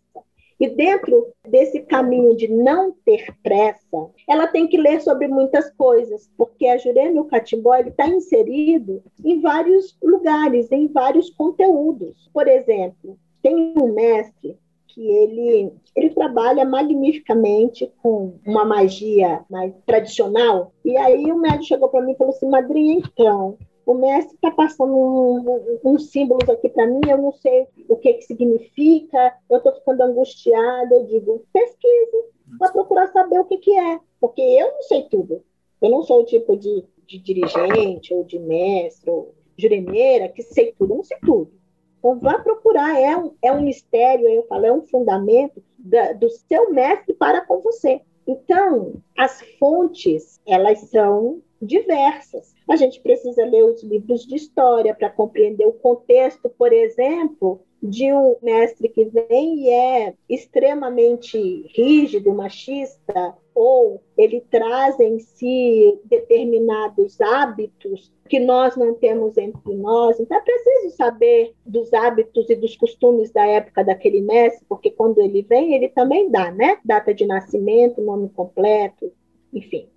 E 0.58 0.68
dentro 0.68 1.28
desse 1.48 1.80
caminho 1.80 2.36
de 2.36 2.48
não 2.48 2.92
ter 3.04 3.34
pressa, 3.42 4.10
ela 4.28 4.46
tem 4.46 4.68
que 4.68 4.76
ler 4.76 5.00
sobre 5.00 5.26
muitas 5.26 5.70
coisas, 5.72 6.30
porque 6.36 6.66
a 6.66 6.76
Jurema 6.76 7.16
e 7.16 7.20
o 7.20 7.24
Catimbó 7.24 7.74
está 7.76 8.06
inserido 8.06 9.02
em 9.24 9.40
vários 9.40 9.96
lugares, 10.02 10.70
em 10.70 10.86
vários 10.88 11.30
conteúdos. 11.30 12.30
Por 12.32 12.46
exemplo, 12.46 13.18
tem 13.42 13.74
um 13.76 13.92
mestre 13.92 14.56
que 14.94 15.04
ele, 15.10 15.72
ele 15.96 16.10
trabalha 16.10 16.64
magnificamente 16.64 17.92
com 18.00 18.34
uma 18.46 18.64
magia 18.64 19.44
mais 19.50 19.74
tradicional. 19.84 20.72
E 20.84 20.96
aí 20.96 21.32
o 21.32 21.36
médico 21.36 21.64
chegou 21.64 21.88
para 21.88 22.00
mim 22.00 22.12
e 22.12 22.16
falou 22.16 22.32
assim, 22.32 22.48
madrinha, 22.48 23.02
então, 23.04 23.58
o 23.86 23.94
mestre 23.94 24.34
está 24.34 24.50
passando 24.50 24.94
um, 24.94 25.78
uns 25.84 26.10
símbolos 26.10 26.48
aqui 26.48 26.68
para 26.68 26.86
mim, 26.86 27.00
eu 27.08 27.18
não 27.18 27.32
sei 27.32 27.66
o 27.88 27.96
que, 27.96 28.14
que 28.14 28.22
significa, 28.22 29.36
eu 29.50 29.58
estou 29.58 29.74
ficando 29.74 30.02
angustiada, 30.02 30.94
eu 30.94 31.06
digo, 31.06 31.44
pesquise, 31.52 32.24
para 32.58 32.72
procurar 32.72 33.08
saber 33.08 33.40
o 33.40 33.44
que, 33.44 33.58
que 33.58 33.76
é, 33.76 34.00
porque 34.20 34.40
eu 34.40 34.72
não 34.72 34.82
sei 34.82 35.02
tudo. 35.04 35.42
Eu 35.80 35.90
não 35.90 36.02
sou 36.02 36.22
o 36.22 36.24
tipo 36.24 36.56
de, 36.56 36.84
de 37.06 37.18
dirigente 37.18 38.14
ou 38.14 38.24
de 38.24 38.38
mestre 38.38 39.10
ou 39.10 39.34
juremeira 39.56 40.28
que 40.28 40.42
sei 40.42 40.72
tudo, 40.78 40.92
eu 40.92 40.96
não 40.98 41.04
sei 41.04 41.18
tudo. 41.20 41.52
Então, 41.98 42.18
vá 42.20 42.38
procurar, 42.38 43.00
é 43.00 43.16
um, 43.16 43.34
é 43.42 43.52
um 43.52 43.62
mistério, 43.62 44.28
eu 44.28 44.46
falo, 44.46 44.66
é 44.66 44.72
um 44.72 44.82
fundamento 44.82 45.62
da, 45.78 46.12
do 46.12 46.28
seu 46.28 46.70
mestre 46.70 47.14
para 47.14 47.40
com 47.40 47.60
você. 47.60 48.00
Então, 48.26 48.94
as 49.16 49.40
fontes, 49.58 50.40
elas 50.46 50.80
são 50.90 51.42
diversas. 51.60 52.53
A 52.68 52.76
gente 52.76 53.00
precisa 53.00 53.44
ler 53.44 53.62
os 53.64 53.82
livros 53.82 54.26
de 54.26 54.36
história 54.36 54.94
para 54.94 55.10
compreender 55.10 55.66
o 55.66 55.72
contexto, 55.72 56.48
por 56.48 56.72
exemplo, 56.72 57.60
de 57.82 58.10
um 58.10 58.36
mestre 58.42 58.88
que 58.88 59.04
vem 59.04 59.64
e 59.64 59.68
é 59.68 60.14
extremamente 60.28 61.38
rígido, 61.74 62.32
machista, 62.32 63.36
ou 63.54 64.02
ele 64.16 64.40
traz 64.50 64.98
em 64.98 65.18
si 65.18 66.00
determinados 66.04 67.20
hábitos 67.20 68.10
que 68.30 68.40
nós 68.40 68.74
não 68.76 68.94
temos 68.94 69.36
entre 69.36 69.74
nós. 69.74 70.18
Então 70.18 70.38
é 70.38 70.40
preciso 70.40 70.96
saber 70.96 71.54
dos 71.66 71.92
hábitos 71.92 72.48
e 72.48 72.56
dos 72.56 72.74
costumes 72.74 73.30
da 73.30 73.46
época 73.46 73.84
daquele 73.84 74.22
mestre, 74.22 74.64
porque 74.66 74.90
quando 74.90 75.20
ele 75.20 75.42
vem, 75.42 75.74
ele 75.74 75.90
também 75.90 76.30
dá, 76.30 76.50
né? 76.50 76.78
Data 76.82 77.12
de 77.12 77.26
nascimento, 77.26 78.00
nome 78.00 78.30
completo, 78.30 79.12
enfim 79.52 79.88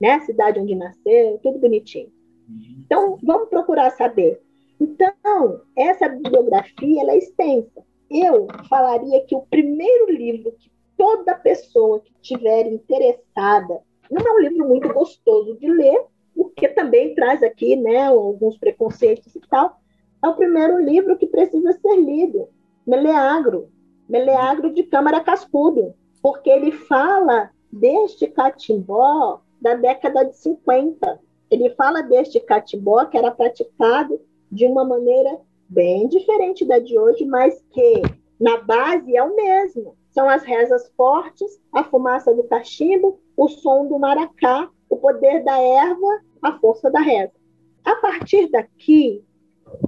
né? 0.00 0.20
Cidade 0.20 0.60
onde 0.60 0.74
nasceu, 0.74 1.38
tudo 1.42 1.58
bonitinho. 1.58 2.12
Então, 2.48 3.18
vamos 3.22 3.48
procurar 3.48 3.90
saber. 3.90 4.40
Então, 4.80 5.60
essa 5.76 6.08
bibliografia 6.08 7.00
ela 7.00 7.12
é 7.12 7.18
extensa. 7.18 7.82
Eu 8.10 8.46
falaria 8.68 9.24
que 9.24 9.34
o 9.34 9.42
primeiro 9.42 10.12
livro 10.12 10.52
que 10.52 10.70
toda 10.96 11.34
pessoa 11.34 12.00
que 12.00 12.12
estiver 12.20 12.66
interessada, 12.66 13.80
não 14.10 14.26
é 14.26 14.32
um 14.32 14.40
livro 14.40 14.68
muito 14.68 14.92
gostoso 14.92 15.56
de 15.58 15.68
ler, 15.68 16.04
porque 16.34 16.68
também 16.68 17.14
traz 17.14 17.42
aqui 17.42 17.76
né, 17.76 18.06
alguns 18.06 18.56
preconceitos 18.58 19.34
e 19.34 19.40
tal, 19.48 19.78
é 20.22 20.28
o 20.28 20.34
primeiro 20.34 20.78
livro 20.78 21.16
que 21.16 21.26
precisa 21.26 21.72
ser 21.72 21.96
lido, 21.96 22.48
Meleagro, 22.86 23.68
Meleagro 24.08 24.72
de 24.72 24.82
Câmara 24.82 25.20
Cascudo, 25.20 25.94
porque 26.22 26.50
ele 26.50 26.72
fala 26.72 27.50
deste 27.72 28.26
catimbó 28.26 29.40
da 29.60 29.74
década 29.74 30.24
de 30.24 30.36
50. 30.36 31.20
Ele 31.54 31.70
fala 31.70 32.02
deste 32.02 32.40
catimbó 32.40 33.04
que 33.04 33.16
era 33.16 33.30
praticado 33.30 34.20
de 34.50 34.66
uma 34.66 34.84
maneira 34.84 35.38
bem 35.68 36.08
diferente 36.08 36.64
da 36.64 36.80
de 36.80 36.98
hoje, 36.98 37.24
mas 37.24 37.64
que 37.70 38.02
na 38.40 38.56
base 38.56 39.16
é 39.16 39.22
o 39.22 39.36
mesmo. 39.36 39.94
São 40.10 40.28
as 40.28 40.42
rezas 40.42 40.90
fortes, 40.96 41.62
a 41.72 41.84
fumaça 41.84 42.34
do 42.34 42.42
cachimbo, 42.42 43.20
o 43.36 43.48
som 43.48 43.86
do 43.86 44.00
maracá, 44.00 44.68
o 44.90 44.96
poder 44.96 45.44
da 45.44 45.56
erva, 45.60 46.22
a 46.42 46.58
força 46.58 46.90
da 46.90 46.98
reza. 46.98 47.32
A 47.84 47.94
partir 47.96 48.50
daqui, 48.50 49.24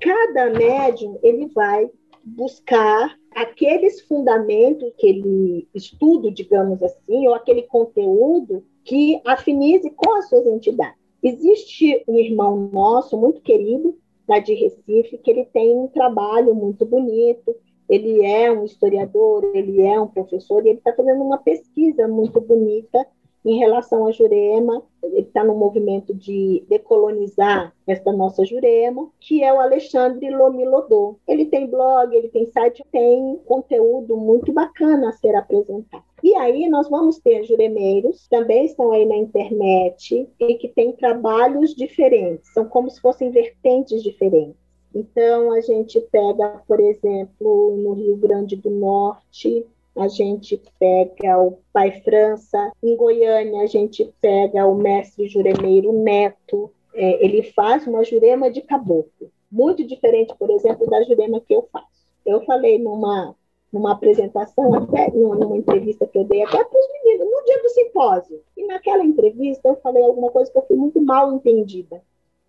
cada 0.01 0.51
médium 0.51 1.19
ele 1.21 1.49
vai 1.49 1.91
buscar 2.23 3.19
aqueles 3.35 4.03
fundamentos 4.03 4.93
que 4.99 5.09
ele 5.09 5.69
estuda, 5.75 6.31
digamos 6.31 6.81
assim, 6.81 7.27
ou 7.27 7.35
aquele 7.35 7.63
conteúdo 7.63 8.65
que 8.85 9.21
afinize 9.25 9.91
com 9.91 10.15
as 10.15 10.29
suas 10.29 10.47
entidades. 10.47 11.06
Existe 11.27 12.05
um 12.07 12.21
irmão 12.21 12.71
nosso 12.73 13.17
muito 13.17 13.41
querido, 13.41 13.99
lá 14.29 14.39
de 14.39 14.55
Recife, 14.55 15.19
que 15.19 15.29
ele 15.29 15.45
tem 15.47 15.77
um 15.77 15.89
trabalho 15.89 16.55
muito 16.55 16.87
bonito, 16.87 17.53
ele 17.89 18.25
é 18.25 18.53
um 18.53 18.65
historiador, 18.65 19.51
ele 19.53 19.81
é 19.81 20.01
um 20.01 20.07
professor, 20.07 20.65
e 20.65 20.69
ele 20.69 20.79
está 20.79 20.93
fazendo 20.93 21.25
uma 21.25 21.39
pesquisa 21.39 22.07
muito 22.07 22.41
bonita 22.41 23.05
em 23.45 23.59
relação 23.59 24.07
a 24.07 24.13
Jurema, 24.13 24.85
ele 25.03 25.23
está 25.23 25.43
no 25.43 25.57
movimento 25.57 26.15
de 26.15 26.65
decolonizar 26.69 27.75
esta 27.89 28.13
nossa 28.13 28.45
Jurema, 28.45 29.11
que 29.19 29.43
é 29.43 29.53
o 29.53 29.59
Alexandre 29.59 30.31
Lomilodô. 30.31 31.17
Ele 31.27 31.47
tem 31.47 31.67
blog, 31.67 32.15
ele 32.15 32.29
tem 32.29 32.47
site, 32.47 32.85
tem 32.93 33.37
conteúdo 33.47 34.17
muito 34.17 34.53
bacana 34.53 35.09
a 35.09 35.13
ser 35.13 35.35
apresentado. 35.35 36.05
E 36.27 36.35
aí 36.35 36.69
nós 36.69 36.89
vamos 36.89 37.21
ter 37.21 37.45
juremeiros, 37.45 38.27
também 38.27 38.67
estão 38.67 38.91
aí 38.91 39.07
na 39.07 39.15
internet, 39.15 40.29
e 40.41 40.55
que 40.55 40.67
têm 40.67 40.91
trabalhos 40.91 41.73
diferentes, 41.73 42.53
são 42.53 42.65
como 42.69 42.91
se 42.91 43.01
fossem 43.01 43.31
vertentes 43.31 44.03
diferentes. 44.03 44.57
Então, 44.93 45.53
a 45.53 45.61
gente 45.61 46.01
pega, 46.01 46.61
por 46.67 46.81
exemplo, 46.81 47.77
no 47.77 47.93
Rio 47.93 48.17
Grande 48.17 48.57
do 48.57 48.71
Norte, 48.71 49.65
a 49.95 50.09
gente 50.09 50.61
pega 50.81 51.39
o 51.39 51.61
Pai 51.73 52.01
França, 52.01 52.73
em 52.83 52.97
Goiânia 52.97 53.63
a 53.63 53.67
gente 53.67 54.13
pega 54.21 54.67
o 54.67 54.75
mestre 54.75 55.29
juremeiro 55.29 55.93
Neto, 55.93 56.73
é, 56.93 57.25
ele 57.25 57.45
faz 57.53 57.87
uma 57.87 58.03
jurema 58.03 58.51
de 58.51 58.63
caboclo, 58.63 59.31
muito 59.49 59.87
diferente, 59.87 60.35
por 60.37 60.51
exemplo, 60.51 60.91
da 60.91 61.05
jurema 61.05 61.41
que 61.41 61.55
eu 61.55 61.69
faço. 61.73 61.87
Eu 62.27 62.45
falei 62.45 62.81
numa, 62.81 63.37
numa 63.73 63.93
apresentação, 63.93 64.75
até 64.75 65.11
numa 65.11 65.57
entrevista 65.57 66.07
que 66.07 66.19
eu 66.19 66.25
dei 66.25 66.43
até 66.43 66.65
para 66.65 66.79
os 66.79 66.89
meninos, 66.93 67.27
no 67.31 67.45
dia 67.45 67.63
do 67.63 67.69
simpósio. 67.71 68.41
E 68.57 68.67
naquela 68.67 69.05
entrevista 69.05 69.69
eu 69.69 69.77
falei 69.77 70.03
alguma 70.03 70.31
coisa 70.31 70.51
que 70.51 70.59
eu 70.59 70.67
fui 70.67 70.77
muito 70.77 71.01
mal 71.01 71.33
entendida 71.33 72.03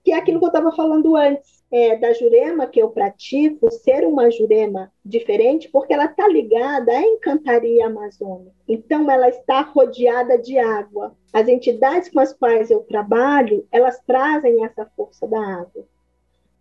que 0.07 0.13
é 0.13 0.15
aquilo 0.15 0.39
que 0.39 0.45
eu 0.45 0.47
estava 0.47 0.71
falando 0.71 1.17
antes, 1.17 1.61
é, 1.69 1.97
da 1.97 2.13
jurema 2.13 2.65
que 2.65 2.81
eu 2.81 2.89
pratico, 2.89 3.69
ser 3.69 4.07
uma 4.07 4.31
jurema 4.31 4.89
diferente, 5.03 5.67
porque 5.67 5.93
ela 5.93 6.05
está 6.05 6.25
ligada 6.29 6.93
à 6.93 7.01
encantaria 7.01 7.85
amazônica. 7.85 8.55
Então, 8.69 9.11
ela 9.11 9.27
está 9.27 9.59
rodeada 9.59 10.37
de 10.37 10.57
água. 10.57 11.13
As 11.33 11.49
entidades 11.49 12.07
com 12.07 12.21
as 12.21 12.31
quais 12.31 12.71
eu 12.71 12.79
trabalho, 12.83 13.67
elas 13.69 13.99
trazem 14.07 14.63
essa 14.63 14.85
força 14.95 15.27
da 15.27 15.41
água. 15.41 15.85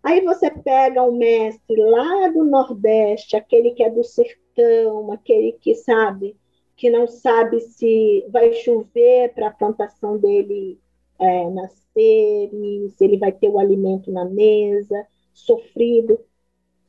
Aí 0.03 0.21
você 0.21 0.51
pega 0.51 1.03
um 1.03 1.17
mestre 1.17 1.77
lá 1.77 2.29
do 2.29 2.45
Nordeste, 2.45 3.37
aquele 3.37 3.73
que 3.73 3.83
é 3.83 3.91
do 3.91 4.05
sertão, 4.05 5.11
aquele 5.13 5.53
que 5.53 5.75
sabe, 5.75 6.37
que 6.77 6.89
não 6.91 7.07
sabe 7.07 7.61
se 7.61 8.25
vai 8.31 8.53
chover 8.53 9.33
para 9.35 9.49
a 9.49 9.53
plantação 9.53 10.19
dele 10.19 10.79
é, 11.19 11.51
nascer 11.51 12.51
se 12.91 13.05
ele 13.05 13.19
vai 13.19 13.33
ter 13.33 13.49
o 13.49 13.59
alimento 13.59 14.11
na 14.13 14.25
mesa, 14.25 15.07
sofrido. 15.33 16.21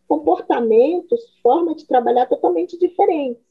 Comportamentos, 0.08 1.38
forma 1.42 1.76
de 1.76 1.86
trabalhar 1.86 2.28
totalmente 2.28 2.78
diferentes. 2.78 3.44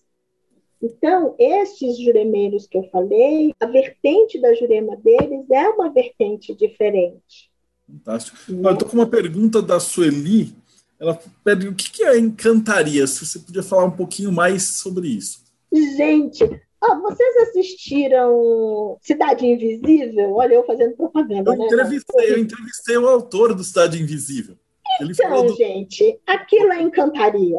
Então, 0.80 1.34
estes 1.38 1.98
juremeiros 1.98 2.66
que 2.66 2.78
eu 2.78 2.84
falei, 2.84 3.54
a 3.60 3.66
vertente 3.66 4.40
da 4.40 4.54
jurema 4.54 4.96
deles 4.96 5.50
é 5.50 5.68
uma 5.70 5.90
vertente 5.90 6.54
diferente. 6.54 7.50
Fantástico. 7.86 8.36
Eu 8.48 8.72
estou 8.72 8.88
com 8.88 8.96
uma 8.96 9.06
pergunta 9.06 9.62
da 9.62 9.78
Sueli. 9.78 10.54
Ela 10.98 11.18
pede 11.44 11.68
o 11.68 11.74
que 11.74 12.02
é 12.02 12.18
encantaria? 12.18 13.06
Se 13.06 13.24
você 13.24 13.38
podia 13.38 13.62
falar 13.62 13.84
um 13.84 13.90
pouquinho 13.90 14.32
mais 14.32 14.78
sobre 14.78 15.08
isso. 15.08 15.44
Gente, 15.72 16.42
ah, 16.82 16.94
vocês 17.00 17.48
assistiram 17.48 18.98
Cidade 19.00 19.46
Invisível? 19.46 20.34
Olha, 20.34 20.54
eu 20.54 20.64
fazendo 20.64 20.96
propaganda. 20.96 21.52
Eu, 21.52 21.58
né? 21.58 21.66
entrevistei, 21.66 22.32
eu 22.32 22.38
entrevistei 22.38 22.96
o 22.96 23.08
autor 23.08 23.54
do 23.54 23.64
Cidade 23.64 24.02
Invisível. 24.02 24.56
Ele 25.00 25.12
então, 25.12 25.46
do... 25.46 25.54
gente, 25.54 26.18
aquilo 26.26 26.72
é 26.72 26.82
encantaria. 26.82 27.58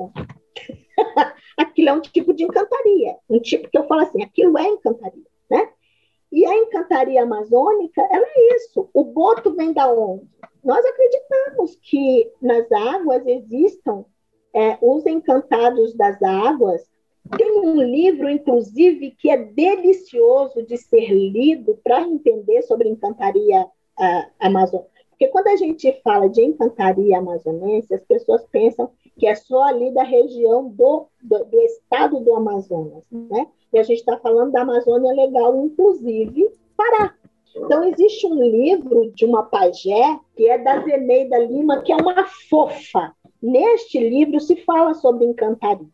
aquilo 1.57 1.89
é 1.89 1.93
um 1.93 2.01
tipo 2.01 2.33
de 2.33 2.43
encantaria. 2.43 3.15
Um 3.29 3.39
tipo 3.39 3.69
que 3.69 3.77
eu 3.77 3.87
falo 3.87 4.01
assim, 4.01 4.23
aquilo 4.23 4.57
é 4.57 4.67
encantaria, 4.67 5.25
né? 5.49 5.69
E 6.31 6.45
a 6.45 6.55
encantaria 6.55 7.23
amazônica, 7.23 8.01
ela 8.11 8.25
é 8.27 8.55
isso. 8.55 8.89
O 8.93 9.03
boto 9.03 9.55
vem 9.55 9.73
da 9.73 9.91
onde? 9.91 10.27
Nós 10.63 10.85
acreditamos 10.85 11.77
que 11.81 12.31
nas 12.41 12.69
águas 12.71 13.25
existam 13.25 14.05
é, 14.53 14.77
os 14.81 15.05
encantados 15.05 15.95
das 15.95 16.21
águas 16.21 16.87
tem 17.35 17.59
um 17.59 17.81
livro, 17.81 18.29
inclusive, 18.29 19.11
que 19.11 19.29
é 19.29 19.37
delicioso 19.37 20.63
de 20.63 20.77
ser 20.77 21.09
lido 21.09 21.77
para 21.83 22.01
entender 22.01 22.61
sobre 22.61 22.87
encantaria 22.87 23.67
amazônica. 24.39 24.91
Porque 25.09 25.27
quando 25.29 25.47
a 25.47 25.55
gente 25.55 25.91
fala 26.03 26.29
de 26.29 26.43
encantaria 26.43 27.17
amazonense, 27.17 27.93
as 27.93 28.03
pessoas 28.03 28.45
pensam 28.51 28.91
que 29.17 29.25
é 29.25 29.33
só 29.33 29.63
ali 29.63 29.91
da 29.91 30.03
região 30.03 30.69
do, 30.69 31.07
do, 31.21 31.43
do 31.45 31.61
estado 31.61 32.19
do 32.19 32.35
Amazonas, 32.35 33.03
né? 33.11 33.47
E 33.73 33.79
a 33.79 33.83
gente 33.83 33.99
está 33.99 34.17
falando 34.17 34.51
da 34.51 34.61
Amazônia 34.61 35.13
Legal, 35.13 35.65
inclusive 35.65 36.51
Pará. 36.75 37.15
Então, 37.55 37.83
existe 37.83 38.27
um 38.27 38.35
livro 38.35 39.11
de 39.15 39.25
uma 39.25 39.43
pajé, 39.43 40.19
que 40.35 40.47
é 40.47 40.57
da 40.59 40.79
Zeneida 40.83 41.39
Lima, 41.39 41.81
que 41.81 41.91
é 41.91 41.95
uma 41.95 42.25
fofa. 42.49 43.15
Neste 43.41 43.99
livro 43.99 44.39
se 44.39 44.55
fala 44.57 44.93
sobre 44.93 45.25
encantaria. 45.25 45.87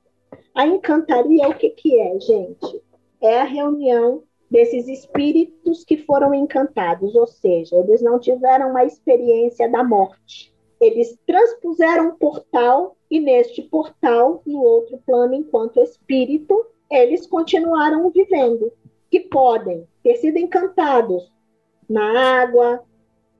A 0.53 0.67
encantaria, 0.67 1.47
o 1.47 1.55
que, 1.55 1.69
que 1.69 1.99
é, 1.99 2.19
gente? 2.19 2.81
É 3.21 3.39
a 3.39 3.45
reunião 3.45 4.23
desses 4.51 4.87
espíritos 4.87 5.83
que 5.83 5.97
foram 5.97 6.33
encantados, 6.33 7.15
ou 7.15 7.25
seja, 7.25 7.75
eles 7.77 8.01
não 8.01 8.19
tiveram 8.19 8.69
uma 8.69 8.85
experiência 8.85 9.69
da 9.69 9.83
morte. 9.83 10.53
Eles 10.79 11.17
transpuseram 11.25 12.09
um 12.09 12.15
portal 12.15 12.95
e 13.09 13.19
neste 13.19 13.61
portal, 13.63 14.41
no 14.45 14.61
outro 14.61 14.99
plano, 15.05 15.33
enquanto 15.33 15.81
espírito, 15.81 16.65
eles 16.93 17.25
continuaram 17.25 18.09
vivendo, 18.09 18.71
que 19.09 19.19
podem 19.19 19.87
ter 20.03 20.15
sido 20.15 20.37
encantados 20.37 21.31
na 21.89 22.41
água, 22.41 22.83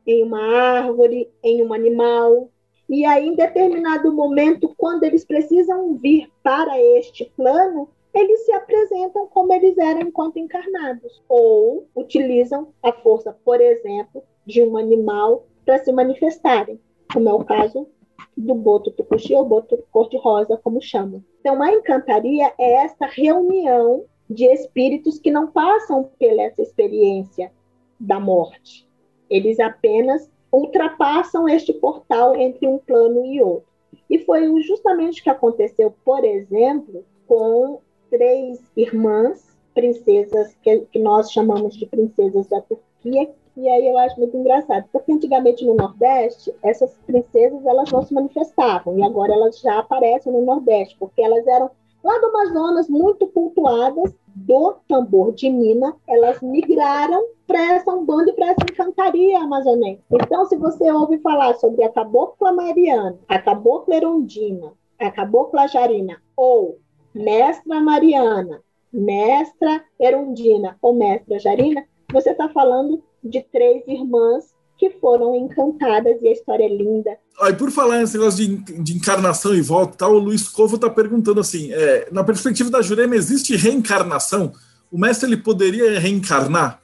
em 0.06 0.24
uma 0.24 0.42
árvore, 0.42 1.32
em 1.42 1.64
um 1.64 1.74
animal, 1.74 2.50
e 2.90 3.06
aí, 3.06 3.28
em 3.28 3.36
determinado 3.36 4.14
momento, 4.14 4.74
quando 4.78 5.04
eles 5.04 5.24
precisam 5.24 5.96
vir 5.96 6.30
para 6.44 6.80
este 6.80 7.26
plano, 7.36 7.90
eles 8.14 8.46
se 8.46 8.52
apresentam 8.52 9.26
como 9.28 9.54
eles 9.54 9.78
eram 9.78 10.02
enquanto 10.02 10.38
encarnados, 10.38 11.24
ou 11.28 11.88
utilizam 11.96 12.68
a 12.84 12.92
força, 12.92 13.36
por 13.44 13.60
exemplo, 13.62 14.22
de 14.46 14.62
um 14.62 14.78
animal 14.78 15.46
para 15.66 15.84
se 15.84 15.92
manifestarem, 15.92 16.80
como 17.12 17.30
é 17.30 17.34
o 17.34 17.44
caso 17.44 17.88
do 18.36 18.54
boto 18.54 18.92
tucuxi 18.92 19.34
ou 19.34 19.46
boto 19.46 19.84
cor-de-rosa, 19.92 20.60
como 20.62 20.82
chamam. 20.82 21.24
Então, 21.44 21.62
a 21.62 21.74
encantaria 21.74 22.54
é 22.58 22.86
essa 22.86 23.06
reunião 23.06 24.06
de 24.30 24.46
espíritos 24.46 25.20
que 25.20 25.30
não 25.30 25.52
passam 25.52 26.10
pela 26.18 26.42
essa 26.42 26.62
experiência 26.62 27.52
da 28.00 28.18
morte. 28.18 28.88
Eles 29.30 29.60
apenas 29.60 30.32
ultrapassam 30.50 31.50
este 31.50 31.74
portal 31.74 32.34
entre 32.38 32.66
um 32.66 32.78
plano 32.78 33.26
e 33.26 33.42
outro. 33.42 33.68
E 34.10 34.20
foi 34.20 34.62
justamente 34.62 35.20
o 35.20 35.24
que 35.24 35.30
aconteceu, 35.30 35.94
por 36.06 36.24
exemplo, 36.24 37.04
com 37.28 37.82
três 38.10 38.62
irmãs, 38.78 39.54
princesas 39.74 40.56
que, 40.64 40.80
que 40.94 41.00
nós 41.00 41.30
chamamos 41.30 41.76
de 41.76 41.86
princesas 41.86 42.48
da 42.48 42.62
Turquia, 42.62 43.30
e 43.56 43.68
aí 43.70 43.88
eu 43.88 43.98
acho 43.98 44.20
muito 44.20 44.36
engraçado, 44.36 44.86
porque 44.92 45.12
antigamente 45.12 45.66
no 45.66 45.76
Nordeste, 45.76 46.54
essas 46.64 46.94
princesas 47.06 47.66
elas 47.66 47.92
não 47.92 48.04
se 48.04 48.14
manifestavam, 48.14 48.98
e 48.98 49.04
agora 49.04 49.34
elas 49.34 49.60
já 49.60 49.80
aparecem 49.80 50.32
no 50.32 50.46
Nordeste, 50.46 50.96
porque 51.00 51.22
elas 51.22 51.46
eram 51.48 51.70
lá 52.04 52.18
do 52.20 52.28
Amazonas 52.28 52.90
muito 52.90 53.28
cultuadas 53.28 54.14
do 54.36 54.76
tambor 54.88 55.34
de 55.34 55.50
Mina, 55.50 55.96
elas 56.08 56.42
migraram 56.42 57.24
para 57.46 57.76
essa 57.76 57.94
Umbanda 57.94 58.32
e 58.32 58.34
para 58.34 58.48
essa 58.48 58.64
encantaria 58.70 59.40
amazonense. 59.40 60.02
Então, 60.12 60.46
se 60.46 60.56
você 60.58 60.92
ouve 60.92 61.20
falar 61.20 61.54
sobre 61.56 61.84
a 61.84 61.90
cabocla 61.90 62.52
mariana, 62.52 63.18
a 63.28 63.40
cabocla 63.40 63.96
erondina, 63.96 64.74
a 65.00 65.12
cabocla 65.12 65.68
jarina 65.68 66.22
ou 66.36 66.80
mestra 67.14 67.80
mariana, 67.80 68.62
mestra 68.94 69.84
Erundina 70.00 70.78
ou 70.82 70.94
mestra 70.94 71.40
Jarina, 71.40 71.84
você 72.12 72.30
está 72.30 72.48
falando 72.50 73.04
de 73.24 73.42
três 73.42 73.88
irmãs 73.88 74.54
que 74.78 74.90
foram 75.00 75.36
encantadas 75.36 76.22
e 76.22 76.28
a 76.28 76.32
história 76.32 76.66
é 76.66 76.68
linda. 76.68 77.18
Ah, 77.40 77.50
e 77.50 77.56
por 77.56 77.72
falar 77.72 78.00
nesse 78.00 78.18
negócio 78.18 78.46
de, 78.46 78.82
de 78.82 78.98
encarnação 78.98 79.56
e 79.56 79.62
volta, 79.62 79.98
tal, 79.98 80.14
o 80.14 80.20
Luiz 80.20 80.48
Covo 80.50 80.76
está 80.76 80.90
perguntando 80.90 81.40
assim: 81.40 81.72
é, 81.72 82.08
na 82.12 82.24
perspectiva 82.24 82.70
da 82.70 82.82
Jurema, 82.82 83.16
existe 83.16 83.56
reencarnação? 83.56 84.52
O 84.92 84.98
mestre 84.98 85.30
ele 85.30 85.38
poderia 85.38 86.00
reencarnar? 86.00 86.82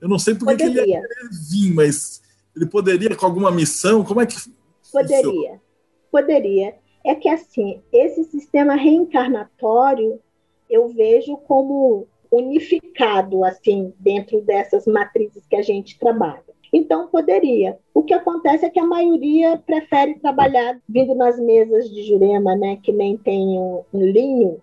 Eu 0.00 0.08
não 0.08 0.18
sei 0.18 0.34
porque 0.34 0.62
ele 0.62 0.84
ia 0.84 1.02
vir, 1.50 1.72
mas 1.74 2.22
ele 2.56 2.66
poderia 2.66 3.14
com 3.14 3.26
alguma 3.26 3.50
missão? 3.50 4.04
Como 4.04 4.20
é 4.20 4.26
que. 4.26 4.36
Poderia, 4.92 5.22
funciona? 5.22 5.60
poderia. 6.10 6.74
É 7.04 7.14
que 7.14 7.28
assim, 7.28 7.82
esse 7.92 8.24
sistema 8.24 8.74
reencarnatório 8.74 10.18
eu 10.70 10.88
vejo 10.88 11.36
como 11.36 12.08
unificado 12.36 13.44
assim 13.44 13.92
dentro 13.98 14.40
dessas 14.40 14.86
matrizes 14.86 15.46
que 15.46 15.56
a 15.56 15.62
gente 15.62 15.98
trabalha. 15.98 16.42
Então 16.72 17.06
poderia. 17.06 17.78
O 17.94 18.02
que 18.02 18.12
acontece 18.12 18.64
é 18.66 18.70
que 18.70 18.80
a 18.80 18.86
maioria 18.86 19.56
prefere 19.56 20.18
trabalhar 20.18 20.80
vindo 20.88 21.14
nas 21.14 21.38
mesas 21.38 21.88
de 21.88 22.02
Jurema, 22.02 22.56
né, 22.56 22.78
que 22.82 22.92
nem 22.92 23.16
tem 23.16 23.58
um, 23.58 23.84
um 23.92 24.04
linho 24.04 24.60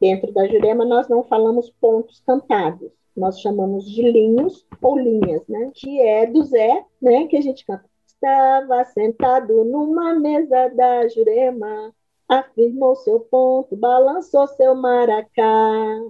dentro 0.00 0.32
da 0.32 0.46
Jurema, 0.46 0.84
nós 0.84 1.08
não 1.08 1.22
falamos 1.22 1.70
pontos 1.80 2.20
cantados. 2.26 2.90
Nós 3.16 3.40
chamamos 3.40 3.84
de 3.90 4.02
linhos 4.02 4.66
ou 4.80 4.98
linhas, 4.98 5.46
né? 5.46 5.70
Que 5.74 6.00
é 6.00 6.26
do 6.26 6.42
Zé, 6.42 6.84
né? 7.02 7.26
Que 7.26 7.36
a 7.36 7.40
gente 7.40 7.66
canta. 7.66 7.84
Estava 8.06 8.84
sentado 8.84 9.64
numa 9.64 10.14
mesa 10.14 10.68
da 10.68 11.06
Jurema, 11.08 11.92
afirmou 12.28 12.94
seu 12.96 13.20
ponto, 13.20 13.76
balançou 13.76 14.46
seu 14.46 14.74
maracá. 14.74 16.00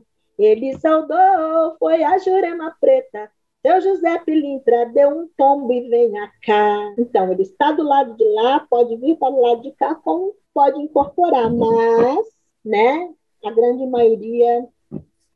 Ele 0.43 0.73
saudou, 0.79 1.77
foi 1.79 2.03
a 2.03 2.17
Jurema 2.19 2.75
Preta. 2.81 3.31
Seu 3.61 3.79
José 3.83 4.19
Pilintra 4.21 4.87
deu 4.87 5.11
um 5.11 5.29
tombo 5.37 5.71
e 5.71 5.87
vem 5.89 6.13
cá. 6.43 6.95
Então, 6.99 7.31
ele 7.31 7.43
está 7.43 7.73
do 7.73 7.83
lado 7.83 8.17
de 8.17 8.25
lá, 8.25 8.61
pode 8.71 8.97
vir 8.97 9.17
para 9.17 9.29
o 9.29 9.41
lado 9.41 9.61
de 9.61 9.71
cá, 9.73 9.95
como 9.95 10.35
pode 10.55 10.81
incorporar, 10.81 11.53
mas, 11.53 12.27
né, 12.65 13.13
a 13.45 13.51
grande 13.51 13.87
maioria 13.87 14.67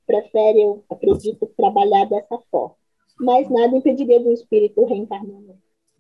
prefere, 0.07 0.63
eu 0.63 0.83
acredito, 0.89 1.47
trabalhar 1.57 2.07
dessa 2.07 2.39
forma. 2.51 2.75
Mas 3.21 3.49
nada 3.51 3.77
impediria 3.77 4.19
de 4.19 4.29
um 4.29 4.33
espírito 4.33 4.85
reencarnar. 4.87 5.41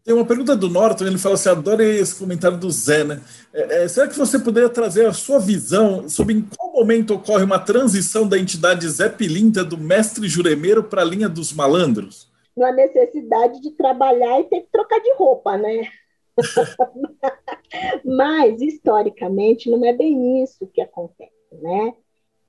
Tem 0.04 0.14
uma 0.14 0.26
pergunta 0.26 0.54
do 0.54 0.68
Norton, 0.68 1.06
ele 1.06 1.16
fala 1.16 1.34
assim: 1.34 1.48
adorei 1.48 1.98
esse 1.98 2.18
comentário 2.18 2.58
do 2.58 2.70
Zé, 2.70 3.04
né? 3.04 3.22
É, 3.54 3.84
é, 3.84 3.88
será 3.88 4.06
que 4.06 4.18
você 4.18 4.38
poderia 4.38 4.68
trazer 4.68 5.06
a 5.06 5.14
sua 5.14 5.38
visão 5.38 6.06
sobre 6.10 6.34
em 6.34 6.42
qual 6.42 6.72
momento 6.72 7.14
ocorre 7.14 7.42
uma 7.42 7.58
transição 7.58 8.28
da 8.28 8.38
entidade 8.38 8.86
Zé 8.86 9.08
Pilinta 9.08 9.64
do 9.64 9.78
mestre 9.78 10.28
juremeiro 10.28 10.84
para 10.84 11.00
a 11.00 11.06
linha 11.06 11.26
dos 11.26 11.54
malandros? 11.54 12.30
Na 12.54 12.70
necessidade 12.70 13.62
de 13.62 13.70
trabalhar 13.70 14.40
e 14.40 14.44
ter 14.44 14.60
que 14.60 14.68
trocar 14.70 15.00
de 15.00 15.14
roupa, 15.14 15.56
né? 15.56 15.88
Mas, 18.04 18.60
historicamente, 18.60 19.70
não 19.70 19.82
é 19.86 19.92
bem 19.94 20.42
isso 20.42 20.66
que 20.66 20.82
acontece, 20.82 21.32
né? 21.62 21.94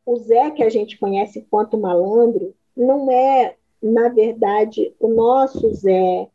O 0.05 0.17
Zé 0.17 0.51
que 0.51 0.61
a 0.61 0.69
gente 0.69 0.99
conhece 0.99 1.47
quanto 1.49 1.77
malandro 1.77 2.53
não 2.75 3.09
é, 3.09 3.55
na 3.81 4.09
verdade, 4.09 4.93
o 4.99 5.07
nosso 5.07 5.73
Zé 5.73 6.27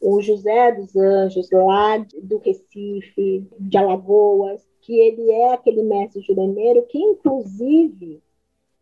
o 0.00 0.20
José 0.20 0.72
dos 0.72 0.94
Anjos, 0.96 1.48
lá 1.50 1.98
do 2.22 2.38
Recife, 2.38 3.46
de 3.58 3.76
Alagoas, 3.76 4.66
que 4.80 4.98
ele 4.98 5.30
é 5.30 5.52
aquele 5.52 5.82
mestre 5.82 6.20
juremeiro 6.22 6.82
que, 6.86 6.98
inclusive, 6.98 8.22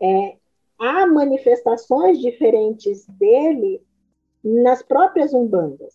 é, 0.00 0.36
há 0.78 1.06
manifestações 1.06 2.18
diferentes 2.18 3.06
dele 3.06 3.82
nas 4.42 4.82
próprias 4.82 5.34
umbandas. 5.34 5.94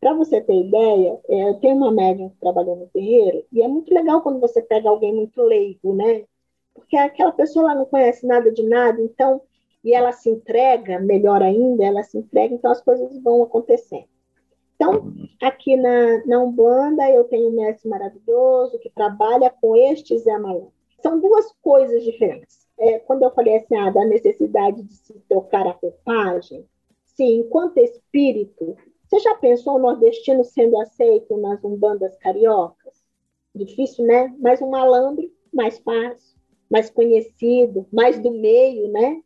Para 0.00 0.12
você 0.14 0.40
ter 0.40 0.54
ideia, 0.54 1.18
é, 1.28 1.48
eu 1.48 1.54
tenho 1.54 1.76
uma 1.76 1.90
médium 1.90 2.28
que 2.28 2.36
trabalhou 2.36 2.76
no 2.76 2.86
terreiro, 2.88 3.44
e 3.50 3.62
é 3.62 3.66
muito 3.66 3.92
legal 3.92 4.20
quando 4.20 4.38
você 4.38 4.62
pega 4.62 4.88
alguém 4.88 5.12
muito 5.14 5.42
leigo, 5.42 5.94
né? 5.94 6.24
Porque 6.74 6.96
aquela 6.96 7.32
pessoa 7.32 7.66
lá 7.66 7.74
não 7.74 7.86
conhece 7.86 8.26
nada 8.26 8.52
de 8.52 8.62
nada, 8.62 9.00
então, 9.02 9.40
e 9.82 9.92
ela 9.92 10.12
se 10.12 10.28
entrega, 10.28 11.00
melhor 11.00 11.42
ainda, 11.42 11.84
ela 11.84 12.02
se 12.02 12.18
entrega, 12.18 12.54
então 12.54 12.70
as 12.70 12.80
coisas 12.80 13.18
vão 13.22 13.42
acontecendo. 13.42 14.06
Então, 14.78 15.12
aqui 15.42 15.76
na, 15.76 16.24
na 16.24 16.38
Umbanda, 16.38 17.10
eu 17.10 17.24
tenho 17.24 17.48
um 17.48 17.56
mestre 17.56 17.88
maravilhoso 17.88 18.78
que 18.78 18.88
trabalha 18.88 19.50
com 19.50 19.74
este 19.74 20.16
Zé 20.18 20.38
Malandro. 20.38 20.72
São 21.02 21.18
duas 21.18 21.52
coisas 21.60 22.04
diferentes. 22.04 22.68
É, 22.78 23.00
quando 23.00 23.24
eu 23.24 23.30
falei 23.32 23.56
assim, 23.56 23.74
ah, 23.74 23.90
da 23.90 24.04
necessidade 24.04 24.80
de 24.80 24.94
se 24.94 25.14
tocar 25.28 25.66
a 25.66 25.72
roupagem, 25.72 26.64
sim, 27.06 27.40
enquanto 27.40 27.78
espírito, 27.78 28.76
você 29.08 29.18
já 29.18 29.34
pensou 29.34 29.74
o 29.74 29.78
nordestino 29.80 30.44
sendo 30.44 30.80
aceito 30.80 31.36
nas 31.36 31.62
umbandas 31.64 32.16
cariocas? 32.18 33.02
Difícil, 33.52 34.06
né? 34.06 34.32
Mas 34.38 34.62
um 34.62 34.70
malandro, 34.70 35.28
mais 35.52 35.76
fácil, 35.80 36.38
mais 36.70 36.88
conhecido, 36.88 37.84
mais 37.92 38.16
do 38.20 38.30
meio, 38.30 38.92
né? 38.92 39.20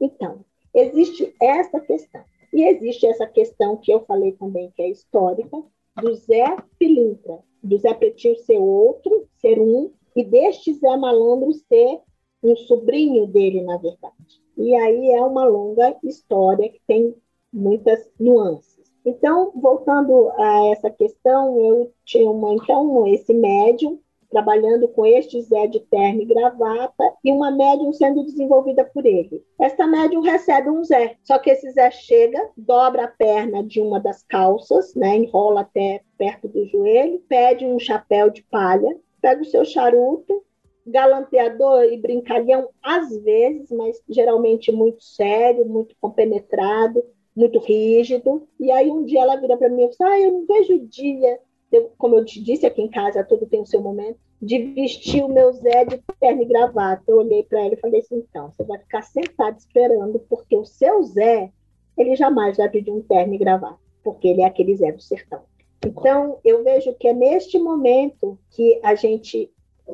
Então, 0.00 0.42
existe 0.74 1.34
essa 1.38 1.80
questão. 1.80 2.24
E 2.52 2.64
existe 2.64 3.06
essa 3.06 3.26
questão 3.26 3.76
que 3.76 3.92
eu 3.92 4.04
falei 4.04 4.32
também, 4.32 4.70
que 4.74 4.82
é 4.82 4.90
histórica, 4.90 5.62
do 6.00 6.14
Zé 6.14 6.56
Pilintra, 6.78 7.38
do 7.62 7.76
Zé 7.78 7.94
Pretinho 7.94 8.36
ser 8.36 8.58
outro, 8.58 9.26
ser 9.36 9.58
um, 9.58 9.90
e 10.14 10.24
deste 10.24 10.72
Zé 10.74 10.96
Malandro 10.96 11.52
ser 11.52 12.00
um 12.42 12.56
sobrinho 12.56 13.26
dele, 13.26 13.62
na 13.62 13.76
verdade. 13.76 14.42
E 14.56 14.74
aí 14.74 15.10
é 15.10 15.22
uma 15.22 15.44
longa 15.44 15.96
história 16.02 16.68
que 16.68 16.80
tem 16.86 17.14
muitas 17.52 18.08
nuances. 18.18 18.76
Então, 19.04 19.52
voltando 19.54 20.30
a 20.30 20.66
essa 20.72 20.90
questão, 20.90 21.60
eu 21.60 21.92
tinha 22.04 22.28
uma, 22.30 22.54
então, 22.54 23.06
esse 23.06 23.32
médium 23.32 24.00
trabalhando 24.30 24.88
com 24.88 25.04
este 25.04 25.40
Zé 25.42 25.66
de 25.66 25.80
terno 25.80 26.22
e 26.22 26.24
gravata, 26.24 27.04
e 27.24 27.32
uma 27.32 27.50
médium 27.50 27.92
sendo 27.92 28.24
desenvolvida 28.24 28.84
por 28.84 29.04
ele. 29.04 29.44
Esta 29.60 29.86
médium 29.86 30.20
recebe 30.20 30.70
um 30.70 30.84
Zé, 30.84 31.16
só 31.22 31.38
que 31.38 31.50
esse 31.50 31.70
Zé 31.70 31.90
chega, 31.90 32.50
dobra 32.56 33.04
a 33.04 33.08
perna 33.08 33.62
de 33.62 33.80
uma 33.80 34.00
das 34.00 34.22
calças, 34.22 34.94
né, 34.94 35.16
enrola 35.16 35.62
até 35.62 36.00
perto 36.18 36.48
do 36.48 36.64
joelho, 36.66 37.22
pede 37.28 37.64
um 37.64 37.78
chapéu 37.78 38.30
de 38.30 38.42
palha, 38.42 38.96
pega 39.20 39.42
o 39.42 39.46
seu 39.46 39.64
charuto, 39.64 40.42
galanteador 40.86 41.84
e 41.84 41.98
brincalhão 41.98 42.68
às 42.82 43.16
vezes, 43.22 43.70
mas 43.72 44.00
geralmente 44.08 44.70
muito 44.70 45.02
sério, 45.02 45.66
muito 45.66 45.96
compenetrado, 46.00 47.02
muito 47.34 47.58
rígido. 47.58 48.46
E 48.58 48.70
aí 48.70 48.90
um 48.90 49.04
dia 49.04 49.20
ela 49.20 49.36
vira 49.36 49.56
para 49.56 49.68
mim 49.68 49.84
e 49.84 49.96
fala: 49.96 50.12
Ah, 50.12 50.20
eu 50.20 50.32
não 50.32 50.46
vejo 50.46 50.78
dia. 50.78 51.40
Eu, 51.70 51.92
como 51.98 52.16
eu 52.16 52.24
te 52.24 52.42
disse, 52.42 52.64
aqui 52.64 52.80
em 52.80 52.88
casa 52.88 53.24
tudo 53.24 53.46
tem 53.46 53.60
o 53.60 53.66
seu 53.66 53.80
momento 53.80 54.18
de 54.40 54.58
vestir 54.58 55.24
o 55.24 55.28
meu 55.28 55.52
Zé 55.52 55.84
de 55.84 56.00
terno 56.20 56.42
e 56.42 56.46
gravata. 56.46 57.02
Eu 57.08 57.18
olhei 57.18 57.42
para 57.42 57.64
ele 57.64 57.74
e 57.74 57.80
falei 57.80 58.00
assim: 58.00 58.16
então, 58.16 58.50
você 58.50 58.64
vai 58.64 58.78
ficar 58.78 59.02
sentado 59.02 59.58
esperando, 59.58 60.18
porque 60.28 60.56
o 60.56 60.64
seu 60.64 61.02
Zé, 61.02 61.50
ele 61.96 62.14
jamais 62.16 62.56
vai 62.56 62.68
pedir 62.68 62.90
um 62.90 63.02
terno 63.02 63.34
e 63.34 63.38
gravata, 63.38 63.78
porque 64.04 64.28
ele 64.28 64.42
é 64.42 64.46
aquele 64.46 64.76
Zé 64.76 64.92
do 64.92 65.00
sertão. 65.00 65.42
Então, 65.84 66.38
eu 66.44 66.64
vejo 66.64 66.94
que 66.94 67.08
é 67.08 67.12
neste 67.12 67.58
momento 67.58 68.38
que 68.50 68.80
a 68.82 68.94
gente, 68.94 69.50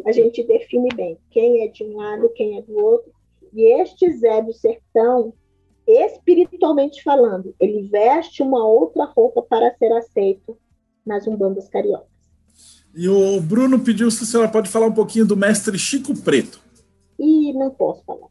a 0.06 0.12
gente 0.12 0.42
define 0.42 0.88
bem 0.94 1.18
quem 1.30 1.62
é 1.62 1.68
de 1.68 1.84
um 1.84 1.96
lado, 1.96 2.30
quem 2.30 2.58
é 2.58 2.62
do 2.62 2.76
outro. 2.76 3.12
E 3.52 3.64
este 3.80 4.10
Zé 4.12 4.40
do 4.40 4.52
sertão, 4.52 5.34
espiritualmente 5.86 7.02
falando, 7.02 7.54
ele 7.60 7.82
veste 7.88 8.42
uma 8.42 8.66
outra 8.66 9.04
roupa 9.04 9.42
para 9.42 9.74
ser 9.76 9.92
aceito 9.92 10.56
nas 11.04 11.26
umbandas 11.26 11.68
cariocas. 11.68 12.12
E 12.94 13.08
o 13.08 13.40
Bruno 13.40 13.80
pediu 13.80 14.10
se 14.10 14.24
a 14.24 14.26
senhora 14.26 14.50
pode 14.50 14.68
falar 14.68 14.86
um 14.86 14.94
pouquinho 14.94 15.26
do 15.26 15.36
mestre 15.36 15.78
Chico 15.78 16.14
Preto. 16.20 16.60
E 17.18 17.52
não 17.54 17.70
posso 17.70 18.04
falar. 18.04 18.28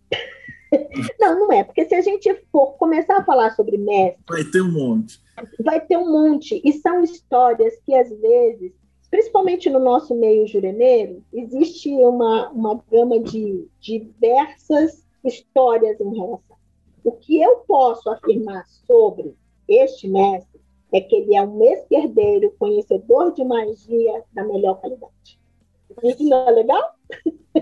não, 1.20 1.40
não 1.40 1.52
é, 1.52 1.64
porque 1.64 1.86
se 1.86 1.96
a 1.96 2.02
gente 2.02 2.34
for 2.52 2.74
começar 2.74 3.18
a 3.18 3.26
falar 3.26 3.56
sobre 3.56 3.78
mestre. 3.78 4.22
Vai 4.30 4.44
ter 4.44 4.62
um 4.62 4.72
monte. 4.72 5.20
Vai 5.60 5.82
ter 5.82 5.98
um 5.98 6.12
monte. 6.12 6.62
E 6.64 6.74
são 6.74 7.04
histórias 7.04 7.74
que, 7.86 7.96
às 7.96 8.10
vezes, 8.10 8.72
principalmente 9.10 9.70
no 9.70 9.80
nosso 9.80 10.16
meio 10.16 10.48
juremeiro, 10.48 11.24
existe 11.34 11.90
uma, 11.90 12.50
uma 12.52 12.82
gama 12.92 13.20
de 13.20 13.68
diversas 13.80 15.06
histórias 15.24 16.00
em 16.00 16.16
relação. 16.16 16.58
O 17.04 17.12
que 17.14 17.42
eu 17.42 17.58
posso 17.68 18.10
afirmar 18.10 18.66
sobre 18.86 19.36
este 19.68 20.08
mestre 20.08 20.51
é 20.94 21.02
que 21.02 21.16
ele 21.16 21.36
é 21.36 21.42
um 21.42 21.64
esquerdeiro, 21.64 22.54
conhecedor 22.58 23.34
de 23.34 23.44
magia 23.44 24.24
da 24.34 24.44
melhor 24.44 24.76
qualidade. 24.76 25.40
Isso 26.04 26.24
não 26.24 26.48
é 26.48 26.52
legal? 26.52 26.96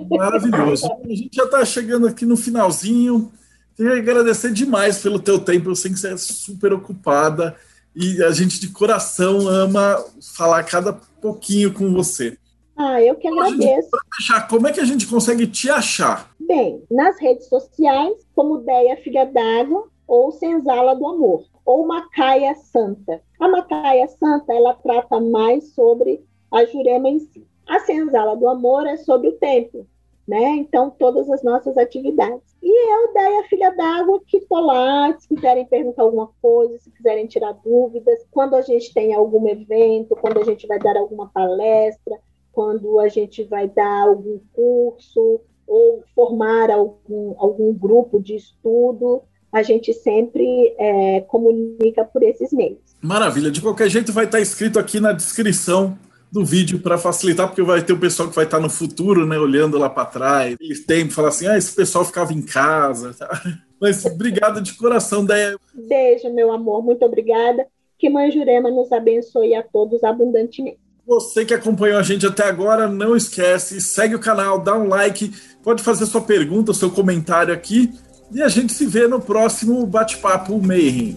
Maravilhoso. 0.09 0.87
A 1.03 1.07
gente 1.07 1.35
já 1.35 1.45
está 1.45 1.65
chegando 1.65 2.07
aqui 2.07 2.25
no 2.25 2.37
finalzinho. 2.37 3.31
Queria 3.75 3.97
agradecer 3.97 4.51
demais 4.51 5.01
pelo 5.01 5.19
teu 5.19 5.39
tempo. 5.39 5.69
Eu 5.69 5.75
sei 5.75 5.91
que 5.91 5.99
você 5.99 6.13
é 6.13 6.17
super 6.17 6.73
ocupada 6.73 7.55
e 7.95 8.21
a 8.23 8.31
gente 8.31 8.59
de 8.59 8.69
coração 8.69 9.47
ama 9.47 10.03
falar 10.35 10.63
cada 10.63 10.93
pouquinho 10.93 11.73
com 11.73 11.91
você. 11.93 12.37
Ah, 12.75 13.01
eu 13.01 13.15
que 13.15 13.27
agradeço. 13.27 13.89
Para 13.89 14.01
fechar, 14.15 14.47
como 14.47 14.67
é 14.67 14.71
que 14.71 14.79
a 14.79 14.85
gente 14.85 15.07
consegue 15.07 15.47
te 15.47 15.69
achar? 15.69 16.29
bem 16.49 16.83
nas 16.89 17.19
redes 17.19 17.47
sociais 17.47 18.17
como 18.33 18.57
Deia 18.57 18.97
Figa 18.97 19.23
d'Água 19.23 19.87
ou 20.07 20.31
Senzala 20.31 20.95
do 20.95 21.05
Amor, 21.05 21.45
ou 21.69 21.85
Macaia 21.85 22.55
Santa. 22.55 23.21
A 23.39 23.47
Macaia 23.47 24.07
Santa, 24.07 24.51
ela 24.51 24.73
trata 24.73 25.19
mais 25.19 25.75
sobre 25.75 26.25
a 26.51 26.65
Jurema 26.65 27.07
em 27.07 27.19
si. 27.19 27.45
A 27.67 27.79
Senzala 27.81 28.35
do 28.35 28.49
Amor 28.49 28.87
é 28.87 28.97
sobre 28.97 29.27
o 29.27 29.33
tempo, 29.33 29.85
né? 30.27 30.55
Então, 30.55 30.89
todas 30.89 31.29
as 31.29 31.43
nossas 31.43 31.77
atividades. 31.77 32.57
E 32.59 32.91
eu, 32.91 33.13
Deia 33.13 33.43
Filha 33.43 33.69
d'Água, 33.69 34.19
que 34.25 34.37
estou 34.37 34.61
lá, 34.61 35.15
se 35.19 35.27
quiserem 35.27 35.63
perguntar 35.63 36.01
alguma 36.01 36.31
coisa, 36.41 36.75
se 36.79 36.89
quiserem 36.89 37.27
tirar 37.27 37.53
dúvidas, 37.63 38.25
quando 38.31 38.55
a 38.55 38.61
gente 38.61 38.91
tem 38.91 39.13
algum 39.13 39.47
evento, 39.47 40.15
quando 40.15 40.39
a 40.39 40.43
gente 40.43 40.65
vai 40.65 40.79
dar 40.79 40.97
alguma 40.97 41.29
palestra, 41.29 42.17
quando 42.51 42.99
a 42.99 43.07
gente 43.09 43.43
vai 43.43 43.67
dar 43.67 44.07
algum 44.07 44.39
curso 44.53 45.39
ou 45.67 46.01
formar 46.15 46.71
algum, 46.71 47.35
algum 47.37 47.71
grupo 47.71 48.19
de 48.19 48.37
estudo, 48.37 49.21
a 49.51 49.63
gente 49.63 49.93
sempre 49.93 50.73
é, 50.77 51.21
comunica 51.21 52.05
por 52.05 52.23
esses 52.23 52.51
meios. 52.51 52.77
Maravilha, 53.01 53.49
de 53.49 53.61
qualquer 53.61 53.89
jeito 53.89 54.13
vai 54.13 54.25
estar 54.25 54.39
escrito 54.39 54.77
aqui 54.77 54.99
na 54.99 55.11
descrição 55.11 55.97
do 56.31 56.45
vídeo 56.45 56.79
para 56.79 56.97
facilitar, 56.97 57.47
porque 57.47 57.61
vai 57.61 57.81
ter 57.81 57.93
o 57.93 57.99
pessoal 57.99 58.29
que 58.29 58.35
vai 58.35 58.45
estar 58.45 58.59
no 58.59 58.69
futuro, 58.69 59.25
né, 59.25 59.37
olhando 59.37 59.77
lá 59.77 59.89
para 59.89 60.05
trás. 60.05 60.55
Eles 60.59 60.85
têm 60.85 61.09
falar 61.09 61.29
assim: 61.29 61.47
ah, 61.47 61.57
esse 61.57 61.75
pessoal 61.75 62.05
ficava 62.05 62.33
em 62.33 62.41
casa. 62.41 63.15
Tá? 63.19 63.41
Mas 63.81 64.05
obrigado 64.05 64.61
de 64.61 64.73
coração, 64.73 65.23
Déia. 65.23 65.57
Beijo, 65.73 66.29
meu 66.33 66.51
amor, 66.51 66.83
muito 66.83 67.03
obrigada. 67.05 67.65
Que 67.97 68.09
Mãe 68.09 68.29
Jurema 68.29 68.69
nos 68.69 68.91
abençoe 68.91 69.55
a 69.55 69.63
todos 69.63 70.03
abundantemente. 70.03 70.77
Você 71.07 71.45
que 71.45 71.53
acompanhou 71.53 71.97
a 71.97 72.03
gente 72.03 72.25
até 72.25 72.43
agora, 72.43 72.87
não 72.87 73.15
esquece, 73.15 73.81
segue 73.81 74.15
o 74.15 74.19
canal, 74.19 74.59
dá 74.59 74.77
um 74.77 74.87
like, 74.87 75.31
pode 75.63 75.81
fazer 75.81 76.05
sua 76.05 76.21
pergunta, 76.21 76.73
seu 76.73 76.91
comentário 76.91 77.53
aqui. 77.53 77.89
E 78.31 78.41
a 78.41 78.47
gente 78.47 78.73
se 78.73 78.85
vê 78.85 79.07
no 79.07 79.19
próximo 79.19 79.85
Bate-Papo 79.85 80.61
Mayhem. 80.61 81.15